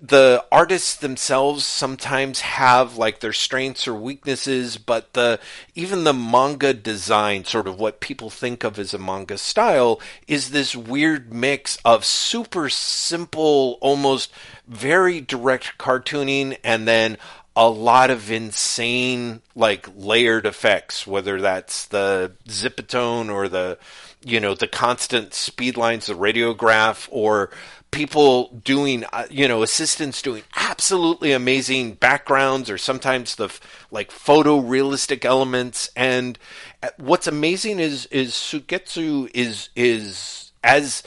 [0.00, 5.40] the artists themselves sometimes have like their strengths or weaknesses, but the
[5.74, 10.50] even the manga design, sort of what people think of as a manga style, is
[10.50, 14.32] this weird mix of super simple, almost
[14.66, 17.16] very direct cartooning, and then
[17.56, 23.78] a lot of insane like layered effects, whether that's the zipatone or the
[24.24, 27.50] you know the constant speed lines, the Rapidograph, or
[27.90, 33.48] people doing, uh, you know, assistants doing absolutely amazing backgrounds or sometimes the
[33.90, 35.90] like photorealistic elements.
[35.96, 36.38] And
[36.82, 41.02] uh, what's amazing is, is Suetsugu is, is as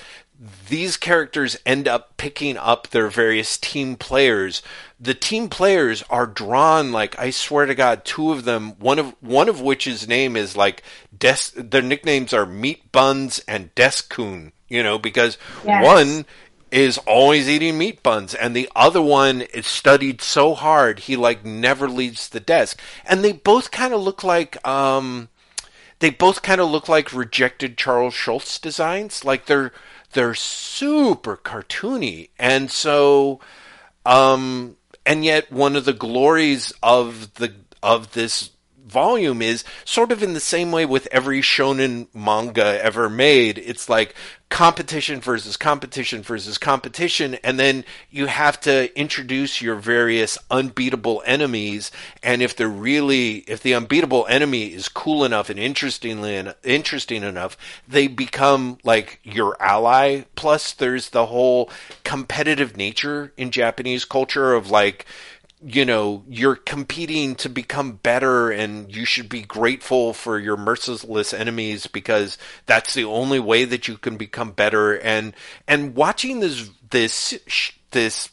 [0.69, 4.63] these characters end up picking up their various team players.
[4.99, 9.15] The team players are drawn like I swear to God, two of them, one of
[9.21, 10.81] one of which's name is like
[11.15, 11.51] Des.
[11.55, 14.51] Their nicknames are Meat Buns and Deskun.
[14.67, 15.85] You know, because yes.
[15.85, 16.25] one
[16.71, 21.43] is always eating meat buns and the other one is studied so hard he like
[21.43, 22.79] never leaves the desk.
[23.05, 25.29] And they both kind of look like um
[25.99, 29.23] they both kind of look like rejected Charles Schulz designs.
[29.25, 29.71] Like they're
[30.13, 32.29] they're super cartoony.
[32.39, 33.39] And so
[34.05, 37.53] um and yet one of the glories of the
[37.83, 38.51] of this
[38.91, 43.57] volume is sort of in the same way with every shonen manga ever made.
[43.57, 44.13] It's like
[44.51, 51.89] competition versus competition versus competition, and then you have to introduce your various unbeatable enemies.
[52.21, 57.57] And if they're really, if the unbeatable enemy is cool enough and interestingly interesting enough,
[57.87, 60.23] they become like your ally.
[60.35, 61.69] Plus, there's the whole
[62.03, 65.05] competitive nature in Japanese culture of like
[65.63, 71.33] you know, you're competing to become better and you should be grateful for your merciless
[71.33, 74.93] enemies because that's the only way that you can become better.
[74.97, 75.35] And,
[75.67, 77.39] and watching this, this,
[77.91, 78.29] this,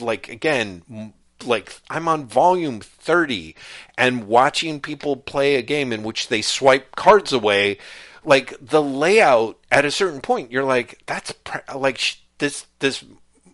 [0.00, 1.12] like, again,
[1.44, 3.54] like I'm on volume 30
[3.96, 7.78] and watching people play a game in which they swipe cards away,
[8.24, 12.00] like the layout at a certain point, you're like, that's pre- like
[12.38, 13.04] this, this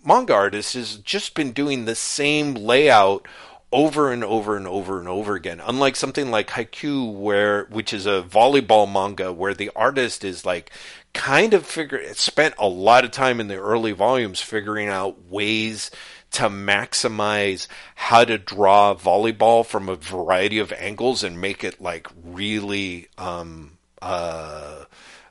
[0.05, 3.27] manga artist has just been doing the same layout
[3.73, 5.61] over and over and over and over again.
[5.65, 10.71] Unlike something like Haikyuu, where which is a volleyball manga, where the artist is like
[11.13, 15.91] kind of figure spent a lot of time in the early volumes figuring out ways
[16.33, 17.67] to maximize
[17.97, 23.79] how to draw volleyball from a variety of angles and make it like really um,
[24.01, 24.85] uh,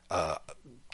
[0.09, 0.35] uh,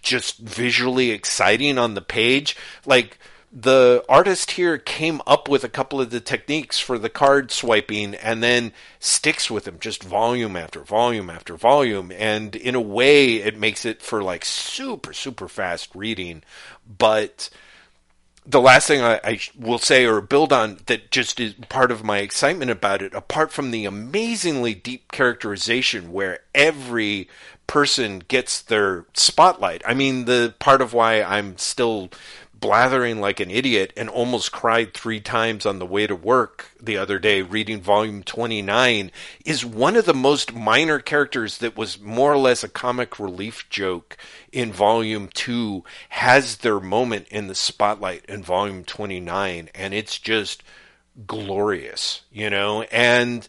[0.02, 2.56] just visually exciting on the page.
[2.86, 3.18] Like
[3.58, 8.14] the artist here came up with a couple of the techniques for the card swiping
[8.16, 13.36] and then sticks with them just volume after volume after volume and in a way
[13.36, 16.44] it makes it for like super super fast reading
[16.98, 17.50] but
[18.46, 22.04] the last thing I, I, will say or build on that just is part of
[22.04, 27.28] my excitement about it, apart from the amazingly deep characterization where every
[27.66, 29.82] person gets their spotlight.
[29.86, 32.12] I mean, the part of why I'm still
[32.66, 36.98] blathering like an idiot and almost cried three times on the way to work the
[36.98, 39.12] other day reading volume 29
[39.46, 43.70] is one of the most minor characters that was more or less a comic relief
[43.70, 44.18] joke
[44.52, 50.64] in volume 2 has their moment in the spotlight in volume 29 and it's just
[51.28, 52.82] glorious you know?
[52.92, 53.48] And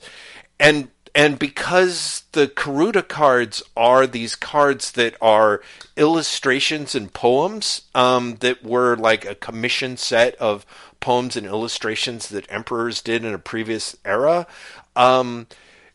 [0.60, 5.62] and and because the Karuta cards are these cards that are
[5.96, 10.66] illustrations and poems um, that were like a commission set of
[11.00, 14.46] poems and illustrations that emperors did in a previous era,
[14.94, 15.46] um,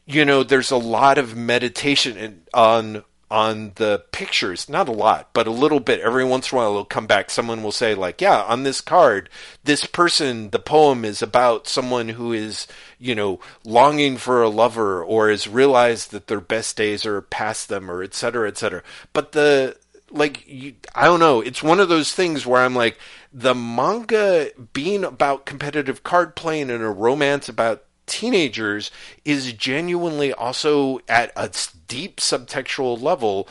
[0.07, 5.47] you know, there's a lot of meditation on on the pictures, not a lot, but
[5.47, 6.01] a little bit.
[6.01, 7.31] Every once in a while, it'll come back.
[7.31, 9.29] Someone will say, like, yeah, on this card,
[9.63, 12.67] this person, the poem is about someone who is,
[12.99, 17.69] you know, longing for a lover or has realized that their best days are past
[17.69, 18.83] them or et cetera, et cetera.
[19.13, 19.77] But the,
[20.11, 21.39] like, you, I don't know.
[21.39, 22.99] It's one of those things where I'm like,
[23.31, 28.91] the manga being about competitive card playing and a romance about teenagers
[29.23, 31.49] is genuinely also at a
[31.87, 33.47] deep subtextual level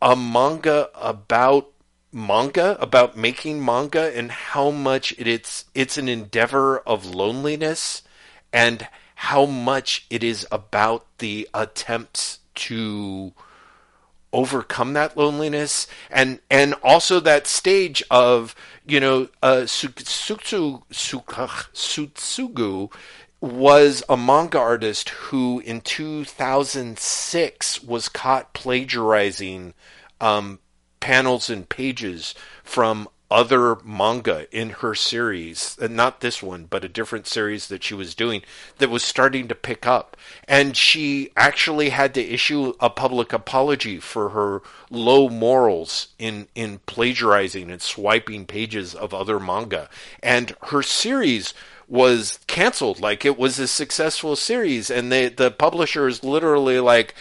[0.00, 1.68] a manga about
[2.12, 8.02] manga about making manga and how much it, it's it's an endeavor of loneliness
[8.52, 13.32] and how much it is about the attempts to
[14.32, 18.54] overcome that loneliness and and also that stage of
[18.86, 20.82] you know uh Suetsugu
[23.42, 29.74] was a manga artist who in 2006 was caught plagiarizing
[30.20, 30.60] um,
[31.00, 36.88] panels and pages from other manga in her series, uh, not this one, but a
[36.88, 38.42] different series that she was doing
[38.78, 40.16] that was starting to pick up.
[40.46, 46.80] And she actually had to issue a public apology for her low morals in, in
[46.86, 49.88] plagiarizing and swiping pages of other manga.
[50.22, 51.54] And her series
[51.92, 53.00] was canceled.
[53.00, 57.14] Like it was a successful series, and they, the publisher is literally like,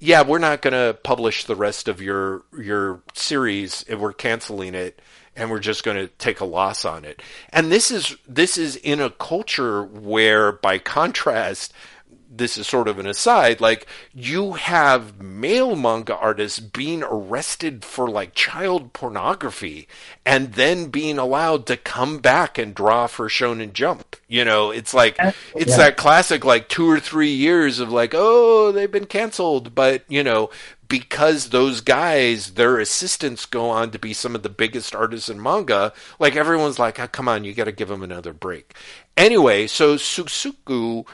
[0.00, 4.74] "Yeah, we're not going to publish the rest of your your series, and we're canceling
[4.74, 5.00] it."
[5.36, 7.20] and we're just going to take a loss on it.
[7.52, 11.72] And this is this is in a culture where by contrast
[12.36, 18.08] this is sort of an aside, like you have male manga artists being arrested for
[18.08, 19.88] like child pornography
[20.24, 24.16] and then being allowed to come back and draw for Shonen Jump.
[24.28, 25.16] You know, it's like
[25.54, 25.76] it's yeah.
[25.76, 30.22] that classic like two or three years of like, oh, they've been canceled, but you
[30.22, 30.50] know,
[30.88, 35.42] because those guys, their assistants go on to be some of the biggest artists in
[35.42, 38.74] manga, like everyone's like, oh, come on, you got to give them another break.
[39.16, 41.06] Anyway, so Suetsugu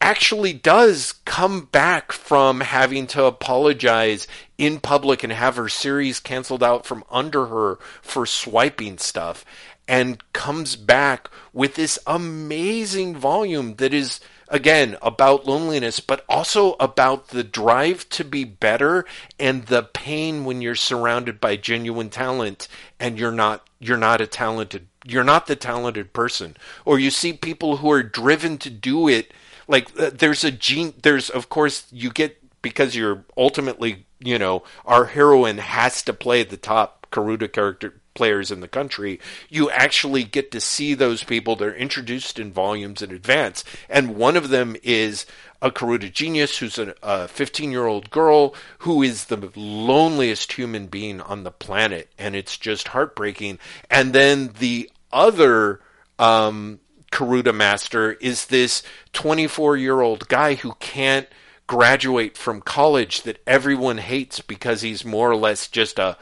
[0.00, 6.62] actually does come back from having to apologize in public and have her series canceled
[6.62, 9.44] out from under her for swiping stuff
[9.86, 17.28] and comes back with this amazing volume that is again about loneliness but also about
[17.28, 19.04] the drive to be better
[19.38, 22.68] and the pain when you're surrounded by genuine talent
[22.98, 26.56] and you're not you're not a talented you're not the talented person.
[26.84, 29.32] Or you see people who are driven to do it
[29.70, 34.62] like uh, there's a gene there's of course you get because you're ultimately you know
[34.84, 40.24] our heroine has to play the top Karuta character players in the country, you actually
[40.24, 41.56] get to see those people.
[41.56, 43.64] They're introduced in volumes in advance.
[43.88, 45.26] And one of them is
[45.62, 51.20] a Karuta genius who's a 15 year old girl who is the loneliest human being
[51.20, 52.10] on the planet.
[52.18, 53.58] And it's just heartbreaking.
[53.90, 55.80] And then the other
[56.18, 56.80] um,
[57.10, 58.82] Karuta Master is this
[59.12, 61.28] 24 year old guy who can't
[61.66, 66.16] graduate from college that everyone hates because he's more or less just a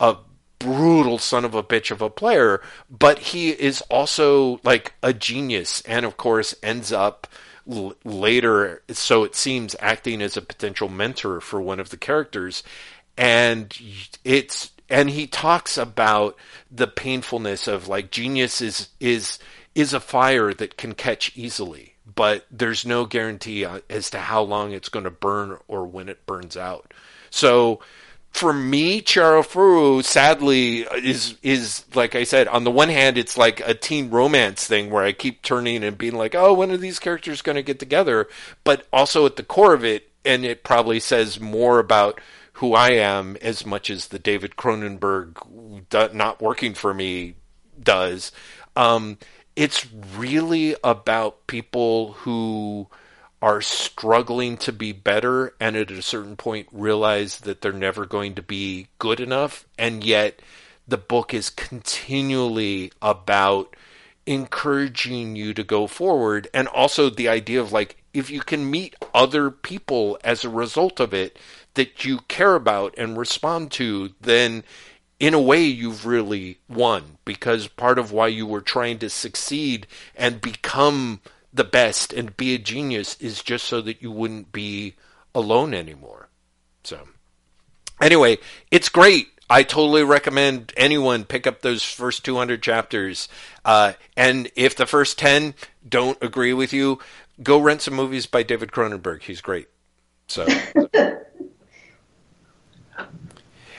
[0.00, 0.16] a
[0.58, 2.60] brutal son of a bitch of a player,
[2.90, 7.26] but he is also like a genius and of course ends up
[7.70, 12.62] l- later so it seems acting as a potential mentor for one of the characters.
[13.16, 13.76] And
[14.24, 16.36] it's and he talks about
[16.70, 19.38] the painfulness of like genius is is
[19.74, 24.42] is a fire that can catch easily, but there's no guarantee uh, as to how
[24.42, 26.92] long it's going to burn or when it burns out.
[27.30, 27.80] So
[28.30, 32.48] for me, Chihayafuru sadly is is like I said.
[32.48, 35.96] On the one hand, it's like a teen romance thing where I keep turning and
[35.96, 38.28] being like, "Oh, when are these characters going to get together?"
[38.64, 42.20] But also at the core of it, and it probably says more about
[42.54, 47.34] who I am as much as the David Cronenberg not working for me
[47.80, 48.30] does
[48.76, 49.18] Um,
[49.56, 49.86] it's
[50.16, 52.88] really about people who
[53.40, 58.34] are struggling to be better and at a certain point realize that they're never going
[58.34, 59.66] to be good enough.
[59.78, 60.40] And yet
[60.88, 63.76] the book is continually about
[64.26, 66.48] encouraging you to go forward.
[66.54, 70.98] And also the idea of like if you can meet other people as a result
[70.98, 71.38] of it
[71.74, 74.64] that you care about and respond to then
[75.24, 79.86] in a way you've really won because part of why you were trying to succeed
[80.14, 81.18] and become
[81.50, 84.92] the best and be a genius is just so that you wouldn't be
[85.34, 86.28] alone anymore
[86.82, 87.08] so
[88.02, 88.36] anyway
[88.70, 93.28] it's great I totally recommend anyone pick up those first 200 chapters.
[93.62, 95.52] Uh, and if the first 10
[95.86, 96.98] don't agree with you,
[97.42, 99.20] go rent some movies by David Cronenberg.
[99.20, 99.68] He's great.
[100.28, 100.46] So.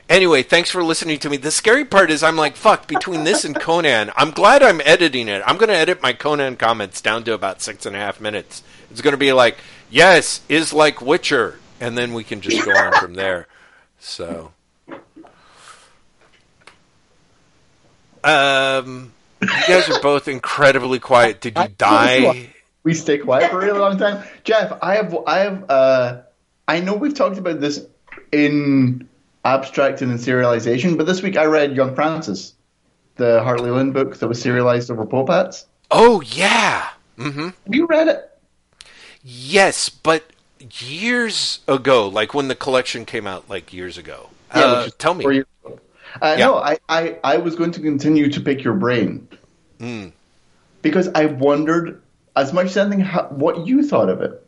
[0.07, 1.37] Anyway, thanks for listening to me.
[1.37, 5.27] The scary part is I'm like, fuck, between this and Conan, I'm glad I'm editing
[5.27, 5.41] it.
[5.47, 8.61] I'm going to edit my Conan comments down to about six and a half minutes.
[8.91, 9.57] It's going to be like,
[9.89, 11.59] yes, is like Witcher.
[11.81, 13.47] And then we can just go on from there.
[13.99, 14.51] So.
[18.23, 19.11] Um,
[19.41, 21.41] you guys are both incredibly quiet.
[21.41, 22.49] Did you die?
[22.83, 24.23] We stay quiet for a really long time.
[24.43, 26.21] Jeff, I have, I have, uh,
[26.67, 27.83] I know we've talked about this
[28.31, 29.09] in
[29.45, 32.53] abstract and in serialization, but this week I read Young Frances,
[33.15, 35.65] the Hartley Lin book that was serialized over Pope hats.
[35.91, 36.89] Oh yeah.
[37.17, 37.43] Mm-hmm.
[37.45, 38.31] Have you read it?
[39.23, 40.23] Yes, but
[40.59, 44.29] years ago, like when the collection came out, like years ago.
[44.55, 45.25] Yeah, uh, tell me.
[45.25, 45.71] Uh,
[46.21, 46.35] Yeah.
[46.37, 49.27] No, I, I, I was going to continue to pick your brain
[49.79, 50.13] Mm.
[50.81, 52.01] because I wondered,
[52.37, 54.41] as much as anything, how, what you thought of it.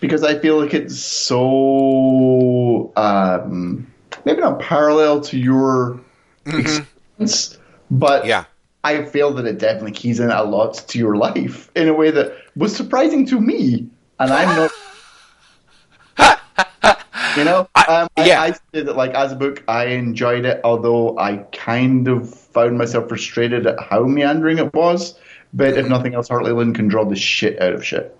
[0.00, 3.86] Because I feel like it's so um,
[4.24, 6.00] maybe not parallel to your
[6.46, 7.58] experience,
[7.90, 8.28] but Mm-hmm.
[8.28, 8.44] Yeah.
[8.84, 12.10] I feel that it definitely keys in a lot to your life in a way
[12.12, 13.88] that was surprising to me,
[14.20, 14.70] and I'm not.
[17.36, 18.40] you know, I- um, I, yeah.
[18.42, 22.78] I say that like as a book, I enjoyed it, although I kind of found
[22.78, 25.18] myself frustrated at how meandering it was.
[25.52, 28.16] But if nothing else, Hartley Lin can draw the shit out of shit.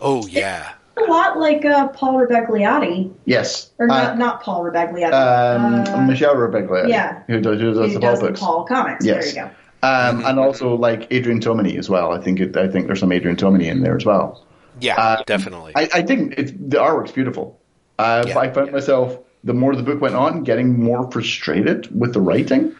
[0.00, 0.72] Oh yeah.
[0.96, 5.12] A lot like uh, Paul Rabagliati, Yes, or not Uh, not Paul Rabagliati.
[5.14, 7.22] um, uh, Michelle Rebecca, yeah.
[7.26, 8.40] who does, who does who the does Paul the books.
[8.40, 9.04] Paul comics.
[9.04, 9.32] Yes.
[9.32, 9.56] There you go.
[9.88, 12.12] Um, and also like Adrian Tomine as well.
[12.12, 14.44] I think it, I think there's some Adrian Tomine in there as well.
[14.80, 15.72] Yeah, Uh, definitely.
[15.74, 17.58] I, I think it's, the artwork's beautiful.
[17.98, 18.38] Uh, Yeah.
[18.38, 22.74] I found myself the more the book went on, getting more frustrated with the writing.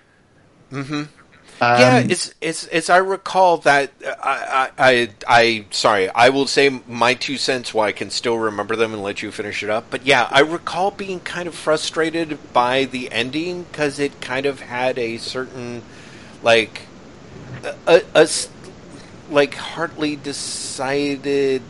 [0.70, 1.08] Mhm.
[1.62, 2.90] Um, yeah, it's it's it's.
[2.90, 6.08] I recall that uh, I, I I I sorry.
[6.08, 9.30] I will say my two cents why I can still remember them and let you
[9.30, 9.84] finish it up.
[9.88, 14.58] But yeah, I recall being kind of frustrated by the ending because it kind of
[14.58, 15.82] had a certain
[16.42, 16.82] like
[17.62, 18.28] a, a, a
[19.30, 21.62] like Hartley decided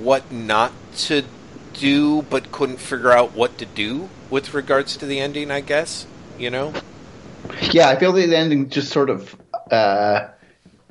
[0.00, 1.24] what not to
[1.74, 5.50] do, but couldn't figure out what to do with regards to the ending.
[5.50, 6.06] I guess
[6.38, 6.72] you know.
[7.72, 9.36] Yeah, I feel that the ending just sort of
[9.70, 10.28] uh,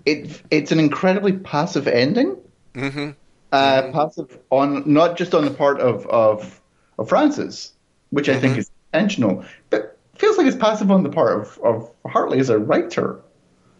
[0.05, 2.37] it it's an incredibly passive ending.
[2.73, 3.09] Mm-hmm.
[3.51, 6.61] uh, passive on not just on the part of of,
[6.99, 7.73] of Frances,
[8.11, 11.91] which I think is intentional, but feels like it's passive on the part of, of
[12.05, 13.19] Hartley as a writer.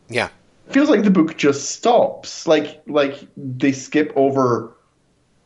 [0.09, 0.29] Yeah.
[0.69, 4.73] Feels like the book just stops, like like they skip over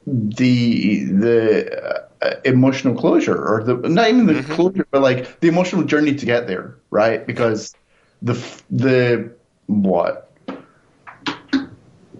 [0.07, 4.53] the the uh, Uh, emotional closure or the not even the mm-hmm.
[4.53, 7.25] closure, but like the emotional journey to get there, right?
[7.25, 7.73] Because
[8.21, 8.33] the
[8.69, 9.31] the
[9.65, 10.31] what?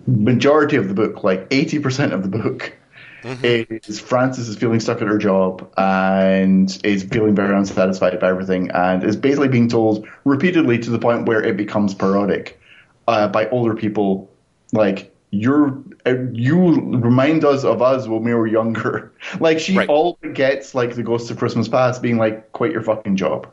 [0.07, 2.75] Majority of the book, like 80% of the book,
[3.21, 3.75] mm-hmm.
[3.85, 8.71] is Frances is feeling stuck at her job and is feeling very unsatisfied by everything
[8.71, 12.59] and is basically being told repeatedly to the point where it becomes parodic
[13.07, 14.31] uh, by older people
[14.73, 16.59] like you're uh, you
[16.97, 19.89] remind us of us when we were younger like she Right.
[19.89, 23.47] all gets like the ghost of christmas past being like quit your fucking job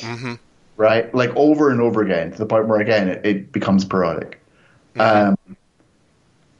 [0.00, 0.34] Mm-hmm.
[0.78, 1.14] right?
[1.14, 4.40] Like over and over again to the point where again it, it becomes parodic.
[4.98, 5.36] Um,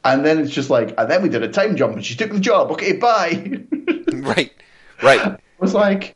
[0.03, 2.31] and then it's just like, and then we did a time jump and she took
[2.31, 2.71] the job.
[2.71, 3.63] Okay, bye.
[4.13, 4.51] Right.
[5.01, 5.19] Right.
[5.21, 6.15] I was like,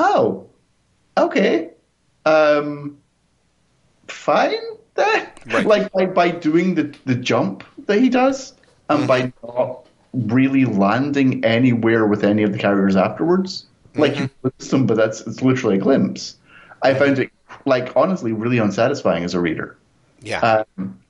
[0.00, 0.48] oh,
[1.16, 1.70] okay,
[2.26, 2.98] um,
[4.08, 4.58] fine
[4.94, 5.28] then.
[5.46, 5.66] Right.
[5.66, 8.54] Like by, by doing the the jump that he does,
[8.88, 13.66] and by not really landing anywhere with any of the characters afterwards.
[13.96, 16.36] Like you glimpse them, but that's it's literally a glimpse.
[16.82, 17.30] I found it
[17.64, 19.76] like honestly really unsatisfying as a reader.
[20.20, 20.64] Yeah.
[20.76, 21.00] Um,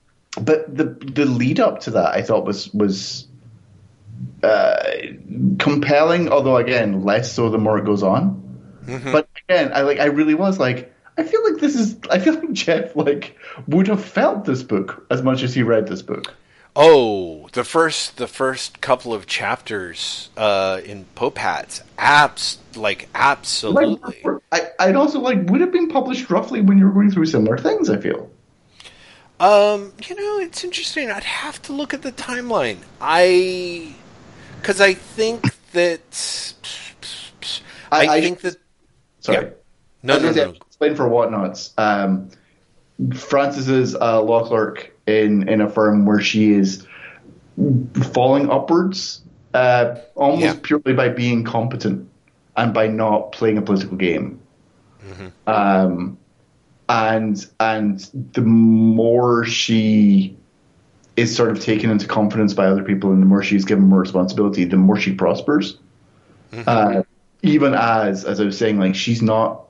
[0.41, 3.27] but the the lead up to that I thought was was
[4.43, 4.83] uh,
[5.59, 8.43] compelling, although again less so the more it goes on.
[8.87, 11.97] But again, I like I really was like I feel like this is.
[12.11, 13.37] I feel like Jeff like
[13.69, 16.35] would have felt this book as much as he read this book.
[16.77, 24.23] Oh, the first the first couple of chapters uh, in Pope Hats, abs like absolutely.
[24.25, 27.27] Like, I, I'd also like would have been published roughly when you were going through
[27.27, 27.91] similar things.
[27.91, 28.31] I feel.
[29.41, 31.11] Um, you know, it's interesting.
[31.11, 32.79] I'd have to look at the timeline.
[33.01, 33.95] I,
[34.61, 36.55] because I think that
[37.91, 38.57] I, I think that.
[39.21, 39.47] Sorry.
[39.47, 39.51] Yeah.
[40.03, 40.55] No, no, no.
[40.85, 41.73] Explain for whatnots.
[41.79, 42.29] Um,
[43.15, 46.87] Frances is a law clerk in in a firm where she is
[48.13, 49.23] falling upwards,
[49.55, 50.55] uh, almost Yeah.
[50.63, 52.09] purely by being competent
[52.57, 54.39] and by not playing a political game.
[55.09, 55.51] Mm-hmm.
[55.51, 56.19] Um,
[56.89, 57.99] and and
[58.33, 60.37] the more she
[61.17, 64.01] is sort of taken into confidence by other people, and the more she's given more
[64.01, 65.79] responsibility, the more she prospers.
[66.67, 67.03] Uh,
[67.43, 69.65] even as, as I was saying, like she's not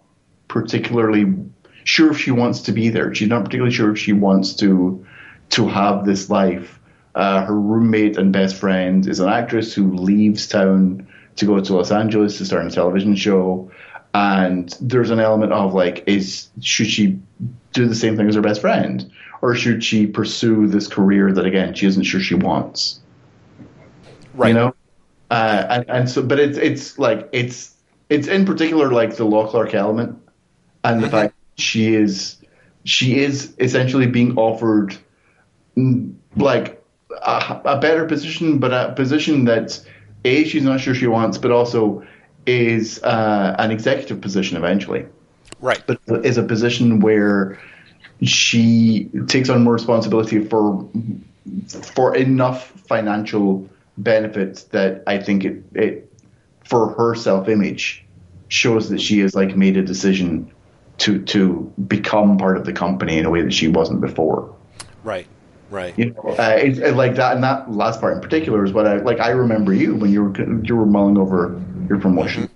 [0.55, 1.35] particularly
[1.83, 3.13] sure if she wants to be there.
[3.13, 5.05] She's not particularly sure if she wants to
[5.51, 6.79] to have this life.
[7.17, 11.07] Uh, her roommate and best friend is an actress who leaves town
[11.37, 13.71] to go to Los Angeles to start a television show.
[14.15, 17.19] And there's an element of like, is should she
[17.73, 19.11] do the same thing as her best friend,
[19.43, 23.01] or should she pursue this career that again she isn't sure she wants?
[24.35, 24.49] Right.
[24.49, 24.75] You know,
[25.33, 27.75] uh, and and so, but it's it's like it's
[28.09, 30.24] it's in particular like the law clerk element,
[30.85, 32.37] and the fact she is
[32.85, 34.97] she is essentially being offered
[36.37, 36.85] like
[37.23, 39.81] a, a better position, but a position that
[40.25, 42.07] a she's not sure she wants, but also
[42.47, 45.07] is uh, an executive position eventually,
[45.61, 45.83] Right.
[45.87, 47.59] but is a position where
[48.23, 50.89] she takes on more responsibility for
[51.71, 56.13] for enough financial benefits that I think it, it
[56.65, 58.05] for her self image
[58.49, 60.51] shows that she has like made a decision
[60.99, 64.55] to to become part of the company in a way that she wasn't before.
[65.03, 65.27] Right.
[65.71, 65.99] Right.
[65.99, 68.87] You know, uh, it's it, like that, and that last part in particular is what
[68.87, 69.19] I like.
[69.19, 72.49] I remember you when you were you were mulling over your promotion.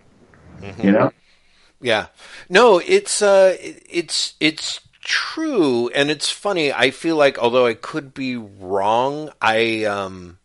[0.82, 1.12] You know,
[1.80, 2.06] Yeah.
[2.48, 6.72] No, it's uh it's it's true and it's funny.
[6.72, 10.38] I feel like although I could be wrong, I um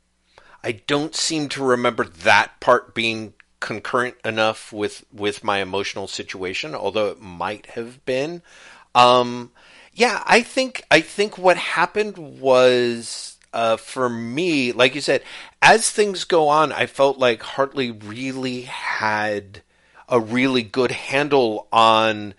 [0.64, 3.34] I don't seem to remember that part being
[3.64, 8.44] concurrent enough with with my emotional situation, although it might have been.
[8.94, 9.52] Um
[9.94, 15.22] yeah, I think I think what happened was uh, for me, like you said,
[15.61, 19.61] as things go on, I felt like Hartley really had
[20.10, 22.34] a really good handle on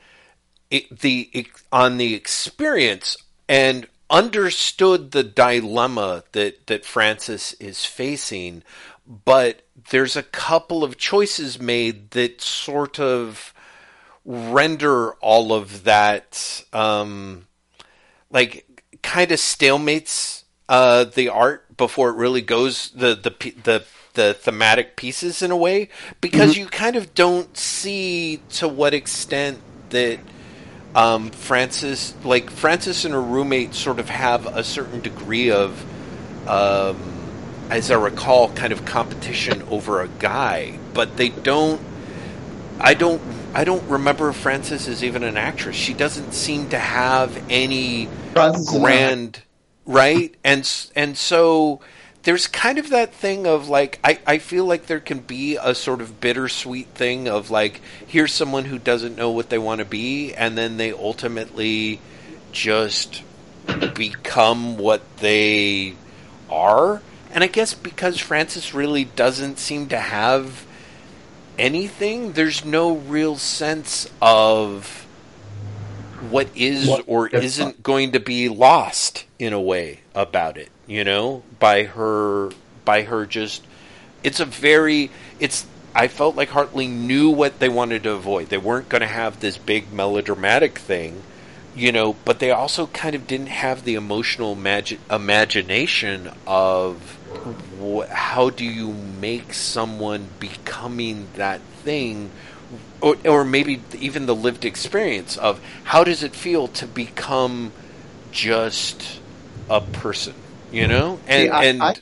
[0.71, 3.17] it, the on the experience
[3.49, 8.63] and understood the dilemma that that Frances is facing,
[9.07, 13.53] but there's a couple of choices made that sort of
[14.25, 17.47] render all of that um,
[18.31, 18.67] like
[19.03, 23.85] kind of stalemates uh, the art before it really goes the the the
[24.15, 25.89] the thematic pieces in a way
[26.21, 29.59] because you kind of don't see to what extent
[29.91, 30.19] that
[30.95, 35.85] um, Frances like Frances and her roommate sort of have a certain degree of
[36.49, 37.14] um,
[37.71, 41.81] as I recall kind of competition over a guy but they don't
[42.81, 43.23] I don't
[43.55, 45.77] I don't remember if Frances is even an actress.
[45.77, 49.43] She doesn't seem to have any Frances grand
[49.87, 50.35] right?
[50.45, 51.81] And and so
[52.23, 55.75] there's kind of that thing of like I, I feel like there can be a
[55.75, 59.85] sort of bittersweet thing of like here's someone who doesn't know what they want to
[59.85, 62.01] be and then they ultimately
[62.53, 63.23] just
[63.95, 65.95] become what they
[66.51, 67.03] are
[67.35, 70.65] and I guess because Frances really doesn't seem to have
[71.59, 75.07] anything there's no real sense of
[76.31, 81.03] what is What- or isn't going to be lost in a way about it you
[81.05, 81.43] know?
[81.59, 82.51] By her
[82.85, 83.63] by her just
[84.23, 88.49] it's a very it's i felt like hartley knew what they wanted to avoid.
[88.49, 91.23] They weren't going to have this big melodramatic thing
[91.75, 97.19] you know but they also kind of didn't have the emotional imagi- imagination of
[98.11, 102.31] how do you make someone becoming that thing
[103.01, 107.73] or, or maybe even the lived experience of how does it feel to become
[108.33, 109.21] just
[109.69, 110.35] a person
[110.73, 111.95] you know and See, I, and I,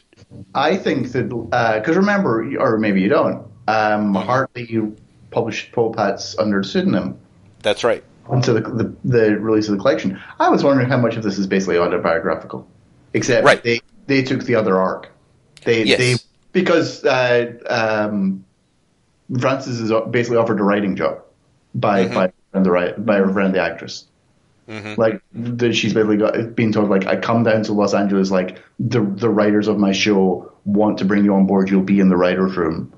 [0.54, 3.46] I think that because remember, or maybe you don't.
[3.68, 4.92] Um, Hartley
[5.30, 7.18] published Pope Hats under a pseudonym
[7.62, 10.20] that's right until the, the the release of the collection.
[10.38, 12.66] I was wondering how much of this is basically autobiographical,
[13.14, 13.62] except Right.
[13.62, 15.10] they they took the other arc.
[15.64, 15.98] They Yes.
[15.98, 16.14] they
[16.52, 18.44] because uh, um,
[19.38, 21.22] Frances is basically offered a writing job
[21.74, 22.14] by Mm-hmm.
[22.14, 24.06] by friend, the by her friend, the actress.
[24.68, 24.96] Mhm.
[24.96, 28.62] Like that, she's basically got being told like, I come down to Los Angeles, like
[28.78, 31.68] the the writers of my show want to bring you on board.
[31.68, 32.92] You'll be in the writers' room,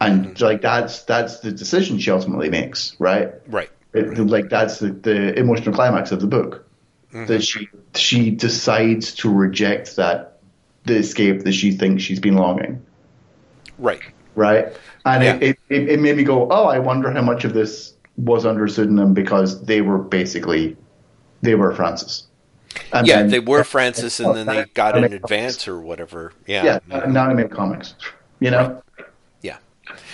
[0.00, 3.32] and like that's that's the decision she ultimately makes, right?
[3.48, 3.70] Right.
[3.92, 6.64] It, like that's the, the emotional climax of the book.
[7.12, 10.29] That she she decides to reject that
[10.84, 12.80] the escape that she thinks she's been longing
[13.78, 14.00] Right.
[14.34, 14.66] right?
[15.06, 15.36] And Yeah.
[15.40, 18.68] it, it, it made me go, oh, I wonder how much of this was under
[18.68, 20.76] pseudonym because they were basically
[21.42, 22.26] they were Frances.
[22.92, 26.32] And Yeah, then- they were Frances, and then they got an advance or whatever.
[26.46, 26.80] Yeah.
[26.80, 26.86] comics.
[26.90, 27.94] Yeah, now they comics.
[28.40, 28.82] You know,
[29.42, 29.56] Yeah.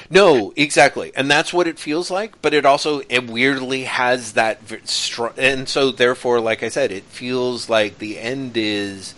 [0.08, 2.40] No, exactly, and that's what it feels like.
[2.40, 6.92] But it also it weirdly has that v- str- and so therefore, like I said,
[6.92, 9.14] it feels like the end is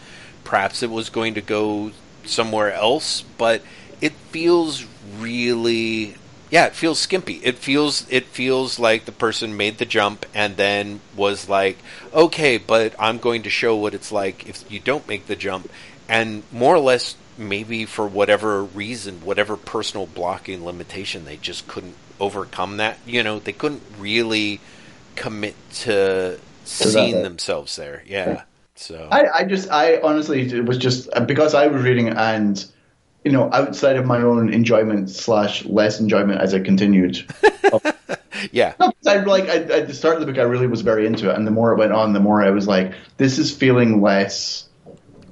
[0.48, 1.90] perhaps it was going to go
[2.24, 3.60] somewhere else, but
[4.00, 4.86] it feels
[5.18, 6.14] really
[6.50, 7.34] yeah, it feels skimpy.
[7.44, 11.76] It feels it feels like the person made the jump and then was like,
[12.14, 15.70] okay, but I'm going to show what it's like if you don't make the jump,
[16.08, 21.94] and more or less maybe for whatever reason, whatever personal blocking limitation, they just couldn't
[22.18, 22.98] overcome that.
[23.06, 24.60] You know, they couldn't really
[25.14, 28.02] commit to seeing uh, themselves there.
[28.06, 28.44] Yeah.
[28.80, 32.64] So I, I just I honestly it was just because I was reading and
[33.24, 37.24] you know outside of my own enjoyment slash less enjoyment as it continued.
[38.52, 40.82] yeah, No, 'cause I like I, at the start of the book, I really was
[40.82, 43.38] very into it, and the more it went on, the more I was like, this
[43.38, 44.68] is feeling less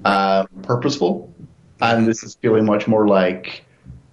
[0.05, 1.33] uh, purposeful,
[1.81, 3.65] and this is feeling much more like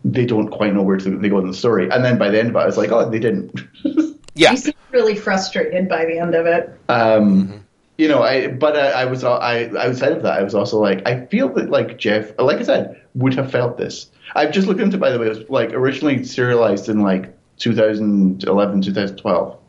[0.05, 1.89] they don't quite know where to they go in the story.
[1.89, 3.59] And then by the end of it, I was like, oh, they didn't.
[4.35, 6.77] yeah, You seem really frustrated by the end of it.
[6.89, 7.62] um,
[7.97, 11.07] You know, I but I, I was I outside of that, I was also like,
[11.07, 14.09] I feel that like Jeff, like I said, would have felt this.
[14.35, 18.81] I've just looked into, by the way, it was like originally serialized in like 2011,
[18.81, 19.59] 2012.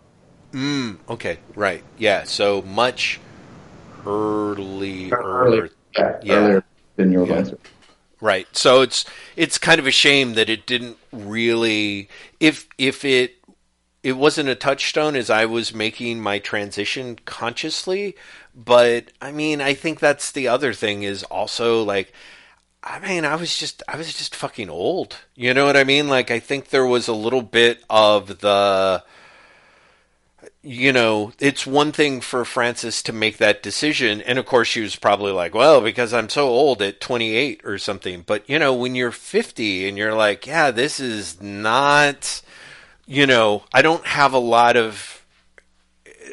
[0.52, 1.82] Mm, okay, right.
[1.98, 3.20] Yeah, so much
[4.06, 5.14] earlier.
[5.14, 6.34] Earlier, yeah, Yeah.
[6.34, 6.64] earlier
[6.96, 7.44] than your Yeah.
[8.20, 8.46] Right.
[8.56, 9.05] So it's
[9.36, 12.09] it's kind of a shame that it didn't really
[12.40, 13.34] if if it
[14.05, 18.14] it wasn't a touchstone as I was making my transition consciously,
[18.55, 22.12] but I mean, I think that's the other thing is also like
[22.86, 25.16] I mean, I was just I was just fucking old.
[25.35, 26.06] You know what I mean?
[26.09, 29.02] Like I think there was a little bit of the
[30.62, 34.22] you know, it's one thing for Frances to make that decision.
[34.22, 37.76] And of course, she was probably like, well, because I'm so old at 28 or
[37.76, 38.22] something.
[38.26, 42.40] But, you know, when you're 50 and you're like, yeah, this is not,
[43.06, 45.24] you know, I don't have a lot of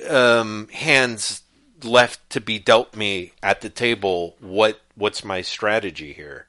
[0.09, 1.43] um, hands
[1.83, 4.35] left to be dealt me at the table.
[4.39, 6.47] What, what's my strategy here?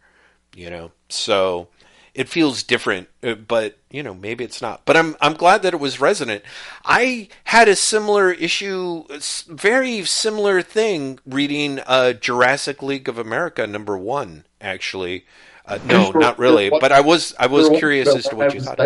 [0.55, 1.69] You know, so
[2.15, 4.85] it feels different, uh, but you know maybe it's not.
[4.85, 6.45] But I'm I'm glad that it was resonant.
[6.85, 9.05] I had a similar issue,
[9.49, 14.45] very similar thing reading uh, Jurassic League of America number one.
[14.61, 15.25] Actually,
[15.65, 16.69] uh, no, not really.
[16.69, 18.77] But I was I was curious as to what you thought.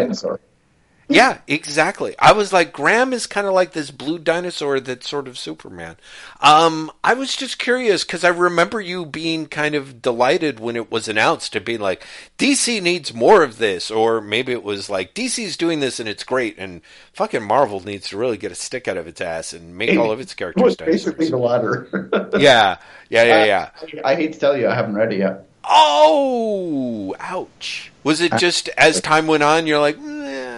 [1.08, 1.16] It.
[1.16, 2.14] Yeah, exactly.
[2.18, 5.96] I was like, Graham is kind of like this blue dinosaur that's sort of Superman.
[6.40, 10.90] Um, I was just curious because I remember you being kind of delighted when it
[10.90, 12.04] was announced to be like,
[12.38, 16.24] DC needs more of this, or maybe it was like DC's doing this and it's
[16.24, 16.80] great, and
[17.12, 20.10] fucking Marvel needs to really get a stick out of its ass and make all
[20.10, 21.88] of its It characters was basically dinosaurs.
[21.90, 22.30] the latter.
[22.40, 22.78] Yeah,
[23.10, 23.70] yeah, yeah, yeah.
[24.04, 25.46] I, I hate to tell you, I haven't read it yet.
[25.68, 27.90] Oh, ouch!
[28.04, 30.55] Was it just as time went on, you're like, eh,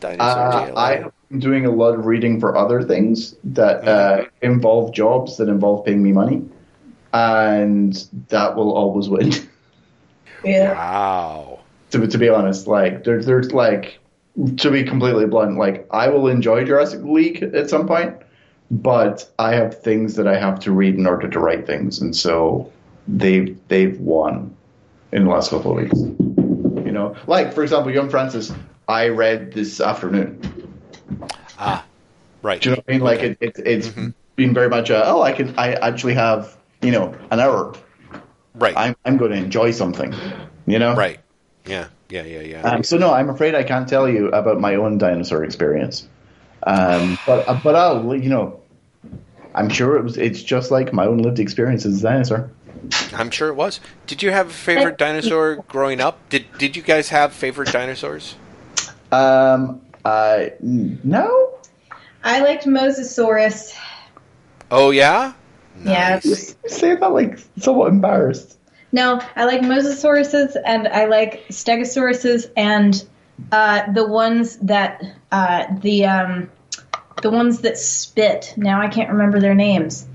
[0.00, 0.78] dinosaur Uh, jail?
[0.78, 5.36] I have been doing a lot of reading for other things that uh, involve jobs
[5.36, 6.42] that involve paying me money,
[7.12, 7.92] and
[8.28, 9.32] that will always win.
[10.42, 10.72] Yeah.
[10.72, 11.58] Wow.
[11.90, 13.98] to, to be honest, like there, there's like
[14.56, 18.16] to be completely blunt, like I will enjoy Jurassic League at some point,
[18.70, 22.16] but I have things that I have to read in order to write things, and
[22.16, 22.72] so
[23.06, 24.56] they've they've won
[25.12, 25.98] in the last couple of weeks.
[26.00, 28.50] You know, like for example, Young Frances,
[28.90, 30.40] I read this afternoon.
[31.58, 31.84] Ah,
[32.42, 32.60] right.
[32.60, 33.00] Do you know what I mean?
[33.02, 33.88] Like it, it it's
[34.36, 37.74] been very much a, oh, I can I actually have you know an hour.
[38.54, 38.76] Right.
[38.76, 40.14] I'm I'm going to enjoy something.
[40.66, 41.20] You know, right.
[41.66, 41.88] Yeah.
[42.08, 42.24] Yeah.
[42.24, 42.40] Yeah.
[42.40, 42.62] Yeah.
[42.62, 46.08] Um, so no, I'm afraid I can't tell you about my own dinosaur experience.
[46.64, 48.60] Um, but uh, but I'll you know,
[49.54, 50.16] I'm sure it was.
[50.16, 52.50] It's just like my own lived experience as a dinosaur.
[53.12, 53.78] I'm sure it was.
[54.06, 56.28] Did you have a favorite dinosaur growing up?
[56.30, 58.36] Did Did you guys have favorite dinosaurs?
[59.12, 61.54] Um, uh, no,
[62.22, 63.76] I liked Mosasaurus.
[64.70, 65.34] Oh yeah.
[65.84, 66.20] Yeah.
[66.22, 68.58] you say that like somewhat embarrassed.
[68.92, 73.02] No, I like Mosasauruses and I like Stegosauruses and
[73.52, 76.50] uh, the ones that uh, the um,
[77.22, 78.54] the ones that spit.
[78.56, 80.06] Now I can't remember their names.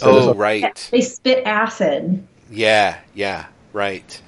[0.00, 0.88] Oh, right.
[0.90, 2.26] They spit acid.
[2.50, 4.20] Yeah, yeah, right.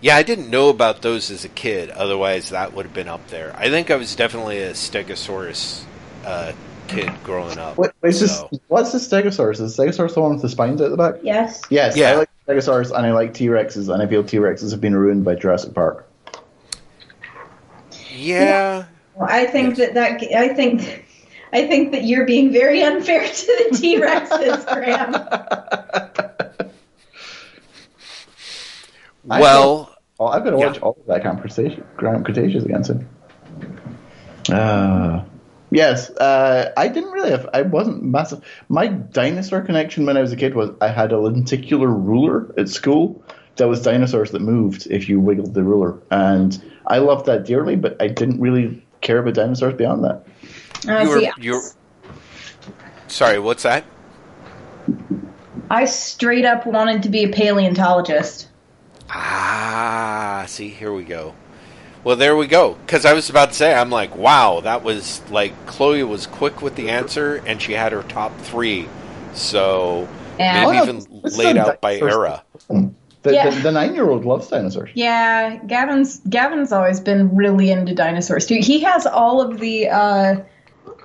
[0.00, 1.90] Yeah, I didn't know about those as a kid.
[1.90, 3.54] Otherwise, that would have been up there.
[3.56, 5.82] I think I was definitely a Stegosaurus
[6.24, 6.52] uh,
[6.86, 7.78] kid growing up.
[7.78, 8.20] Wait, wait, so.
[8.20, 9.60] just, what's the Stegosaurus?
[9.60, 11.16] Is the Stegosaurus the one with the spines out the back?
[11.22, 11.62] Yes.
[11.68, 12.12] Yes, Yeah.
[12.12, 14.94] I like Stegosaurus and I like T Rexes, and I feel T Rexes have been
[14.94, 16.08] ruined by Jurassic Park.
[18.14, 18.86] Yeah.
[19.16, 21.06] Well, I think that that I think
[21.52, 25.14] I think that you're being very unfair to the T Rexes, Graham.
[29.28, 29.87] Well,
[30.20, 30.66] Oh, I've got to Yeah.
[30.66, 33.08] watch all of that conversation, Cretaceous, Camp Cretaceous again soon.
[34.52, 35.24] Uh,
[35.70, 38.40] yes, uh, I didn't really have, I wasn't massive.
[38.68, 42.68] My dinosaur connection when I was a kid was I had a lenticular ruler at
[42.68, 43.22] school
[43.56, 45.98] that was dinosaurs that moved if you wiggled the ruler.
[46.10, 50.26] And I loved that dearly, but I didn't really care about dinosaurs beyond that.
[50.88, 51.62] Uh, you were, see, you're.
[53.08, 53.84] Sorry, what's that?
[55.70, 58.47] I straight up wanted to be a paleontologist.
[59.10, 61.34] Ah, see, here we go.
[62.04, 62.74] Well, there we go.
[62.86, 66.62] Because I was about to say, I'm like, wow, that was like Chloe was quick
[66.62, 68.88] with the answer, and she had her top three.
[69.34, 70.08] So
[70.38, 70.64] Yeah.
[70.64, 72.42] maybe Oh, no, even laid out by dinosaur era.
[73.22, 73.50] The, Yeah.
[73.50, 74.90] the, the nine year old loves dinosaurs.
[74.94, 78.58] Yeah, Gavin's Gavin's always been really into dinosaurs too.
[78.60, 80.36] He has all of the uh,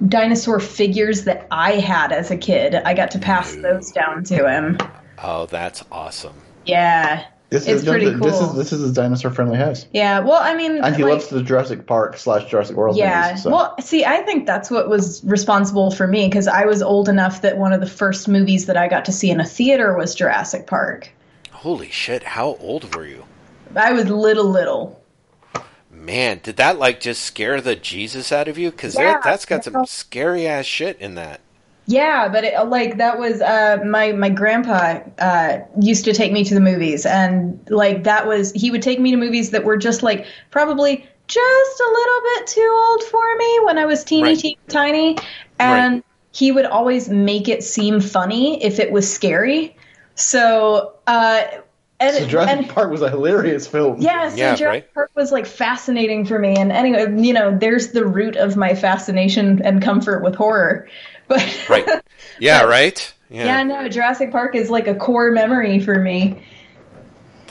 [0.07, 2.75] dinosaur figures that I had as a kid.
[2.75, 4.77] I got to pass those down to him.
[5.23, 6.35] Oh, that's awesome.
[6.65, 8.49] Yeah, This It's is pretty This cool.
[8.49, 10.21] is this is a dinosaur friendly house, yeah.
[10.21, 12.97] Well, I mean, and he like- loves the Jurassic Park slash Jurassic World.
[12.97, 13.27] Yeah.
[13.27, 13.51] movies, so.
[13.51, 17.43] Well, see, I think that's what was responsible for me because I was old enough
[17.43, 20.15] that one of the first movies that I got to see in a theater was
[20.15, 21.09] Jurassic Park.
[21.51, 23.23] Holy shit, how old were you?
[23.75, 24.99] I was little, little.
[25.91, 28.71] Man, did that like just scare the Jesus out of you?
[28.71, 31.39] Because Yeah, that's got some scary ass shit in that.
[31.85, 36.45] Yeah, but it, like that was uh, my my grandpa uh, used to take me
[36.45, 39.75] to the movies, and like that was he would take me to movies that were
[39.75, 44.29] just like probably just a little bit too old for me when I was teeny
[44.29, 44.37] Right.
[44.37, 45.17] teeny tiny,
[45.59, 46.03] and Right.
[46.31, 49.75] he would always make it seem funny if it was scary.
[50.15, 51.43] So uh,
[51.99, 54.01] and So Jurassic and Park was a hilarious film.
[54.01, 54.85] yeah, so Yeah, Jurassic right.
[54.93, 58.73] Park was like fascinating for me, and anyway, you know, there's the root of my
[58.75, 60.87] fascination and comfort with horror,
[61.27, 61.87] but Right.
[62.39, 63.13] Yeah, right?
[63.29, 63.45] Yeah.
[63.45, 66.43] Yeah, no, Jurassic Park is like a core memory for me.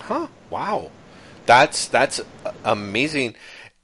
[0.01, 0.27] Huh.
[0.51, 0.91] Wow.
[1.47, 2.21] That's that's
[2.65, 3.35] amazing.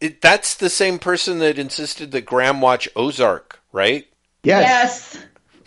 [0.01, 4.07] It, that's the same person that insisted that Graham watch Ozark, right?
[4.43, 5.17] Yes.
[5.17, 5.25] Yes.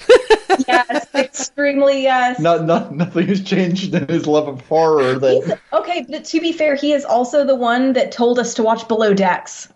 [0.68, 2.39] yes, extremely yes.
[2.39, 5.19] Not, not, nothing has changed in his love of horror.
[5.19, 8.64] He's, okay, but to be fair, he is also the one that told us to
[8.64, 9.68] watch Below Decks.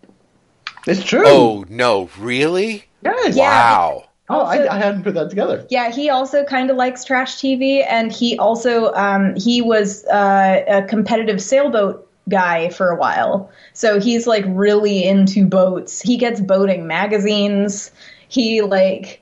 [0.88, 1.24] it's true.
[1.26, 2.86] Oh no, really?
[3.04, 3.36] yes.
[3.36, 3.44] Yeah.
[3.44, 4.05] Wow.
[4.30, 5.66] Oh, Also- I, I hadn't put that together.
[5.70, 10.64] Yeah, he also kind of likes trash TV, and he also um, he was uh,
[10.68, 13.52] a competitive sailboat guy for a while.
[13.74, 16.02] So he's like really into boats.
[16.02, 17.92] He gets boating magazines.
[18.28, 19.22] He like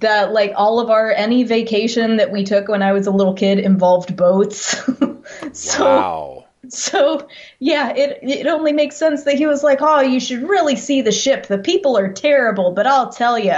[0.00, 3.34] that like all of our any vacation that we took when I was a little
[3.34, 4.76] kid involved boats.
[5.52, 6.44] so Wow.
[6.68, 7.28] so
[7.60, 11.02] yeah, it it only makes sense that he was like, "Oh, you should really see
[11.02, 11.46] the ship.
[11.46, 13.52] The people are terrible, but I'll tell you,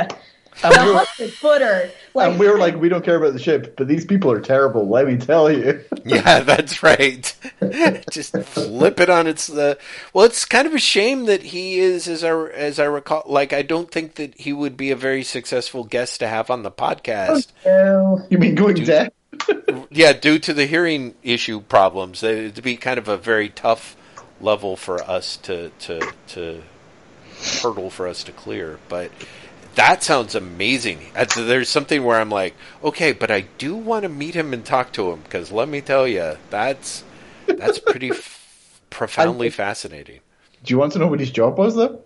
[0.63, 3.33] And the we, were, hundred footer." Like, and we were like, we don't care about
[3.33, 4.89] the ship, but these people are terrible.
[4.89, 5.85] Let me tell you.
[6.05, 7.37] Yeah, that's right.
[8.11, 9.51] Just flip it on its.
[9.51, 9.75] Uh,
[10.15, 13.25] well, it's kind of a shame that he is, as I as I recall.
[13.27, 16.63] Like, I don't think that he would be a very successful guest to have on
[16.63, 17.49] the podcast.
[17.67, 19.13] oh, You mean going deaf?
[19.91, 23.97] Yeah, due to the hearing issue problems, uh, it'd be kind of a very tough
[24.41, 26.63] level for us to to to
[27.63, 28.79] hurdle for us to clear.
[28.89, 29.11] But
[29.75, 30.99] that sounds amazing.
[31.37, 34.93] There's something where I'm like, okay, but I do want to meet him and talk
[34.95, 37.05] to him because let me tell you, that's
[37.47, 40.21] that's pretty f- profoundly fascinating.
[40.65, 42.01] Do you want to know what his job was, though?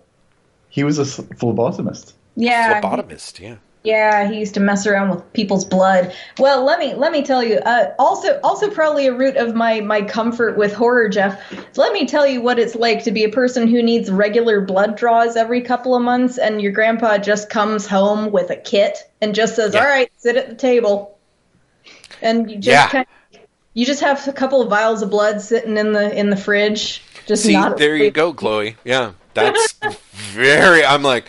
[0.69, 2.13] He was a phlebotomist.
[2.37, 3.57] yeah, Phlebotomist, yeah.
[3.83, 4.29] Yeah.
[4.29, 6.15] He used to mess around with people's blood.
[6.39, 7.57] Well, let me let me tell you.
[7.57, 11.41] Uh, also, also probably a root of my my comfort with horror, Jeff.
[11.77, 14.97] Let me tell you what it's like to be a person who needs regular blood
[14.97, 19.35] draws every couple of months, and your grandpa just comes home with a kit and
[19.35, 19.81] just says, Yeah.
[19.81, 21.19] "All right, sit at the table,"
[22.21, 22.89] and you just Yeah.
[22.89, 23.07] kind
[23.75, 27.03] you just have a couple of vials of blood sitting in the in the fridge.
[27.27, 28.77] Just See, there you go, Chloe.
[28.85, 29.75] Yeah, that's
[30.13, 30.85] very.
[30.85, 31.25] I'm like,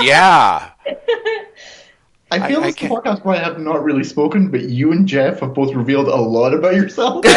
[0.00, 0.70] yeah.
[2.30, 5.06] I feel I this can't- podcast why I have not really spoken, but you and
[5.06, 7.24] Jeff have both revealed a lot about yourself.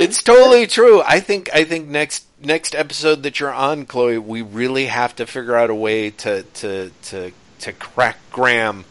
[0.00, 1.02] it's totally true.
[1.02, 5.26] I think I think next next episode that you're on, Chloe, we really have to
[5.26, 8.84] figure out a way to to to to crack Graham.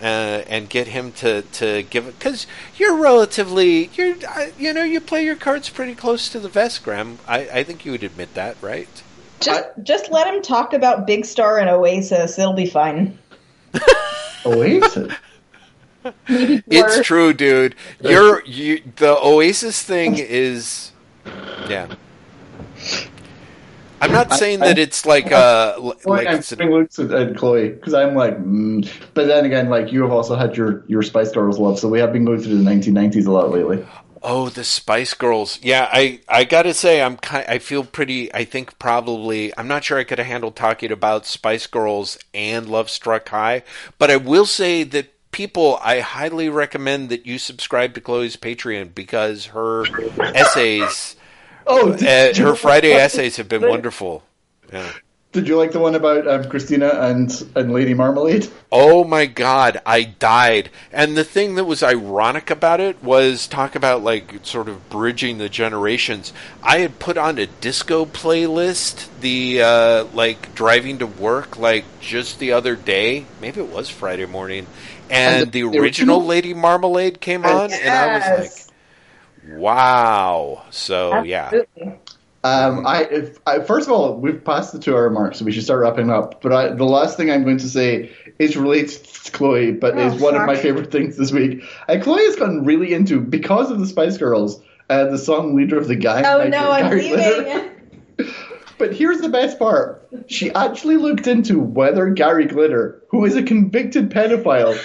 [0.00, 2.44] Uh, and get him to, to give it because
[2.76, 6.82] you're relatively you're uh, you know you play your cards pretty close to the vest,
[6.82, 7.20] Graham.
[7.28, 8.88] I, I think you would admit that, right?
[9.42, 12.38] Just just let him talk about Big Star and Oasis.
[12.38, 13.18] It'll be fine.
[14.46, 15.12] Oasis.
[16.26, 17.74] It's true, dude.
[18.00, 20.92] You're you the Oasis thing is
[21.68, 21.94] yeah.
[24.00, 27.12] I'm not saying that it's like uh like Like I'm it's an- giving looks at,
[27.12, 28.90] at Chloe because I'm like, mm.
[29.14, 32.00] but then again, like you have also had your your Spice Girls love, so we
[32.00, 33.86] have been going through the 1990s a lot lately.
[34.22, 35.58] Oh the Spice Girls.
[35.62, 39.68] Yeah, I I got to say I'm kind I feel pretty I think probably I'm
[39.68, 43.62] not sure I could have handled talking about Spice Girls and Lovestruck High,
[43.98, 48.94] but I will say that people I highly recommend that you subscribe to Chloe's Patreon
[48.94, 49.84] because her
[50.20, 51.16] essays
[51.66, 54.24] Oh, uh, her Friday essays have been wonderful.
[54.72, 54.92] Yeah.
[55.32, 58.48] Did you like the one about um, Christina and and Lady Marmalade?
[58.70, 60.70] Oh my god, I died.
[60.92, 65.38] And the thing that was ironic about it was talk about like sort of bridging
[65.38, 66.32] the generations.
[66.62, 72.38] I had put on a disco playlist the uh like driving to work like just
[72.38, 73.26] the other day.
[73.40, 74.66] Maybe it was Friday morning.
[75.10, 75.82] And, And the, the- the original
[76.18, 78.70] original- Lady Marmalade came on and I was
[79.48, 80.62] like wow.
[80.70, 81.50] So yeah.
[82.44, 85.62] Um, I, if, I first of all, we've passed the two-hour mark, so we should
[85.62, 86.42] start wrapping up.
[86.42, 90.06] But I, the last thing I'm going to say is related to Chloe, but Oh,
[90.08, 91.62] is one of my favorite things this week.
[91.86, 94.60] And Chloe has gotten really into because of the Spice Girls,
[94.90, 97.70] uh, the song "Leader of the Gang." Oh no, I'm leaving.
[98.78, 103.42] But here's the best part: she actually looked into whether Gary Glitter, who is a
[103.44, 104.76] convicted pedophile,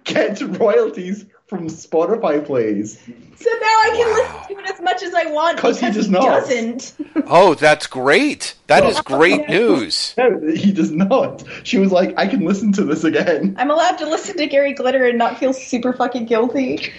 [0.04, 3.02] gets royalties from Spotify plays.
[3.38, 4.14] So now I can Wow.
[4.48, 6.22] listen to it as much as I want 'Cause he because does not.
[6.22, 6.94] doesn't.
[7.26, 8.54] Oh, that's great.
[8.66, 9.02] That is oh.
[9.02, 10.14] great news.
[10.18, 11.44] No, he does not.
[11.64, 13.54] She was like, I can listen to this again.
[13.58, 16.92] I'm allowed to listen to Gary Glitter and not feel super fucking guilty.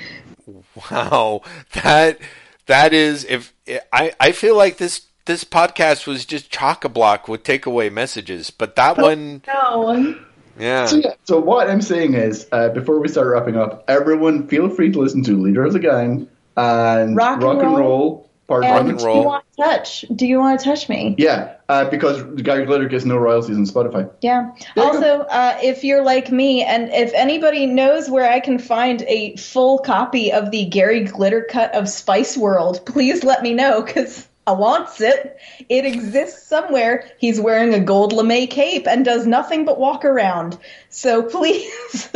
[0.91, 1.41] Wow,
[1.73, 2.19] that
[2.67, 3.53] that is if
[3.91, 8.49] I I feel like this this podcast was just chock a block with takeaway messages,
[8.51, 10.15] but that oh, one, No.
[10.59, 14.47] Yeah, So, yeah, so what I'm saying is, uh, before we start wrapping up, everyone
[14.47, 17.79] feel free to listen to Leader of the Gang and Rock Rock, and and Roll.
[17.79, 18.89] Roll, part And Rock one.
[18.89, 20.05] and do you want to touch?
[20.15, 21.15] Do you want to touch me?
[21.17, 24.09] Yeah, uh, because Gary Glitter gets no royalties on Spotify.
[24.21, 24.51] Yeah.
[24.75, 28.57] There you Also, uh, if you're like me, and if anybody knows where I can
[28.57, 33.53] find a full copy of the Gary Glitter cut of Spice World, please let me
[33.53, 35.37] know because I wants it.
[35.67, 37.03] It exists somewhere.
[37.19, 40.57] He's wearing a gold lame cape and does nothing but walk around.
[40.89, 42.09] So please,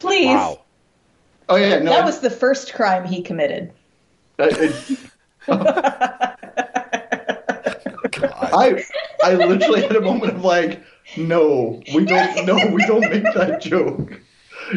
[0.00, 0.26] please.
[0.26, 0.58] wow.
[1.48, 3.72] Oh yeah, no, That was the first crime he committed.
[4.38, 4.98] uh, it-
[5.46, 6.36] God.
[8.54, 8.84] I
[9.24, 10.82] I literally had a moment of like,
[11.16, 14.20] no, we don't, no, we don't make that joke.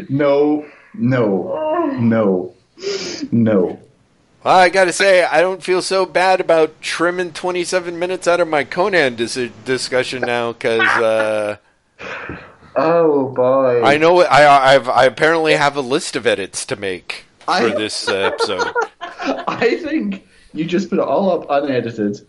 [0.10, 2.53] No, no, no,
[3.32, 3.80] no.
[4.45, 8.47] Well, I gotta say, I don't feel so bad about trimming 27 minutes out of
[8.47, 11.57] my Conan dis- discussion now because uh,
[12.76, 13.81] Oh boy.
[13.84, 17.69] I know I I've, I apparently have a list of edits to make for I-
[17.73, 18.72] this uh, episode.
[19.47, 22.22] I think you just put it all up unedited,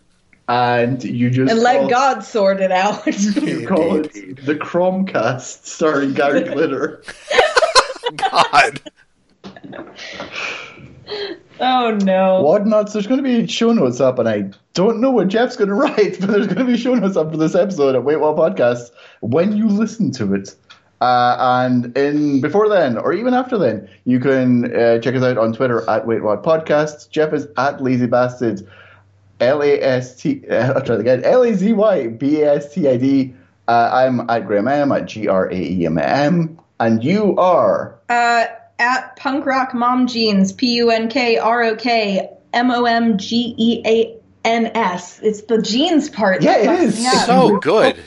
[0.47, 3.05] and you just And let call- God sort it out.
[3.37, 7.03] You call it the Chromecast starring Gary Glitter.
[8.15, 8.81] God.
[11.59, 12.41] Oh no.
[12.41, 12.93] Wad nuts.
[12.93, 15.73] There's going to be show notes up, and I don't know what Jeff's going to
[15.75, 18.35] write, but there's going to be show notes up for this episode at Wait What
[18.35, 20.55] Podcast when you listen to it.
[20.99, 25.37] Uh, and in before then, or even after then, you can uh, check us out
[25.37, 27.09] on Twitter at Wait What Podcast.
[27.09, 28.67] Jeff is at Lazy Bastard,
[29.39, 30.43] L A S T.
[30.49, 31.23] Uh, I'll try that again.
[31.23, 33.33] L A Z Y B A S T I D.
[33.67, 37.99] Uh, I'm at Graeme M at G R A E M M, and you are.
[38.09, 38.45] Uh,
[38.79, 43.17] at punk rock mom jeans, P U N K R O K M O M
[43.17, 45.19] G E A N S.
[45.21, 46.41] It's the jeans part.
[46.41, 46.99] Yeah, that it fucks is.
[46.99, 47.25] me up.
[47.25, 47.97] So good.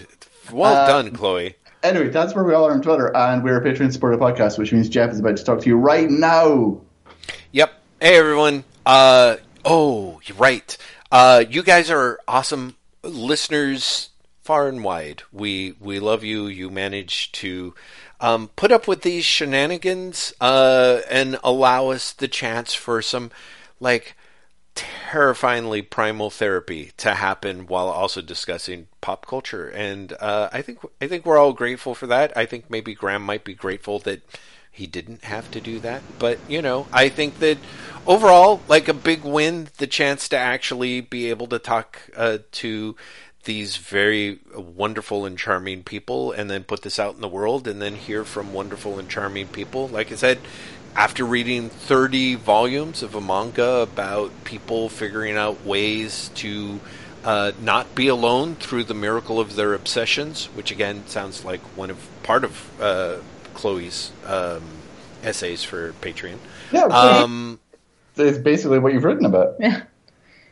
[0.52, 1.54] Well Uh, done, Chloe.
[1.82, 4.72] Anyway, that's where we all are on Twitter, and we're a Patreon supported podcast, which
[4.72, 6.80] means Jeff is about to talk to you right now.
[7.52, 7.72] Yep.
[8.00, 8.64] Hey everyone.
[8.84, 10.76] Uh oh, you're right.
[11.12, 14.10] Uh you guys are awesome listeners
[14.42, 15.22] far and wide.
[15.32, 16.46] We we love you.
[16.46, 17.74] You manage to
[18.20, 23.30] um, put up with these shenanigans uh, and allow us the chance for some
[23.80, 24.14] like
[24.74, 29.68] terrifyingly primal therapy to happen while also discussing pop culture.
[29.68, 32.36] And uh, I think I think we're all grateful for that.
[32.36, 34.22] I think maybe Graeme might be grateful that
[34.70, 37.58] He didn't have to do that, but you know, I think that
[38.06, 42.96] overall, like a big win, the chance to actually be able to talk uh, to
[43.44, 47.80] these very wonderful and charming people and then put this out in the world and
[47.80, 49.88] then hear from wonderful and charming people.
[49.88, 50.38] Like I said,
[50.94, 56.80] after reading 30 volumes of a manga about people figuring out ways to
[57.24, 61.90] uh, not be alone through the miracle of their obsessions, which again sounds like one
[61.90, 63.16] of part of uh,
[63.54, 64.62] Chloe's um,
[65.22, 66.38] essays for Patreon.
[66.72, 67.60] Yeah, Um,
[68.16, 69.54] it's basically what you've written about.
[69.60, 69.82] Yeah.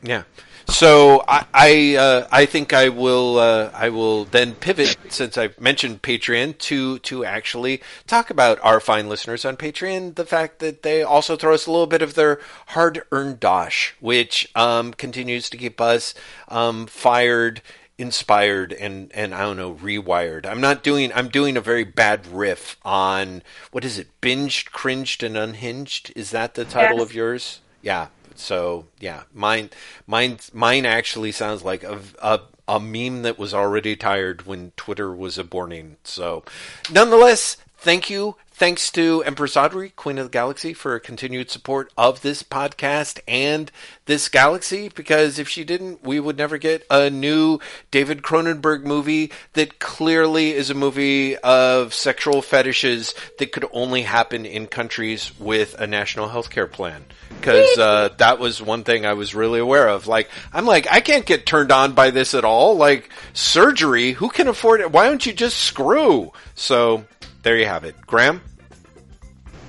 [0.03, 0.23] yeah.
[0.69, 5.59] So I I, uh, I think I will uh, I will then pivot since I've
[5.61, 10.15] mentioned Patreon to to actually talk about our fine listeners on Patreon.
[10.15, 12.39] The fact that they also throw us a little bit of their
[12.69, 16.15] hard earned dosh, which um, continues to keep us
[16.49, 17.63] um, fired
[17.97, 20.47] inspired and and I don't know rewired.
[20.47, 23.43] I'm not doing I'm doing a very bad riff on
[23.73, 24.09] what is it?
[24.21, 26.13] Binged, cringed and unhinged.
[26.15, 27.07] Is that the title Yes.
[27.09, 27.61] of yours?
[27.83, 28.09] Yeah.
[28.39, 29.71] So, yeah, mine
[30.07, 35.15] mine mine actually sounds like a a a meme that was already tired when Twitter
[35.15, 35.97] was aborting.
[36.05, 36.45] So,
[36.93, 38.37] nonetheless, thank you.
[38.59, 43.71] Thanks to Empress Audrey, Queen of the Galaxy, for continued support of this podcast and
[44.07, 44.89] this galaxy.
[44.89, 47.61] Because if she didn't, we would never get a new
[47.93, 54.45] David Cronenberg movie that clearly is a movie of sexual fetishes that could only happen
[54.45, 57.05] in countries with a national health care plan.
[57.29, 60.09] Because uh, that was one thing I was really aware of.
[60.09, 62.77] Like, I'm like, I can't get turned on by this at all.
[62.77, 64.91] Like, surgery, who can afford it?
[64.91, 66.33] Why don't you just screw?
[66.57, 67.05] So,
[67.49, 67.97] there you have it.
[68.07, 68.43] Graeme?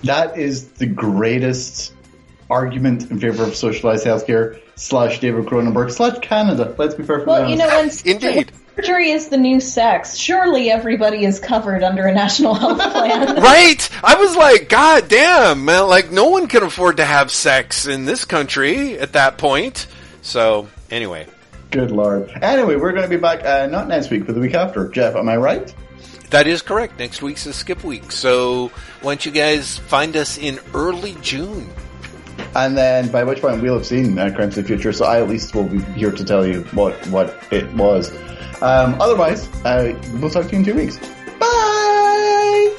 [0.04, 1.94] That is the greatest
[2.50, 6.76] argument in favor of socialized healthcare slash David Cronenberg slash Canada.
[6.78, 8.06] Let's be perfectly Well, honest.
[8.06, 8.52] you know, when Indeed.
[8.76, 13.36] surgery is the new sex, surely everybody is covered under a national health plan.
[13.42, 13.90] Right?
[14.04, 18.04] I was like, God damn, man, like no one can afford to have sex in
[18.04, 19.88] this country at that point.
[20.22, 21.28] So, anyway.
[21.72, 22.30] Good lord.
[22.42, 24.90] Anyway, we're going to be back uh, not next week, but the week after.
[24.90, 25.74] Jeff, am I right?
[26.30, 27.00] That is correct.
[27.00, 28.12] Next week's a skip week.
[28.12, 28.68] So
[29.02, 31.70] why don't you guys find us in early June?
[32.56, 35.22] And then by which point we'll have seen uh, Crimes of the Future, so I
[35.22, 38.12] at least will be here to tell you what, what it was.
[38.62, 40.98] Um, otherwise, uh, we'll talk to you in two weeks.
[41.40, 42.76] Bye!